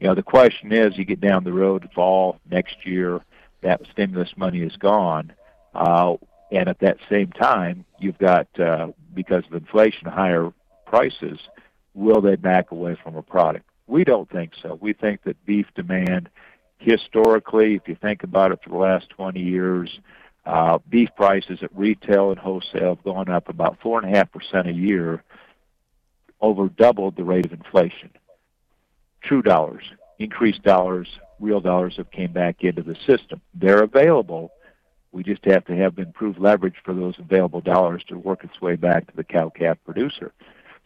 You 0.00 0.08
know, 0.08 0.14
the 0.14 0.22
question 0.22 0.72
is, 0.72 0.98
you 0.98 1.04
get 1.04 1.20
down 1.20 1.44
the 1.44 1.52
road, 1.52 1.88
fall 1.94 2.40
next 2.50 2.84
year, 2.84 3.20
that 3.62 3.82
stimulus 3.92 4.32
money 4.36 4.60
is 4.60 4.76
gone. 4.76 5.32
Uh, 5.72 6.14
and 6.54 6.68
at 6.68 6.78
that 6.78 6.98
same 7.10 7.32
time, 7.32 7.84
you've 7.98 8.18
got, 8.18 8.46
uh, 8.60 8.88
because 9.12 9.44
of 9.46 9.54
inflation, 9.54 10.06
higher 10.08 10.52
prices. 10.86 11.40
Will 11.94 12.20
they 12.20 12.36
back 12.36 12.70
away 12.70 12.96
from 13.02 13.16
a 13.16 13.22
product? 13.22 13.66
We 13.86 14.04
don't 14.04 14.30
think 14.30 14.52
so. 14.62 14.78
We 14.80 14.92
think 14.92 15.24
that 15.24 15.44
beef 15.44 15.66
demand, 15.74 16.28
historically, 16.78 17.74
if 17.74 17.88
you 17.88 17.96
think 17.96 18.22
about 18.22 18.52
it 18.52 18.60
for 18.62 18.70
the 18.70 18.76
last 18.76 19.10
20 19.10 19.40
years, 19.40 19.98
uh, 20.46 20.78
beef 20.88 21.08
prices 21.16 21.58
at 21.62 21.76
retail 21.76 22.30
and 22.30 22.38
wholesale 22.38 22.94
have 22.94 23.04
gone 23.04 23.28
up 23.28 23.48
about 23.48 23.80
4.5% 23.80 24.68
a 24.68 24.72
year, 24.72 25.24
over 26.40 26.68
doubled 26.68 27.16
the 27.16 27.24
rate 27.24 27.46
of 27.46 27.52
inflation. 27.52 28.10
True 29.22 29.42
dollars, 29.42 29.84
increased 30.18 30.62
dollars, 30.62 31.08
real 31.40 31.60
dollars 31.60 31.94
have 31.96 32.10
came 32.10 32.32
back 32.32 32.62
into 32.62 32.82
the 32.82 32.96
system. 33.06 33.40
They're 33.54 33.82
available 33.82 34.52
we 35.14 35.22
just 35.22 35.44
have 35.44 35.64
to 35.66 35.76
have 35.76 35.96
improved 35.98 36.38
leverage 36.38 36.74
for 36.84 36.92
those 36.92 37.14
available 37.18 37.60
dollars 37.60 38.02
to 38.08 38.18
work 38.18 38.42
its 38.42 38.60
way 38.60 38.74
back 38.74 39.06
to 39.06 39.16
the 39.16 39.22
cow 39.22 39.48
calf 39.48 39.78
producer. 39.84 40.32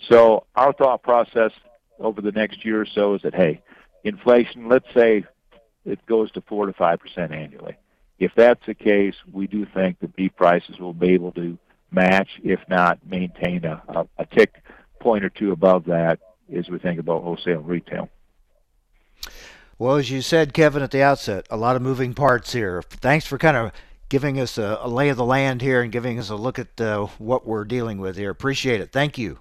So 0.09 0.45
our 0.55 0.73
thought 0.75 1.03
process 1.03 1.51
over 1.99 2.21
the 2.21 2.31
next 2.31 2.65
year 2.65 2.83
or 2.83 2.87
so 2.87 3.15
is 3.15 3.23
that 3.23 3.35
hey, 3.35 3.63
inflation, 4.05 4.69
let's 4.69 4.87
say 4.95 5.25
it 5.87 6.05
goes 6.07 6.31
to 6.33 6.43
four 6.43 6.67
to 6.67 6.75
five 6.75 7.01
percent 7.01 7.33
annually. 7.33 7.77
If 8.19 8.33
that's 8.37 8.65
the 8.67 8.75
case, 8.75 9.15
we 9.33 9.47
do 9.47 9.65
think 9.65 9.99
that 10.01 10.15
beef 10.15 10.37
prices 10.37 10.79
will 10.79 10.93
be 10.93 11.15
able 11.15 11.33
to 11.33 11.57
match, 11.91 12.29
if 12.45 12.61
not 12.69 12.99
maintain 13.07 13.65
a, 13.65 13.83
a, 13.89 14.07
a 14.19 14.27
tick 14.27 14.63
point 15.01 15.25
or 15.25 15.31
two 15.31 15.53
above 15.53 15.87
that 15.87 16.19
as 16.55 16.69
we 16.69 16.79
think 16.79 17.01
about 17.01 17.23
wholesale 17.23 17.61
retail. 17.61 18.11
Well, 19.79 19.97
as 19.97 20.11
you 20.11 20.21
said, 20.21 20.53
Kevin, 20.53 20.83
at 20.83 20.91
the 20.91 21.03
outset, 21.03 21.47
a 21.51 21.57
lot 21.57 21.77
of 21.77 21.83
moving 21.83 22.13
parts 22.13 22.53
here. 22.53 22.83
Thanks 22.83 23.27
for 23.27 23.39
kind 23.39 23.57
of 23.57 23.73
giving 24.09 24.41
us 24.41 24.59
a, 24.59 24.79
a, 24.83 24.89
lay 24.89 25.09
of 25.09 25.17
the 25.17 25.25
land 25.25 25.61
here 25.63 25.83
and 25.83 25.93
giving 25.93 26.19
us 26.19 26.31
a 26.31 26.37
look 26.37 26.59
at 26.59 26.81
uh, 26.81 27.07
what 27.19 27.47
we're 27.47 27.65
dealing 27.65 27.99
with 27.99 28.17
here. 28.17 28.31
Appreciate 28.31 28.81
it. 28.81 28.93
Thank 28.93 29.19
you. 29.19 29.39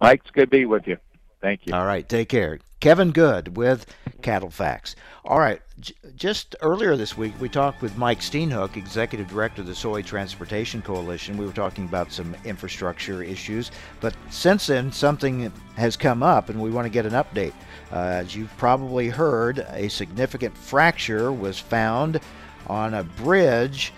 Mike, 0.00 0.20
it's 0.22 0.30
good 0.30 0.50
to 0.50 0.56
be 0.56 0.64
with 0.64 0.86
you. 0.86 0.98
Thank 1.40 1.66
you. 1.66 1.74
All 1.74 1.84
right, 1.84 2.08
take 2.08 2.28
care. 2.28 2.58
Kevin 2.80 3.12
Good 3.12 3.56
with 3.56 3.86
CattleFax. 4.20 4.94
All 5.24 5.38
right, 5.38 5.62
j- 5.80 5.94
just 6.16 6.54
earlier 6.60 6.96
this 6.96 7.16
week, 7.16 7.32
we 7.40 7.48
talked 7.48 7.80
with 7.80 7.96
Mike 7.96 8.20
Steenhoek, 8.20 8.76
Executive 8.76 9.26
Director 9.28 9.62
of 9.62 9.66
the 9.66 9.74
Soy 9.74 10.02
Transportation 10.02 10.82
Coalition. 10.82 11.38
We 11.38 11.46
were 11.46 11.52
talking 11.52 11.86
about 11.86 12.12
some 12.12 12.36
infrastructure 12.44 13.22
issues, 13.22 13.70
but 14.00 14.14
since 14.30 14.66
then, 14.66 14.92
something 14.92 15.50
has 15.76 15.96
come 15.96 16.22
up, 16.22 16.50
and 16.50 16.60
we 16.60 16.70
want 16.70 16.84
to 16.84 16.90
get 16.90 17.06
an 17.06 17.12
update. 17.12 17.54
Uh, 17.90 18.20
as 18.20 18.36
you've 18.36 18.54
probably 18.58 19.08
heard, 19.08 19.60
a 19.70 19.88
significant 19.88 20.56
fracture 20.56 21.32
was 21.32 21.58
found 21.58 22.20
on 22.68 22.94
a 22.94 23.04
bridge 23.04 23.92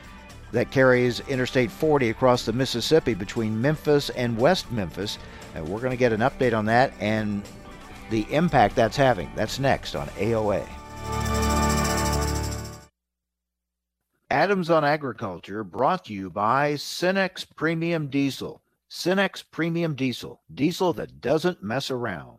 that 0.52 0.70
carries 0.70 1.20
Interstate 1.28 1.70
40 1.70 2.10
across 2.10 2.44
the 2.44 2.52
Mississippi 2.52 3.14
between 3.14 3.60
Memphis 3.60 4.10
and 4.10 4.38
West 4.38 4.70
Memphis. 4.72 5.18
And 5.54 5.68
we're 5.68 5.80
going 5.80 5.90
to 5.90 5.96
get 5.96 6.12
an 6.12 6.20
update 6.20 6.56
on 6.56 6.64
that 6.66 6.92
and 7.00 7.42
the 8.10 8.26
impact 8.32 8.76
that's 8.76 8.96
having. 8.96 9.30
That's 9.34 9.58
next 9.58 9.94
on 9.94 10.08
AOA. 10.08 10.66
Adams 14.30 14.70
on 14.70 14.84
Agriculture 14.84 15.64
brought 15.64 16.04
to 16.06 16.12
you 16.12 16.30
by 16.30 16.74
Cenex 16.74 17.46
Premium 17.54 18.08
Diesel. 18.08 18.60
Cenex 18.90 19.42
Premium 19.50 19.94
Diesel, 19.94 20.40
diesel 20.52 20.92
that 20.92 21.20
doesn't 21.20 21.62
mess 21.62 21.90
around. 21.90 22.38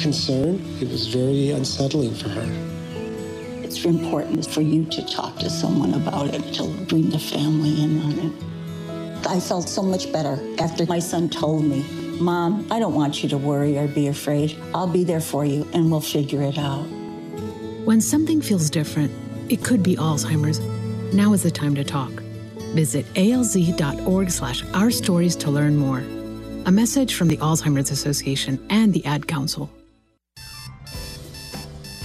concerned. 0.00 0.60
It 0.82 0.88
was 0.88 1.08
very 1.08 1.50
unsettling 1.50 2.14
for 2.14 2.28
her. 2.30 2.48
It's 3.62 3.84
important 3.84 4.46
for 4.46 4.62
you 4.62 4.84
to 4.86 5.06
talk 5.06 5.36
to 5.38 5.50
someone 5.50 5.94
about 5.94 6.34
it, 6.34 6.54
to 6.54 6.66
bring 6.88 7.10
the 7.10 7.18
family 7.18 7.82
in 7.82 8.00
on 8.02 8.12
it. 8.18 9.26
I 9.26 9.38
felt 9.38 9.68
so 9.68 9.82
much 9.82 10.12
better 10.12 10.40
after 10.58 10.86
my 10.86 10.98
son 10.98 11.28
told 11.28 11.64
me, 11.64 11.84
Mom, 12.20 12.66
I 12.70 12.78
don't 12.78 12.94
want 12.94 13.22
you 13.22 13.28
to 13.28 13.38
worry 13.38 13.78
or 13.78 13.86
be 13.86 14.08
afraid. 14.08 14.56
I'll 14.74 14.86
be 14.86 15.04
there 15.04 15.20
for 15.20 15.44
you 15.44 15.68
and 15.72 15.90
we'll 15.90 16.00
figure 16.00 16.42
it 16.42 16.58
out. 16.58 16.84
When 17.84 18.00
something 18.00 18.42
feels 18.42 18.70
different, 18.70 19.12
it 19.48 19.62
could 19.62 19.82
be 19.82 19.96
Alzheimer's. 19.96 20.60
Now 21.14 21.32
is 21.32 21.42
the 21.42 21.50
time 21.50 21.74
to 21.76 21.84
talk. 21.84 22.10
Visit 22.74 23.06
alz.org 23.14 24.30
slash 24.30 24.64
our 24.74 24.90
stories 24.90 25.36
to 25.36 25.50
learn 25.50 25.76
more. 25.76 26.00
A 26.66 26.72
message 26.72 27.14
from 27.14 27.28
the 27.28 27.38
Alzheimer's 27.38 27.90
Association 27.90 28.64
and 28.68 28.92
the 28.92 29.04
Ad 29.04 29.26
Council. 29.26 29.70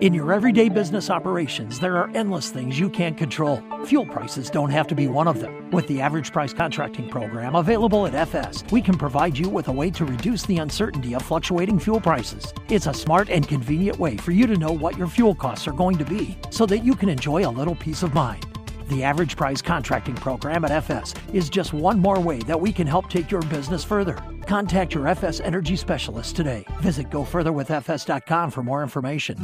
In 0.00 0.14
your 0.14 0.32
everyday 0.32 0.70
business 0.70 1.10
operations, 1.10 1.78
there 1.78 1.98
are 1.98 2.10
endless 2.14 2.48
things 2.48 2.80
you 2.80 2.88
can't 2.88 3.18
control. 3.18 3.62
Fuel 3.84 4.06
prices 4.06 4.48
don't 4.48 4.70
have 4.70 4.86
to 4.86 4.94
be 4.94 5.08
one 5.08 5.28
of 5.28 5.40
them. 5.40 5.70
With 5.72 5.86
the 5.88 6.00
Average 6.00 6.32
Price 6.32 6.54
Contracting 6.54 7.06
Program 7.10 7.54
available 7.54 8.06
at 8.06 8.14
FS, 8.14 8.64
we 8.72 8.80
can 8.80 8.96
provide 8.96 9.36
you 9.36 9.50
with 9.50 9.68
a 9.68 9.72
way 9.72 9.90
to 9.90 10.06
reduce 10.06 10.46
the 10.46 10.56
uncertainty 10.56 11.14
of 11.14 11.20
fluctuating 11.20 11.78
fuel 11.78 12.00
prices. 12.00 12.54
It's 12.70 12.86
a 12.86 12.94
smart 12.94 13.28
and 13.28 13.46
convenient 13.46 13.98
way 13.98 14.16
for 14.16 14.30
you 14.30 14.46
to 14.46 14.56
know 14.56 14.72
what 14.72 14.96
your 14.96 15.06
fuel 15.06 15.34
costs 15.34 15.68
are 15.68 15.72
going 15.72 15.98
to 15.98 16.04
be 16.06 16.38
so 16.48 16.64
that 16.64 16.78
you 16.78 16.94
can 16.94 17.10
enjoy 17.10 17.46
a 17.46 17.52
little 17.52 17.74
peace 17.74 18.02
of 18.02 18.14
mind. 18.14 18.46
The 18.90 19.04
Average 19.04 19.36
Price 19.36 19.62
Contracting 19.62 20.16
Program 20.16 20.64
at 20.64 20.72
FS 20.72 21.14
is 21.32 21.48
just 21.48 21.72
one 21.72 22.00
more 22.00 22.18
way 22.18 22.40
that 22.40 22.60
we 22.60 22.72
can 22.72 22.88
help 22.88 23.08
take 23.08 23.30
your 23.30 23.42
business 23.42 23.84
further. 23.84 24.18
Contact 24.46 24.94
your 24.94 25.06
FS 25.06 25.38
Energy 25.38 25.76
Specialist 25.76 26.34
today. 26.34 26.64
Visit 26.80 27.08
gofurtherwithfs.com 27.08 28.50
for 28.50 28.64
more 28.64 28.82
information. 28.82 29.36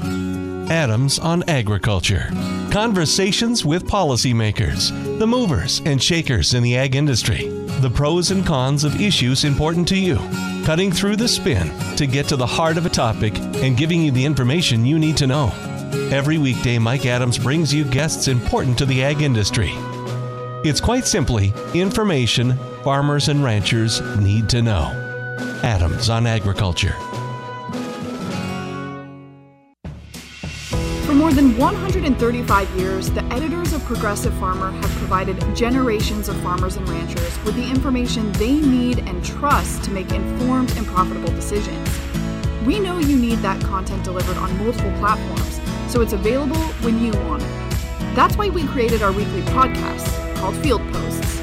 Adams 0.69 1.21
on 1.21 1.49
Agriculture. 1.49 2.29
Conversations 2.73 3.65
with 3.65 3.87
policymakers, 3.87 4.91
the 5.21 5.27
movers 5.29 5.81
and 5.87 6.03
shakers 6.03 6.55
in 6.55 6.65
the 6.65 6.77
ag 6.77 6.97
industry, 6.97 7.47
the 7.81 7.91
pros 7.91 8.33
and 8.33 8.45
cons 8.45 8.83
of 8.83 9.01
issues 9.01 9.45
important 9.45 9.87
to 9.87 9.97
you, 9.97 10.17
cutting 10.65 10.91
through 10.91 11.15
the 11.15 11.29
spin 11.29 11.71
to 11.95 12.09
get 12.09 12.27
to 12.27 12.35
the 12.35 12.45
heart 12.45 12.77
of 12.77 12.85
a 12.85 12.91
topic 12.91 13.39
and 13.39 13.77
giving 13.77 14.03
you 14.03 14.11
the 14.11 14.25
information 14.25 14.85
you 14.85 14.99
need 14.99 15.17
to 15.17 15.29
know. 15.29 15.53
Every 16.13 16.39
weekday, 16.39 16.79
Mike 16.79 17.07
Adams 17.07 17.39
brings 17.39 17.75
you 17.75 17.85
guests 17.85 18.29
important 18.29 18.79
to 18.79 18.87
the 18.87 19.03
ag 19.03 19.23
industry. 19.23 19.73
It's 20.65 20.81
quite 20.81 21.07
simply 21.07 21.53
information 21.75 22.57
farmers 22.83 23.29
and 23.29 23.43
ranchers 23.43 24.01
need 24.19 24.49
to 24.51 24.63
know. 24.63 25.03
Adams 25.63 26.09
on 26.09 26.27
Agriculture. 26.27 26.95
For 31.05 31.15
more 31.15 31.33
than 31.33 31.57
135 31.57 32.71
years, 32.71 33.11
the 33.11 33.25
editors 33.25 33.73
of 33.73 33.85
Progressive 33.85 34.35
Farmer 34.35 34.71
have 34.71 34.91
provided 34.99 35.41
generations 35.57 36.29
of 36.29 36.37
farmers 36.43 36.77
and 36.77 36.89
ranchers 36.89 37.45
with 37.45 37.57
the 37.57 37.69
information 37.69 38.31
they 38.33 38.55
need 38.55 39.01
and 39.01 39.25
trust 39.25 39.83
to 39.85 39.91
make 39.91 40.13
informed 40.13 40.77
and 40.77 40.87
profitable 40.87 41.31
decisions. 41.31 41.89
We 42.67 42.81
know 42.81 42.99
you 42.99 43.17
need 43.17 43.39
that 43.39 43.63
content 43.63 44.03
delivered 44.03 44.37
on 44.37 44.57
multiple 44.59 44.93
platforms, 44.99 45.56
so 45.89 46.01
it's 46.01 46.13
available 46.13 46.63
when 46.83 47.03
you 47.03 47.13
want 47.23 47.43
it. 47.43 48.15
That's 48.15 48.37
why 48.37 48.49
we 48.49 48.67
created 48.67 49.03
our 49.03 49.13
weekly 49.13 49.43
podcast 49.43 50.37
called 50.37 50.57
Field 50.57 50.83
Posts. 50.93 51.41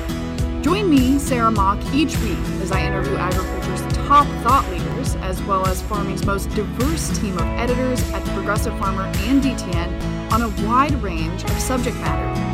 Join 0.63 0.89
me, 0.89 1.19
Sarah 1.19 1.51
Mock, 1.51 1.77
each 1.93 2.17
week 2.19 2.37
as 2.61 2.71
I 2.71 2.85
interview 2.85 3.15
agriculture's 3.15 3.81
top 4.07 4.25
thought 4.43 4.69
leaders, 4.71 5.15
as 5.15 5.41
well 5.43 5.67
as 5.67 5.81
farming's 5.81 6.25
most 6.25 6.49
diverse 6.51 7.17
team 7.19 7.37
of 7.37 7.43
editors 7.59 8.01
at 8.11 8.23
Progressive 8.27 8.77
Farmer 8.79 9.03
and 9.03 9.41
DTN 9.41 10.31
on 10.31 10.41
a 10.41 10.49
wide 10.67 10.93
range 11.03 11.43
of 11.43 11.51
subject 11.59 11.95
matter. 11.97 12.53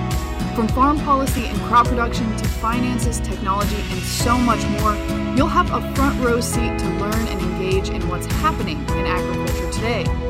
From 0.55 0.67
farm 0.69 0.99
policy 0.99 1.45
and 1.45 1.57
crop 1.61 1.87
production 1.87 2.35
to 2.35 2.45
finances, 2.45 3.19
technology, 3.21 3.81
and 3.91 4.01
so 4.01 4.37
much 4.37 4.61
more, 4.81 4.95
you'll 5.37 5.47
have 5.47 5.71
a 5.71 5.95
front 5.95 6.19
row 6.21 6.41
seat 6.41 6.77
to 6.77 6.85
learn 6.97 7.27
and 7.27 7.39
engage 7.39 7.89
in 7.89 8.05
what's 8.09 8.25
happening 8.25 8.79
in 8.89 9.05
agriculture 9.05 9.71
today. 9.71 10.28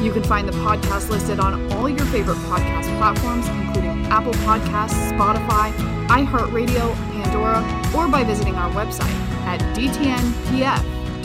You 0.00 0.12
can 0.12 0.22
find 0.22 0.48
the 0.48 0.52
podcast 0.52 1.10
listed 1.10 1.40
on 1.40 1.70
all 1.72 1.88
your 1.88 2.06
favorite 2.06 2.38
podcast 2.38 2.96
platforms, 2.96 3.46
including 3.48 4.06
Apple 4.06 4.32
Podcasts, 4.32 5.12
Spotify, 5.12 5.72
iHeartRadio, 6.08 6.94
Pandora, 7.12 7.62
or 7.94 8.08
by 8.08 8.24
visiting 8.24 8.54
our 8.54 8.70
website 8.72 9.14
at 9.44 9.60
dtnpf.com 9.76 11.24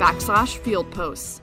backslash 0.00 0.56
field 0.58 0.90
posts. 0.90 1.42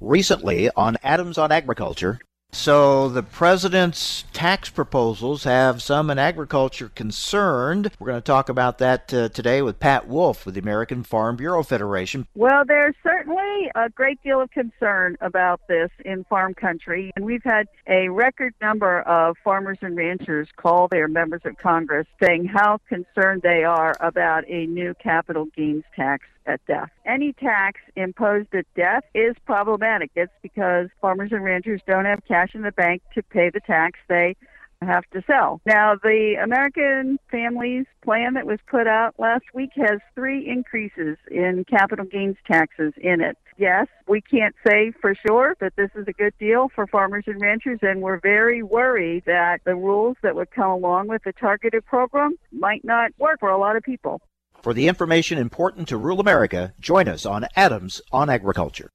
Recently 0.00 0.70
on 0.76 0.96
Adams 1.02 1.38
on 1.38 1.52
Agriculture, 1.52 2.18
so 2.54 3.08
the 3.08 3.22
president's 3.22 4.24
tax 4.32 4.68
proposals 4.68 5.44
have 5.44 5.82
some 5.82 6.10
in 6.10 6.18
agriculture 6.18 6.90
concerned. 6.94 7.90
We're 7.98 8.06
going 8.06 8.18
to 8.18 8.22
talk 8.22 8.48
about 8.48 8.78
that 8.78 9.12
uh, 9.12 9.28
today 9.28 9.60
with 9.62 9.80
Pat 9.80 10.08
Wolf 10.08 10.46
with 10.46 10.54
the 10.54 10.60
American 10.60 11.02
Farm 11.02 11.36
Bureau 11.36 11.62
Federation. 11.62 12.26
Well, 12.34 12.64
there's 12.66 12.94
certainly 13.02 13.70
a 13.74 13.90
great 13.90 14.22
deal 14.22 14.40
of 14.40 14.50
concern 14.50 15.16
about 15.20 15.60
this 15.68 15.90
in 16.04 16.24
farm 16.24 16.54
country, 16.54 17.10
and 17.16 17.24
we've 17.24 17.44
had 17.44 17.66
a 17.86 18.08
record 18.08 18.54
number 18.60 19.00
of 19.02 19.36
farmers 19.42 19.78
and 19.82 19.96
ranchers 19.96 20.48
call 20.56 20.88
their 20.88 21.08
members 21.08 21.42
of 21.44 21.58
Congress 21.58 22.06
saying 22.22 22.46
how 22.46 22.78
concerned 22.88 23.42
they 23.42 23.64
are 23.64 23.96
about 24.00 24.44
a 24.48 24.66
new 24.66 24.94
capital 25.02 25.46
gains 25.56 25.84
tax 25.96 26.24
at 26.46 26.64
death. 26.66 26.90
Any 27.04 27.32
tax 27.32 27.80
imposed 27.96 28.54
at 28.54 28.66
death 28.74 29.04
is 29.14 29.34
problematic. 29.46 30.10
It's 30.14 30.32
because 30.42 30.88
farmers 31.00 31.32
and 31.32 31.44
ranchers 31.44 31.80
don't 31.86 32.04
have 32.04 32.24
cash 32.26 32.54
in 32.54 32.62
the 32.62 32.72
bank 32.72 33.02
to 33.14 33.22
pay 33.22 33.50
the 33.50 33.60
tax 33.60 33.98
they 34.08 34.36
have 34.82 35.04
to 35.12 35.22
sell. 35.26 35.60
Now, 35.66 35.94
the 35.94 36.36
American 36.42 37.18
Families 37.30 37.86
Plan 38.02 38.34
that 38.34 38.46
was 38.46 38.58
put 38.66 38.86
out 38.86 39.14
last 39.18 39.44
week 39.54 39.70
has 39.76 39.98
three 40.14 40.46
increases 40.46 41.16
in 41.30 41.64
capital 41.68 42.04
gains 42.04 42.36
taxes 42.46 42.92
in 42.98 43.20
it. 43.20 43.38
Yes, 43.56 43.86
we 44.08 44.20
can't 44.20 44.54
say 44.66 44.92
for 45.00 45.14
sure 45.26 45.56
that 45.60 45.76
this 45.76 45.90
is 45.94 46.06
a 46.08 46.12
good 46.12 46.34
deal 46.38 46.70
for 46.74 46.86
farmers 46.86 47.24
and 47.26 47.40
ranchers, 47.40 47.78
and 47.82 48.02
we're 48.02 48.20
very 48.20 48.62
worried 48.62 49.24
that 49.26 49.60
the 49.64 49.76
rules 49.76 50.16
that 50.22 50.34
would 50.34 50.50
come 50.50 50.70
along 50.70 51.08
with 51.08 51.22
the 51.24 51.32
targeted 51.32 51.86
program 51.86 52.36
might 52.52 52.84
not 52.84 53.12
work 53.18 53.40
for 53.40 53.48
a 53.48 53.58
lot 53.58 53.76
of 53.76 53.82
people. 53.82 54.20
For 54.64 54.72
the 54.72 54.88
information 54.88 55.36
important 55.36 55.88
to 55.88 55.98
rural 55.98 56.20
America, 56.20 56.72
join 56.80 57.06
us 57.06 57.26
on 57.26 57.46
Adams 57.54 58.00
on 58.10 58.30
Agriculture. 58.30 58.88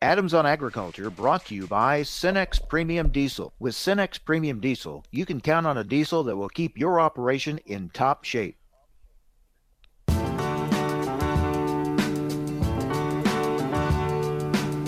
Adams 0.00 0.32
on 0.32 0.46
Agriculture 0.46 1.10
brought 1.10 1.44
to 1.44 1.54
you 1.54 1.66
by 1.66 2.00
Cenex 2.00 2.58
Premium 2.70 3.10
Diesel. 3.10 3.52
With 3.60 3.74
Cenex 3.74 4.18
Premium 4.24 4.60
Diesel, 4.60 5.04
you 5.10 5.26
can 5.26 5.42
count 5.42 5.66
on 5.66 5.76
a 5.76 5.84
diesel 5.84 6.24
that 6.24 6.38
will 6.38 6.48
keep 6.48 6.78
your 6.78 7.00
operation 7.00 7.58
in 7.66 7.90
top 7.90 8.24
shape. 8.24 8.56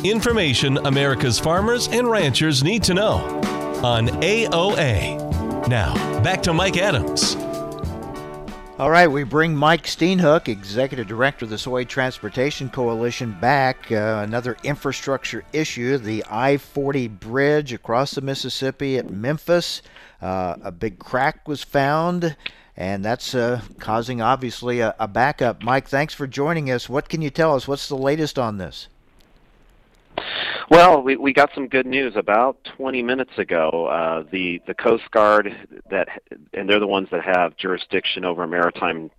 Information 0.03 0.78
America's 0.78 1.39
farmers 1.39 1.89
and 1.89 2.11
ranchers 2.11 2.64
need 2.64 2.82
to 2.85 2.95
know 2.95 3.16
on 3.85 4.09
AOA. 4.22 5.68
Now, 5.68 5.93
back 6.22 6.43
to 6.45 6.55
Mike 6.55 6.78
Adams. 6.78 7.37
All 8.77 8.91
right, 8.91 9.07
we 9.07 9.22
bring 9.22 9.55
Mike 9.55 9.85
Steenhoek, 9.85 10.49
Executive 10.49 11.07
Director 11.07 11.45
of 11.45 11.51
the 11.53 11.59
Soy 11.59 11.85
Transportation 11.85 12.68
Coalition, 12.68 13.31
back. 13.41 13.93
Uh, 13.93 14.20
another 14.25 14.57
infrastructure 14.64 15.45
issue 15.53 15.97
the 15.97 16.25
I 16.29 16.57
40 16.57 17.07
bridge 17.07 17.72
across 17.72 18.16
the 18.16 18.20
Mississippi 18.20 18.99
at 18.99 19.09
Memphis. 19.09 19.81
Uh, 20.20 20.57
a 20.61 20.72
big 20.72 20.99
crack 20.99 21.47
was 21.47 21.62
found, 21.62 22.37
and 22.77 23.05
that's 23.05 23.33
uh, 23.33 23.61
causing 23.79 24.20
obviously 24.20 24.81
a, 24.81 24.93
a 24.99 25.07
backup. 25.07 25.62
Mike, 25.62 25.87
thanks 25.87 26.12
for 26.12 26.27
joining 26.27 26.68
us. 26.68 26.89
What 26.89 27.09
can 27.09 27.22
you 27.22 27.31
tell 27.31 27.55
us? 27.55 27.68
What's 27.68 27.89
the 27.89 27.97
latest 27.97 28.41
on 28.41 28.59
this? 28.59 28.89
Well, 30.71 31.03
we, 31.03 31.17
we 31.17 31.33
got 31.33 31.51
some 31.55 31.69
good 31.69 31.87
news 31.87 32.15
about 32.17 32.57
20 32.77 33.03
minutes 33.03 33.33
ago. 33.37 33.87
Uh, 33.87 34.25
the 34.31 34.61
the 34.67 34.75
Coast 34.75 35.11
Guard 35.11 35.55
that 35.91 36.09
and 36.53 36.69
they're 36.69 36.81
the 36.81 36.87
ones 36.87 37.09
that 37.11 37.23
have 37.25 37.57
jurisdiction 37.57 38.25
over 38.25 38.47
maritime 38.47 39.11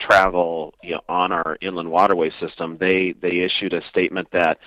travel 0.00 0.74
you 0.82 0.92
know, 0.92 1.00
on 1.08 1.32
our 1.32 1.56
inland 1.60 1.90
waterway 1.90 2.30
system. 2.40 2.76
They 2.78 3.12
they 3.12 3.40
issued 3.40 3.74
a 3.74 3.86
statement 3.88 4.28
that 4.32 4.58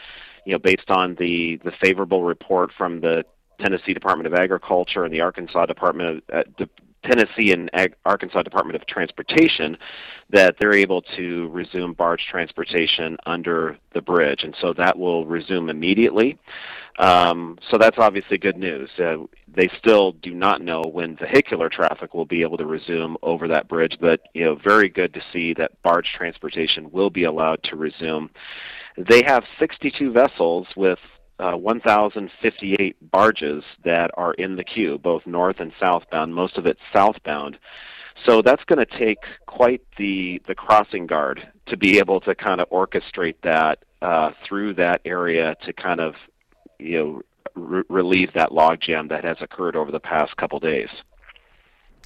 you 0.45 0.53
know 0.53 0.59
based 0.59 0.89
on 0.89 1.15
the 1.15 1.59
the 1.63 1.71
favorable 1.81 2.23
report 2.23 2.71
from 2.77 3.01
the 3.01 3.23
Tennessee 3.59 3.93
Department 3.93 4.27
of 4.27 4.33
Agriculture 4.33 5.03
and 5.03 5.13
the 5.13 5.21
Arkansas 5.21 5.65
Department 5.65 6.23
of 6.29 6.45
uh, 6.59 6.65
Tennessee 7.03 7.51
and 7.51 7.69
Ag- 7.73 7.95
Arkansas 8.05 8.43
Department 8.43 8.75
of 8.75 8.85
Transportation 8.87 9.77
that 10.29 10.55
they're 10.59 10.73
able 10.73 11.01
to 11.15 11.47
resume 11.49 11.93
barge 11.93 12.25
transportation 12.29 13.17
under 13.25 13.77
the 13.93 14.01
bridge, 14.01 14.43
and 14.43 14.55
so 14.59 14.73
that 14.73 14.97
will 14.97 15.25
resume 15.25 15.69
immediately. 15.69 16.37
Um, 16.99 17.59
so 17.69 17.77
that's 17.77 17.97
obviously 17.99 18.37
good 18.37 18.57
news. 18.57 18.89
Uh, 18.97 19.17
they 19.47 19.69
still 19.77 20.13
do 20.13 20.33
not 20.33 20.61
know 20.61 20.81
when 20.81 21.15
vehicular 21.15 21.69
traffic 21.69 22.13
will 22.13 22.25
be 22.25 22.41
able 22.41 22.57
to 22.57 22.65
resume 22.65 23.17
over 23.21 23.47
that 23.47 23.67
bridge, 23.67 23.97
but 24.01 24.21
you 24.33 24.43
know, 24.43 24.55
very 24.55 24.89
good 24.89 25.13
to 25.13 25.21
see 25.31 25.53
that 25.53 25.81
barge 25.83 26.11
transportation 26.15 26.91
will 26.91 27.11
be 27.11 27.23
allowed 27.23 27.61
to 27.63 27.75
resume. 27.75 28.29
They 28.97 29.21
have 29.23 29.43
62 29.59 30.11
vessels 30.11 30.67
with 30.75 30.99
uh, 31.39 31.53
1,058 31.53 33.11
barges 33.11 33.63
that 33.83 34.11
are 34.15 34.33
in 34.33 34.55
the 34.55 34.63
queue, 34.63 34.97
both 34.97 35.25
north 35.25 35.59
and 35.59 35.71
southbound. 35.79 36.33
Most 36.33 36.57
of 36.57 36.65
it 36.65 36.77
southbound. 36.91 37.57
So 38.25 38.41
that's 38.41 38.63
going 38.63 38.83
to 38.83 38.97
take 38.97 39.19
quite 39.45 39.81
the 39.97 40.41
the 40.47 40.55
crossing 40.55 41.05
guard 41.05 41.47
to 41.67 41.77
be 41.77 41.99
able 41.99 42.19
to 42.21 42.33
kind 42.33 42.59
of 42.59 42.69
orchestrate 42.71 43.35
that 43.43 43.83
uh, 44.01 44.31
through 44.47 44.73
that 44.75 45.01
area 45.05 45.55
to 45.65 45.73
kind 45.73 45.99
of 45.99 46.15
you 46.79 46.97
know 46.97 47.21
re- 47.53 47.83
relieve 47.89 48.33
that 48.33 48.49
logjam 48.49 49.09
that 49.09 49.23
has 49.23 49.37
occurred 49.39 49.75
over 49.75 49.91
the 49.91 49.99
past 49.99 50.35
couple 50.37 50.59
days. 50.59 50.89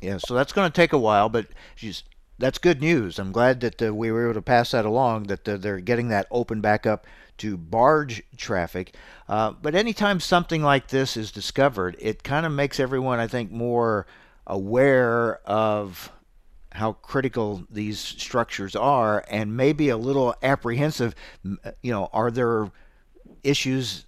Yeah, 0.02 0.18
so 0.18 0.34
that's 0.34 0.52
going 0.52 0.70
to 0.70 0.76
take 0.76 0.94
a 0.94 0.98
while, 0.98 1.30
but 1.30 1.48
just 1.78 2.06
that's 2.40 2.58
good 2.58 2.82
news. 2.82 3.20
I'm 3.20 3.32
glad 3.32 3.62
that 3.62 3.82
uh, 3.82 3.94
we 3.94 4.12
were 4.12 4.26
able 4.26 4.34
to 4.34 4.42
pass 4.42 4.72
that 4.72 4.86
along. 4.86 5.24
That 5.24 5.48
uh, 5.48 5.58
they're 5.58 5.80
getting 5.80 6.10
that 6.10 6.28
open 6.32 6.60
back 6.60 6.86
up 6.86 7.06
to 7.42 7.58
barge 7.58 8.22
traffic. 8.38 8.96
Uh, 9.28 9.52
but 9.52 9.74
anytime 9.74 10.20
something 10.20 10.62
like 10.62 10.90
this 10.90 11.18
is 11.18 11.32
discovered, 11.32 11.98
it 12.00 12.24
kind 12.24 12.46
of 12.46 12.52
makes 12.52 12.80
everyone, 12.80 13.20
I 13.20 13.26
think, 13.26 13.52
more 13.52 14.06
aware 14.46 15.38
of 15.48 16.12
how 16.74 16.94
critical 16.94 17.64
these 17.70 18.00
structures 18.00 18.76
are 18.76 19.26
and 19.28 19.58
maybe 19.58 19.90
a 19.90 19.98
little 19.98 20.36
apprehensive. 20.44 21.16
You 21.44 21.92
know, 21.92 22.10
are 22.14 22.30
there 22.30 22.70
issues 23.44 24.06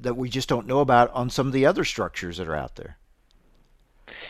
that 0.00 0.16
we 0.16 0.28
just 0.28 0.48
don't 0.48 0.66
know 0.66 0.80
about 0.80 1.12
on 1.12 1.30
some 1.30 1.46
of 1.46 1.52
the 1.52 1.66
other 1.66 1.84
structures 1.84 2.38
that 2.38 2.48
are 2.48 2.56
out 2.56 2.74
there? 2.74 2.98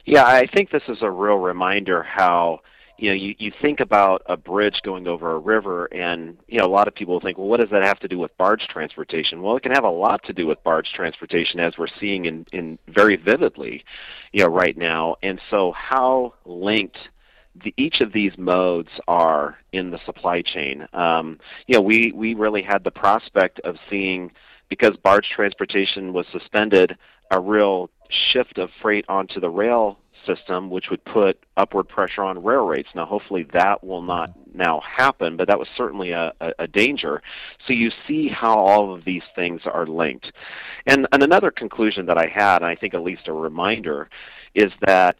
Yeah, 0.05 0.26
I 0.26 0.46
think 0.46 0.70
this 0.70 0.82
is 0.88 0.98
a 1.00 1.11
real 1.11 1.36
reminder 1.36 2.03
how 2.03 2.61
you 3.03 3.09
know, 3.09 3.16
you, 3.16 3.34
you 3.36 3.50
think 3.61 3.80
about 3.80 4.22
a 4.26 4.36
bridge 4.36 4.80
going 4.84 5.09
over 5.09 5.32
a 5.32 5.38
river, 5.40 5.86
and 5.86 6.38
you 6.46 6.59
know, 6.59 6.64
a 6.64 6.70
lot 6.70 6.86
of 6.86 6.94
people 6.94 7.18
think, 7.18 7.36
well, 7.36 7.48
what 7.48 7.59
does 7.59 7.70
that 7.70 7.82
have 7.82 7.98
to 7.98 8.07
do 8.07 8.16
with 8.16 8.30
barge 8.38 8.68
transportation? 8.68 9.42
Well, 9.42 9.57
it 9.57 9.64
can 9.64 9.72
have 9.72 9.82
a 9.82 9.90
lot 9.90 10.22
to 10.26 10.32
do 10.32 10.46
with 10.46 10.62
barge 10.62 10.92
transportation, 10.94 11.59
as 11.59 11.76
we're 11.76 11.88
seeing 11.98 12.26
in, 12.26 12.46
in 12.53 12.78
very 12.86 13.16
vividly, 13.16 13.84
you 14.30 14.44
know, 14.44 14.50
right 14.50 14.78
now. 14.78 15.16
And 15.20 15.40
so, 15.50 15.72
how 15.72 16.34
linked 16.44 16.96
the, 17.64 17.74
each 17.76 18.00
of 18.03 18.12
these 18.12 18.38
modes 18.38 18.90
are 19.09 19.59
in 19.72 19.90
the 19.90 19.98
supply 20.07 20.40
chain. 20.40 20.86
Um, 20.92 21.40
you 21.66 21.74
know, 21.74 21.82
we 21.82 22.12
we 22.12 22.34
really 22.34 22.62
had 22.62 22.84
the 22.84 22.92
prospect 22.92 23.59
of 23.64 23.78
seeing 23.90 24.30
because 24.68 24.96
barge 25.03 25.28
transportation 25.28 26.12
was 26.12 26.26
suspended, 26.30 26.96
a 27.32 27.40
real 27.40 27.90
shift 28.32 28.59
of 28.59 28.70
freight 28.80 29.07
onto 29.09 29.40
the 29.40 29.50
rail 29.50 29.98
system, 30.26 30.70
which 30.70 30.90
would 30.90 31.04
put 31.04 31.38
upward 31.56 31.88
pressure 31.88 32.22
on 32.22 32.42
rail 32.42 32.66
rates. 32.66 32.88
Now, 32.94 33.06
hopefully, 33.06 33.46
that 33.52 33.82
will 33.84 34.02
not 34.02 34.32
now 34.54 34.80
happen, 34.80 35.36
but 35.36 35.48
that 35.48 35.58
was 35.58 35.68
certainly 35.76 36.10
a, 36.10 36.32
a, 36.40 36.52
a 36.60 36.66
danger. 36.66 37.22
So 37.66 37.72
you 37.72 37.90
see 38.06 38.28
how 38.28 38.58
all 38.58 38.94
of 38.94 39.04
these 39.04 39.22
things 39.34 39.62
are 39.64 39.86
linked. 39.86 40.32
And, 40.86 41.06
and 41.12 41.22
another 41.22 41.50
conclusion 41.50 42.06
that 42.06 42.18
I 42.18 42.26
had, 42.26 42.56
and 42.56 42.66
I 42.66 42.74
think 42.74 42.94
at 42.94 43.02
least 43.02 43.28
a 43.28 43.32
reminder, 43.32 44.08
is 44.54 44.72
that 44.86 45.16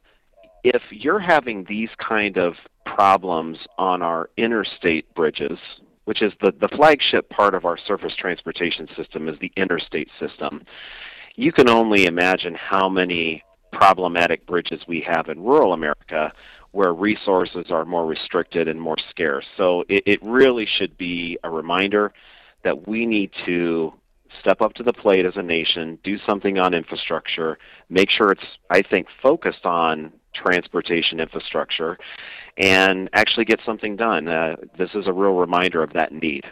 if 0.64 0.82
you're 0.90 1.18
having 1.18 1.64
these 1.64 1.90
kind 1.98 2.36
of 2.36 2.55
problems 2.84 3.59
on 3.78 4.03
our 4.03 4.30
interstate 4.36 5.12
bridges, 5.14 5.59
which 6.05 6.22
is 6.22 6.32
the, 6.40 6.53
the 6.61 6.68
flagship 6.68 7.28
part 7.30 7.55
of 7.55 7.64
our 7.64 7.78
surface 7.78 8.14
transportation 8.16 8.88
system 8.96 9.28
is 9.28 9.38
the 9.38 9.53
interstate 9.57 10.09
system. 10.18 10.64
You 11.36 11.53
can 11.53 11.68
only 11.68 12.07
imagine 12.07 12.55
how 12.55 12.88
many 12.88 13.42
problematic 13.73 14.47
bridges 14.47 14.83
we 14.87 15.01
have 15.01 15.29
in 15.29 15.43
rural 15.43 15.73
America 15.73 16.33
where 16.73 16.93
resources 16.93 17.66
are 17.70 17.85
more 17.85 18.07
restricted 18.07 18.66
and 18.68 18.81
more 18.81 18.97
scarce. 19.11 19.45
So 19.57 19.85
it, 19.89 20.05
it 20.07 20.23
really 20.23 20.66
should 20.66 20.97
be 20.97 21.39
a 21.45 21.51
reminder 21.51 22.12
that 22.64 22.89
we 22.89 23.07
need 23.07 23.31
to 23.45 23.93
step 24.41 24.62
up 24.62 24.73
to 24.75 24.83
the 24.83 24.93
plate 24.93 25.27
as 25.27 25.37
a 25.37 25.43
nation, 25.43 25.99
do 26.03 26.18
something 26.27 26.59
on 26.59 26.73
infrastructure, 26.73 27.59
make 27.91 28.11
sure 28.11 28.31
it's, 28.31 28.45
I 28.70 28.83
think, 28.83 29.09
focused 29.23 29.66
on 29.66 30.12
transportation 30.33 31.20
infrastructure, 31.20 31.99
and 32.57 33.11
actually 33.12 33.45
get 33.45 33.61
something 33.66 33.97
done. 33.97 34.29
Uh, 34.29 34.57
this 34.79 34.91
is 34.95 35.07
a 35.07 35.12
real 35.12 35.35
reminder 35.35 35.83
of 35.83 35.93
that 35.93 36.12
need. 36.12 36.45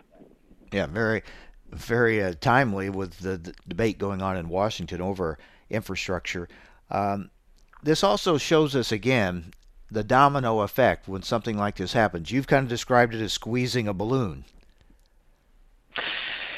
Yeah, 0.72 0.86
very, 0.86 1.22
very 1.70 2.22
uh, 2.22 2.34
timely 2.40 2.90
with 2.90 3.18
the, 3.20 3.38
the 3.38 3.54
debate 3.66 3.98
going 3.98 4.20
on 4.20 4.36
in 4.36 4.50
Washington 4.50 5.00
over 5.00 5.38
infrastructure. 5.70 6.48
Um, 6.90 7.30
this 7.82 8.04
also 8.04 8.36
shows 8.38 8.76
us 8.76 8.92
again 8.92 9.52
the 9.90 10.04
domino 10.04 10.60
effect 10.60 11.08
when 11.08 11.22
something 11.22 11.56
like 11.56 11.76
this 11.76 11.92
happens. 11.92 12.30
You've 12.30 12.46
kind 12.46 12.62
of 12.62 12.68
described 12.68 13.14
it 13.14 13.22
as 13.22 13.32
squeezing 13.32 13.88
a 13.88 13.94
balloon. 13.94 14.44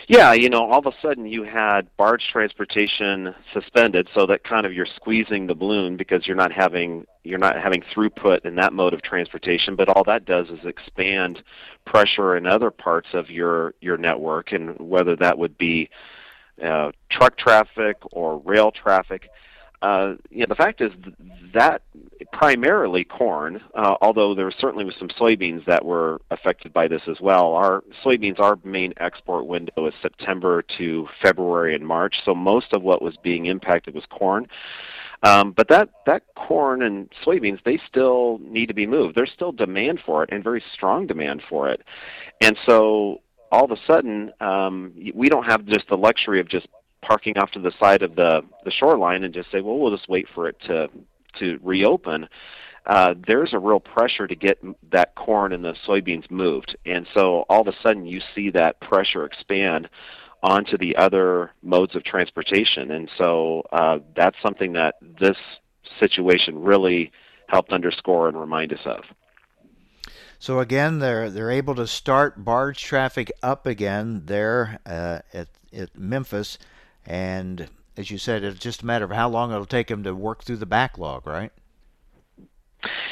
Yeah, 0.08 0.32
you 0.32 0.50
know, 0.50 0.70
all 0.70 0.80
of 0.80 0.86
a 0.86 0.92
sudden 1.00 1.26
you 1.26 1.44
had 1.44 1.88
barge 1.96 2.26
transportation 2.30 3.34
suspended, 3.52 4.08
so 4.14 4.26
that 4.26 4.44
kind 4.44 4.66
of 4.66 4.72
you're 4.72 4.86
squeezing 4.96 5.46
the 5.46 5.54
balloon 5.54 5.96
because 5.96 6.26
you're 6.26 6.36
not 6.36 6.52
having 6.52 7.06
you're 7.24 7.38
not 7.38 7.56
having 7.56 7.82
throughput 7.82 8.44
in 8.44 8.56
that 8.56 8.72
mode 8.72 8.94
of 8.94 9.02
transportation. 9.02 9.76
But 9.76 9.88
all 9.88 10.04
that 10.04 10.24
does 10.24 10.48
is 10.48 10.66
expand 10.66 11.42
pressure 11.86 12.36
in 12.36 12.46
other 12.46 12.70
parts 12.70 13.08
of 13.14 13.30
your 13.30 13.74
your 13.80 13.96
network, 13.96 14.52
and 14.52 14.78
whether 14.78 15.16
that 15.16 15.38
would 15.38 15.56
be 15.56 15.88
uh, 16.62 16.90
truck 17.08 17.38
traffic 17.38 17.96
or 18.10 18.38
rail 18.38 18.72
traffic 18.72 19.30
uh, 19.82 20.14
the 20.30 20.54
fact 20.54 20.80
is 20.80 20.92
that 21.54 21.82
primarily 22.32 23.04
corn, 23.04 23.60
uh, 23.74 23.96
although 24.00 24.34
there 24.34 24.50
certainly 24.50 24.84
was 24.84 24.94
some 24.98 25.08
soybeans 25.08 25.64
that 25.66 25.84
were 25.84 26.20
affected 26.30 26.72
by 26.72 26.86
this 26.88 27.02
as 27.08 27.20
well. 27.20 27.54
Our 27.54 27.82
soybeans, 28.04 28.38
our 28.38 28.58
main 28.64 28.94
export 28.98 29.46
window 29.46 29.86
is 29.86 29.94
September 30.00 30.62
to 30.78 31.08
February 31.20 31.74
and 31.74 31.86
March, 31.86 32.16
so 32.24 32.34
most 32.34 32.72
of 32.72 32.82
what 32.82 33.02
was 33.02 33.16
being 33.22 33.46
impacted 33.46 33.94
was 33.94 34.04
corn. 34.08 34.46
Um, 35.24 35.52
but 35.52 35.68
that, 35.68 35.88
that 36.06 36.22
corn 36.36 36.82
and 36.82 37.08
soybeans, 37.24 37.62
they 37.64 37.78
still 37.88 38.38
need 38.42 38.66
to 38.66 38.74
be 38.74 38.86
moved. 38.86 39.14
There's 39.14 39.30
still 39.32 39.52
demand 39.52 40.00
for 40.04 40.24
it 40.24 40.30
and 40.32 40.42
very 40.42 40.62
strong 40.72 41.06
demand 41.06 41.42
for 41.48 41.68
it. 41.68 41.82
And 42.40 42.56
so 42.66 43.20
all 43.52 43.64
of 43.64 43.70
a 43.70 43.76
sudden, 43.86 44.32
um, 44.40 44.92
we 45.14 45.28
don't 45.28 45.44
have 45.44 45.64
just 45.66 45.88
the 45.88 45.96
luxury 45.96 46.40
of 46.40 46.48
just 46.48 46.66
parking 47.02 47.36
off 47.38 47.50
to 47.52 47.60
the 47.60 47.72
side 47.78 48.02
of 48.02 48.14
the 48.14 48.42
the 48.64 48.70
shoreline 48.70 49.24
and 49.24 49.34
just 49.34 49.50
say, 49.50 49.60
well, 49.60 49.78
we'll 49.78 49.94
just 49.94 50.08
wait 50.08 50.26
for 50.34 50.48
it 50.48 50.56
to 50.66 50.88
to 51.38 51.58
reopen. 51.62 52.28
Uh, 52.84 53.14
there's 53.26 53.52
a 53.52 53.58
real 53.58 53.78
pressure 53.78 54.26
to 54.26 54.34
get 54.34 54.58
that 54.90 55.14
corn 55.14 55.52
and 55.52 55.64
the 55.64 55.74
soybeans 55.86 56.28
moved, 56.30 56.76
and 56.84 57.06
so 57.14 57.44
all 57.48 57.60
of 57.60 57.68
a 57.68 57.76
sudden 57.82 58.06
you 58.06 58.20
see 58.34 58.50
that 58.50 58.80
pressure 58.80 59.24
expand 59.24 59.88
onto 60.42 60.76
the 60.76 60.96
other 60.96 61.52
modes 61.62 61.94
of 61.94 62.02
transportation, 62.02 62.90
and 62.90 63.08
so 63.16 63.62
uh, 63.72 63.98
that's 64.16 64.36
something 64.42 64.72
that 64.72 64.96
this 65.20 65.36
situation 66.00 66.60
really 66.60 67.12
helped 67.46 67.72
underscore 67.72 68.28
and 68.28 68.38
remind 68.38 68.72
us 68.72 68.80
of. 68.84 69.04
So 70.40 70.58
again, 70.58 70.98
they're 70.98 71.30
they're 71.30 71.52
able 71.52 71.76
to 71.76 71.86
start 71.86 72.44
barge 72.44 72.82
traffic 72.82 73.30
up 73.44 73.64
again 73.64 74.22
there 74.26 74.80
uh, 74.84 75.20
at 75.32 75.46
at 75.72 75.96
Memphis. 75.96 76.58
And 77.06 77.68
as 77.96 78.10
you 78.10 78.18
said, 78.18 78.44
it's 78.44 78.58
just 78.58 78.82
a 78.82 78.86
matter 78.86 79.04
of 79.04 79.10
how 79.10 79.28
long 79.28 79.52
it'll 79.52 79.66
take 79.66 79.88
them 79.88 80.02
to 80.04 80.14
work 80.14 80.44
through 80.44 80.58
the 80.58 80.66
backlog, 80.66 81.26
right? 81.26 81.52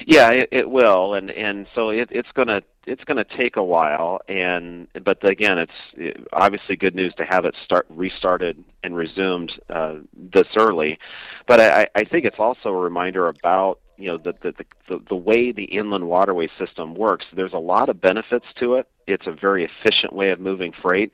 Yeah, 0.06 0.30
it, 0.30 0.48
it 0.50 0.70
will, 0.70 1.14
and 1.14 1.30
and 1.30 1.66
so 1.74 1.90
it, 1.90 2.08
it's 2.10 2.30
gonna 2.34 2.62
it's 2.86 3.04
gonna 3.04 3.24
take 3.24 3.56
a 3.56 3.62
while, 3.62 4.20
and 4.28 4.88
but 5.04 5.24
again, 5.24 5.58
it's 5.58 6.26
obviously 6.32 6.74
good 6.76 6.94
news 6.94 7.14
to 7.18 7.24
have 7.24 7.44
it 7.44 7.54
start 7.64 7.86
restarted 7.88 8.64
and 8.82 8.96
resumed 8.96 9.52
uh, 9.68 9.96
this 10.14 10.48
early. 10.56 10.98
But 11.46 11.60
I, 11.60 11.86
I 11.94 12.04
think 12.04 12.24
it's 12.24 12.38
also 12.38 12.70
a 12.70 12.76
reminder 12.76 13.28
about 13.28 13.78
you 13.96 14.08
know 14.08 14.18
the, 14.18 14.34
the 14.42 14.54
the 14.88 15.00
the 15.08 15.14
way 15.14 15.52
the 15.52 15.64
inland 15.64 16.08
waterway 16.08 16.48
system 16.58 16.94
works. 16.94 17.26
There's 17.32 17.52
a 17.52 17.58
lot 17.58 17.88
of 17.88 18.00
benefits 18.00 18.46
to 18.58 18.74
it. 18.74 18.88
It's 19.06 19.26
a 19.26 19.32
very 19.32 19.64
efficient 19.64 20.12
way 20.12 20.30
of 20.30 20.40
moving 20.40 20.72
freight, 20.72 21.12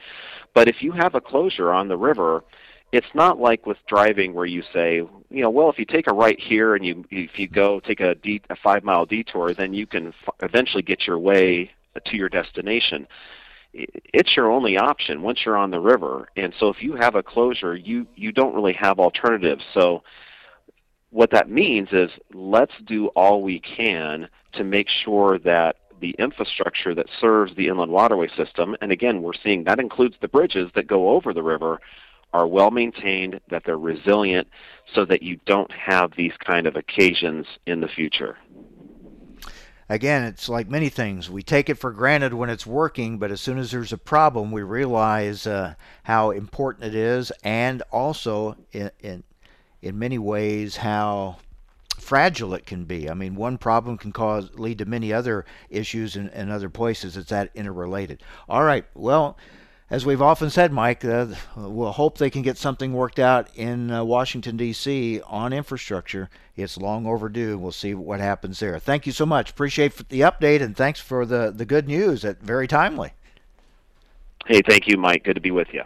but 0.55 0.69
if 0.69 0.83
you 0.83 0.93
have 0.93 1.15
a 1.15 1.21
closure 1.21 1.73
on 1.73 1.89
the 1.89 1.99
river, 1.99 2.45
it's 2.93 3.07
not 3.15 3.39
like 3.39 3.67
with 3.67 3.79
driving 3.89 4.33
where 4.33 4.47
you 4.47 4.63
say, 4.73 4.97
you 4.97 5.43
know, 5.43 5.51
well, 5.51 5.71
if 5.71 5.79
you 5.79 5.85
take 5.85 6.07
a 6.07 6.15
right 6.15 6.39
here 6.39 6.75
and 6.75 6.85
you 6.85 7.05
if 7.11 7.39
you 7.39 7.49
go 7.49 7.81
take 7.81 8.01
a, 8.01 8.15
de- 8.15 8.43
a 8.51 8.57
five 8.57 8.85
mile 8.85 9.07
detour, 9.07 9.55
then 9.55 9.75
you 9.75 9.87
can 9.87 10.09
f- 10.09 10.35
eventually 10.43 10.83
get 10.83 11.07
your 11.07 11.19
way 11.19 11.71
to 12.05 12.17
your 12.17 12.29
destination. 12.29 13.07
It's 13.73 14.37
your 14.37 14.51
only 14.51 14.79
option 14.79 15.23
once 15.23 15.41
you're 15.45 15.57
on 15.57 15.71
the 15.71 15.81
river, 15.81 16.29
and 16.37 16.55
so 16.59 16.69
if 16.69 16.83
you 16.83 16.95
have 16.95 17.15
a 17.15 17.23
closure, 17.23 17.77
you 17.77 18.07
you 18.15 18.33
don't 18.33 18.55
really 18.55 18.73
have 18.75 18.99
alternatives. 18.99 19.65
So 19.75 20.03
what 21.11 21.31
that 21.33 21.51
means 21.51 21.89
is 21.93 22.11
let's 22.33 22.73
do 22.87 23.09
all 23.09 23.43
we 23.43 23.61
can 23.61 24.29
to 24.53 24.65
make 24.65 24.89
sure 24.89 25.39
that 25.41 25.77
the 26.01 26.15
infrastructure 26.19 26.95
that 26.95 27.07
serves 27.21 27.55
the 27.57 27.69
inland 27.69 27.91
waterway 27.91 28.29
system, 28.37 28.77
and 28.81 28.93
again, 28.93 29.23
we're 29.23 29.33
seeing 29.43 29.65
that 29.65 29.81
includes 29.81 30.15
the 30.21 30.29
bridges 30.29 30.71
that 30.75 30.87
go 30.87 31.11
over 31.11 31.33
the 31.33 31.43
river, 31.43 31.81
are 32.33 32.47
well 32.47 32.71
maintained, 32.71 33.41
that 33.51 33.63
they're 33.65 33.79
resilient, 33.79 34.49
so 34.95 35.05
that 35.05 35.23
you 35.23 35.39
don't 35.47 35.71
have 35.73 36.13
these 36.17 36.33
kind 36.45 36.67
of 36.67 36.77
occasions 36.77 37.47
in 37.67 37.81
the 37.81 37.89
future. 37.89 38.37
Again, 39.89 40.25
it's 40.25 40.49
like 40.49 40.69
many 40.69 40.89
things. 40.89 41.31
We 41.31 41.43
take 41.45 41.71
it 41.71 41.77
for 41.77 41.93
granted 41.93 42.35
when 42.35 42.51
it's 42.51 42.67
working, 42.67 43.19
but 43.19 43.31
as 43.31 43.41
soon 43.41 43.59
as 43.59 43.71
there's 43.71 43.93
a 43.93 43.99
problem, 43.99 44.51
we 44.51 44.63
realize 44.63 45.47
uh, 45.47 45.75
how 46.03 46.33
important 46.33 46.87
it 46.87 46.95
is, 46.95 47.31
and 47.45 47.83
also 47.93 48.57
in, 48.73 48.91
in 49.01 49.23
in 49.83 49.99
many 49.99 50.19
ways 50.19 50.79
how 50.79 51.37
fragile 51.97 52.55
it 52.55 52.67
can 52.67 52.85
be. 52.85 53.09
I 53.09 53.15
mean, 53.15 53.37
one 53.37 53.59
problem 53.59 53.97
can 53.97 54.13
cause 54.13 54.51
lead 54.55 54.79
to 54.79 54.85
many 54.85 55.13
other 55.13 55.45
issues 55.71 56.17
in, 56.17 56.29
in 56.31 56.51
other 56.51 56.69
places. 56.69 57.17
It's 57.17 57.31
that 57.31 57.51
interrelated. 57.55 58.23
All 58.49 58.65
right. 58.65 58.85
Well, 58.95 59.37
as 59.89 60.05
we've 60.05 60.23
often 60.23 60.51
said, 60.51 60.73
Mike, 60.73 61.05
uh, 61.05 61.27
we'll 61.57 61.93
hope 61.93 62.19
they 62.19 62.31
can 62.31 62.43
get 62.43 62.59
something 62.59 62.93
worked 62.93 63.19
out 63.19 63.49
in 63.55 63.91
uh, 63.91 64.03
Washington, 64.03 64.57
D.C. 64.57 65.21
on 65.27 65.53
infrastructure. 65.53 66.29
It's 66.57 66.77
long 66.77 67.07
overdue. 67.07 67.57
We'll 67.57 67.71
see 67.71 67.95
what 67.95 68.19
happens 68.19 68.59
there. 68.59 68.79
Thank 68.81 69.07
you 69.07 69.13
so 69.13 69.27
much. 69.27 69.51
Appreciate 69.51 70.09
the 70.09 70.23
update 70.23 70.61
and 70.61 70.77
thanks 70.77 70.99
for 70.99 71.25
the, 71.25 71.53
the 71.55 71.65
good 71.65 71.87
news. 71.87 72.23
That 72.23 72.41
very 72.41 72.67
timely. 72.67 73.13
Hey, 74.47 74.63
thank 74.63 74.89
you, 74.89 74.97
Mike. 74.97 75.25
Good 75.25 75.35
to 75.35 75.41
be 75.41 75.51
with 75.51 75.73
you. 75.73 75.83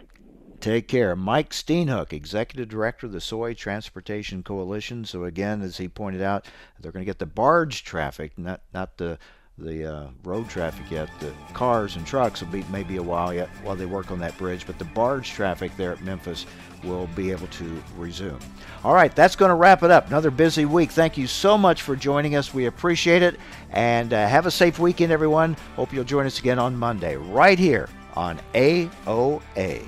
Take 0.59 0.87
care. 0.87 1.15
Mike 1.15 1.49
Steenhoek, 1.49 2.13
Executive 2.13 2.69
Director 2.69 3.07
of 3.07 3.11
the 3.11 3.21
Soy 3.21 3.55
Transportation 3.55 4.43
Coalition. 4.43 5.05
So 5.05 5.23
again, 5.23 5.63
as 5.63 5.77
he 5.77 5.87
pointed 5.87 6.21
out, 6.21 6.45
they're 6.79 6.91
going 6.91 7.03
to 7.03 7.09
get 7.09 7.17
the 7.17 7.25
barge 7.25 7.83
traffic, 7.83 8.37
not 8.37 8.61
not 8.71 8.97
the 8.97 9.17
the 9.61 9.85
uh, 9.85 10.07
road 10.23 10.49
traffic 10.49 10.89
yet. 10.89 11.09
The 11.19 11.31
cars 11.53 11.95
and 11.95 12.05
trucks 12.05 12.41
will 12.41 12.49
be 12.49 12.65
maybe 12.71 12.97
a 12.97 13.03
while 13.03 13.33
yet 13.33 13.49
while 13.63 13.75
they 13.75 13.85
work 13.85 14.11
on 14.11 14.19
that 14.19 14.37
bridge, 14.37 14.65
but 14.65 14.79
the 14.79 14.85
barge 14.85 15.29
traffic 15.29 15.75
there 15.77 15.91
at 15.91 16.01
Memphis 16.01 16.45
will 16.83 17.07
be 17.15 17.31
able 17.31 17.47
to 17.47 17.81
resume. 17.97 18.39
All 18.83 18.93
right, 18.93 19.15
that's 19.15 19.35
going 19.35 19.49
to 19.49 19.55
wrap 19.55 19.83
it 19.83 19.91
up. 19.91 20.07
Another 20.07 20.31
busy 20.31 20.65
week. 20.65 20.91
Thank 20.91 21.17
you 21.17 21.27
so 21.27 21.57
much 21.57 21.83
for 21.83 21.95
joining 21.95 22.35
us. 22.35 22.53
We 22.53 22.65
appreciate 22.65 23.21
it, 23.21 23.39
and 23.71 24.13
uh, 24.13 24.27
have 24.27 24.45
a 24.45 24.51
safe 24.51 24.79
weekend, 24.79 25.11
everyone. 25.11 25.55
Hope 25.75 25.93
you'll 25.93 26.03
join 26.03 26.25
us 26.25 26.39
again 26.39 26.59
on 26.59 26.75
Monday, 26.75 27.15
right 27.15 27.59
here 27.59 27.89
on 28.15 28.39
AOA. 28.53 29.87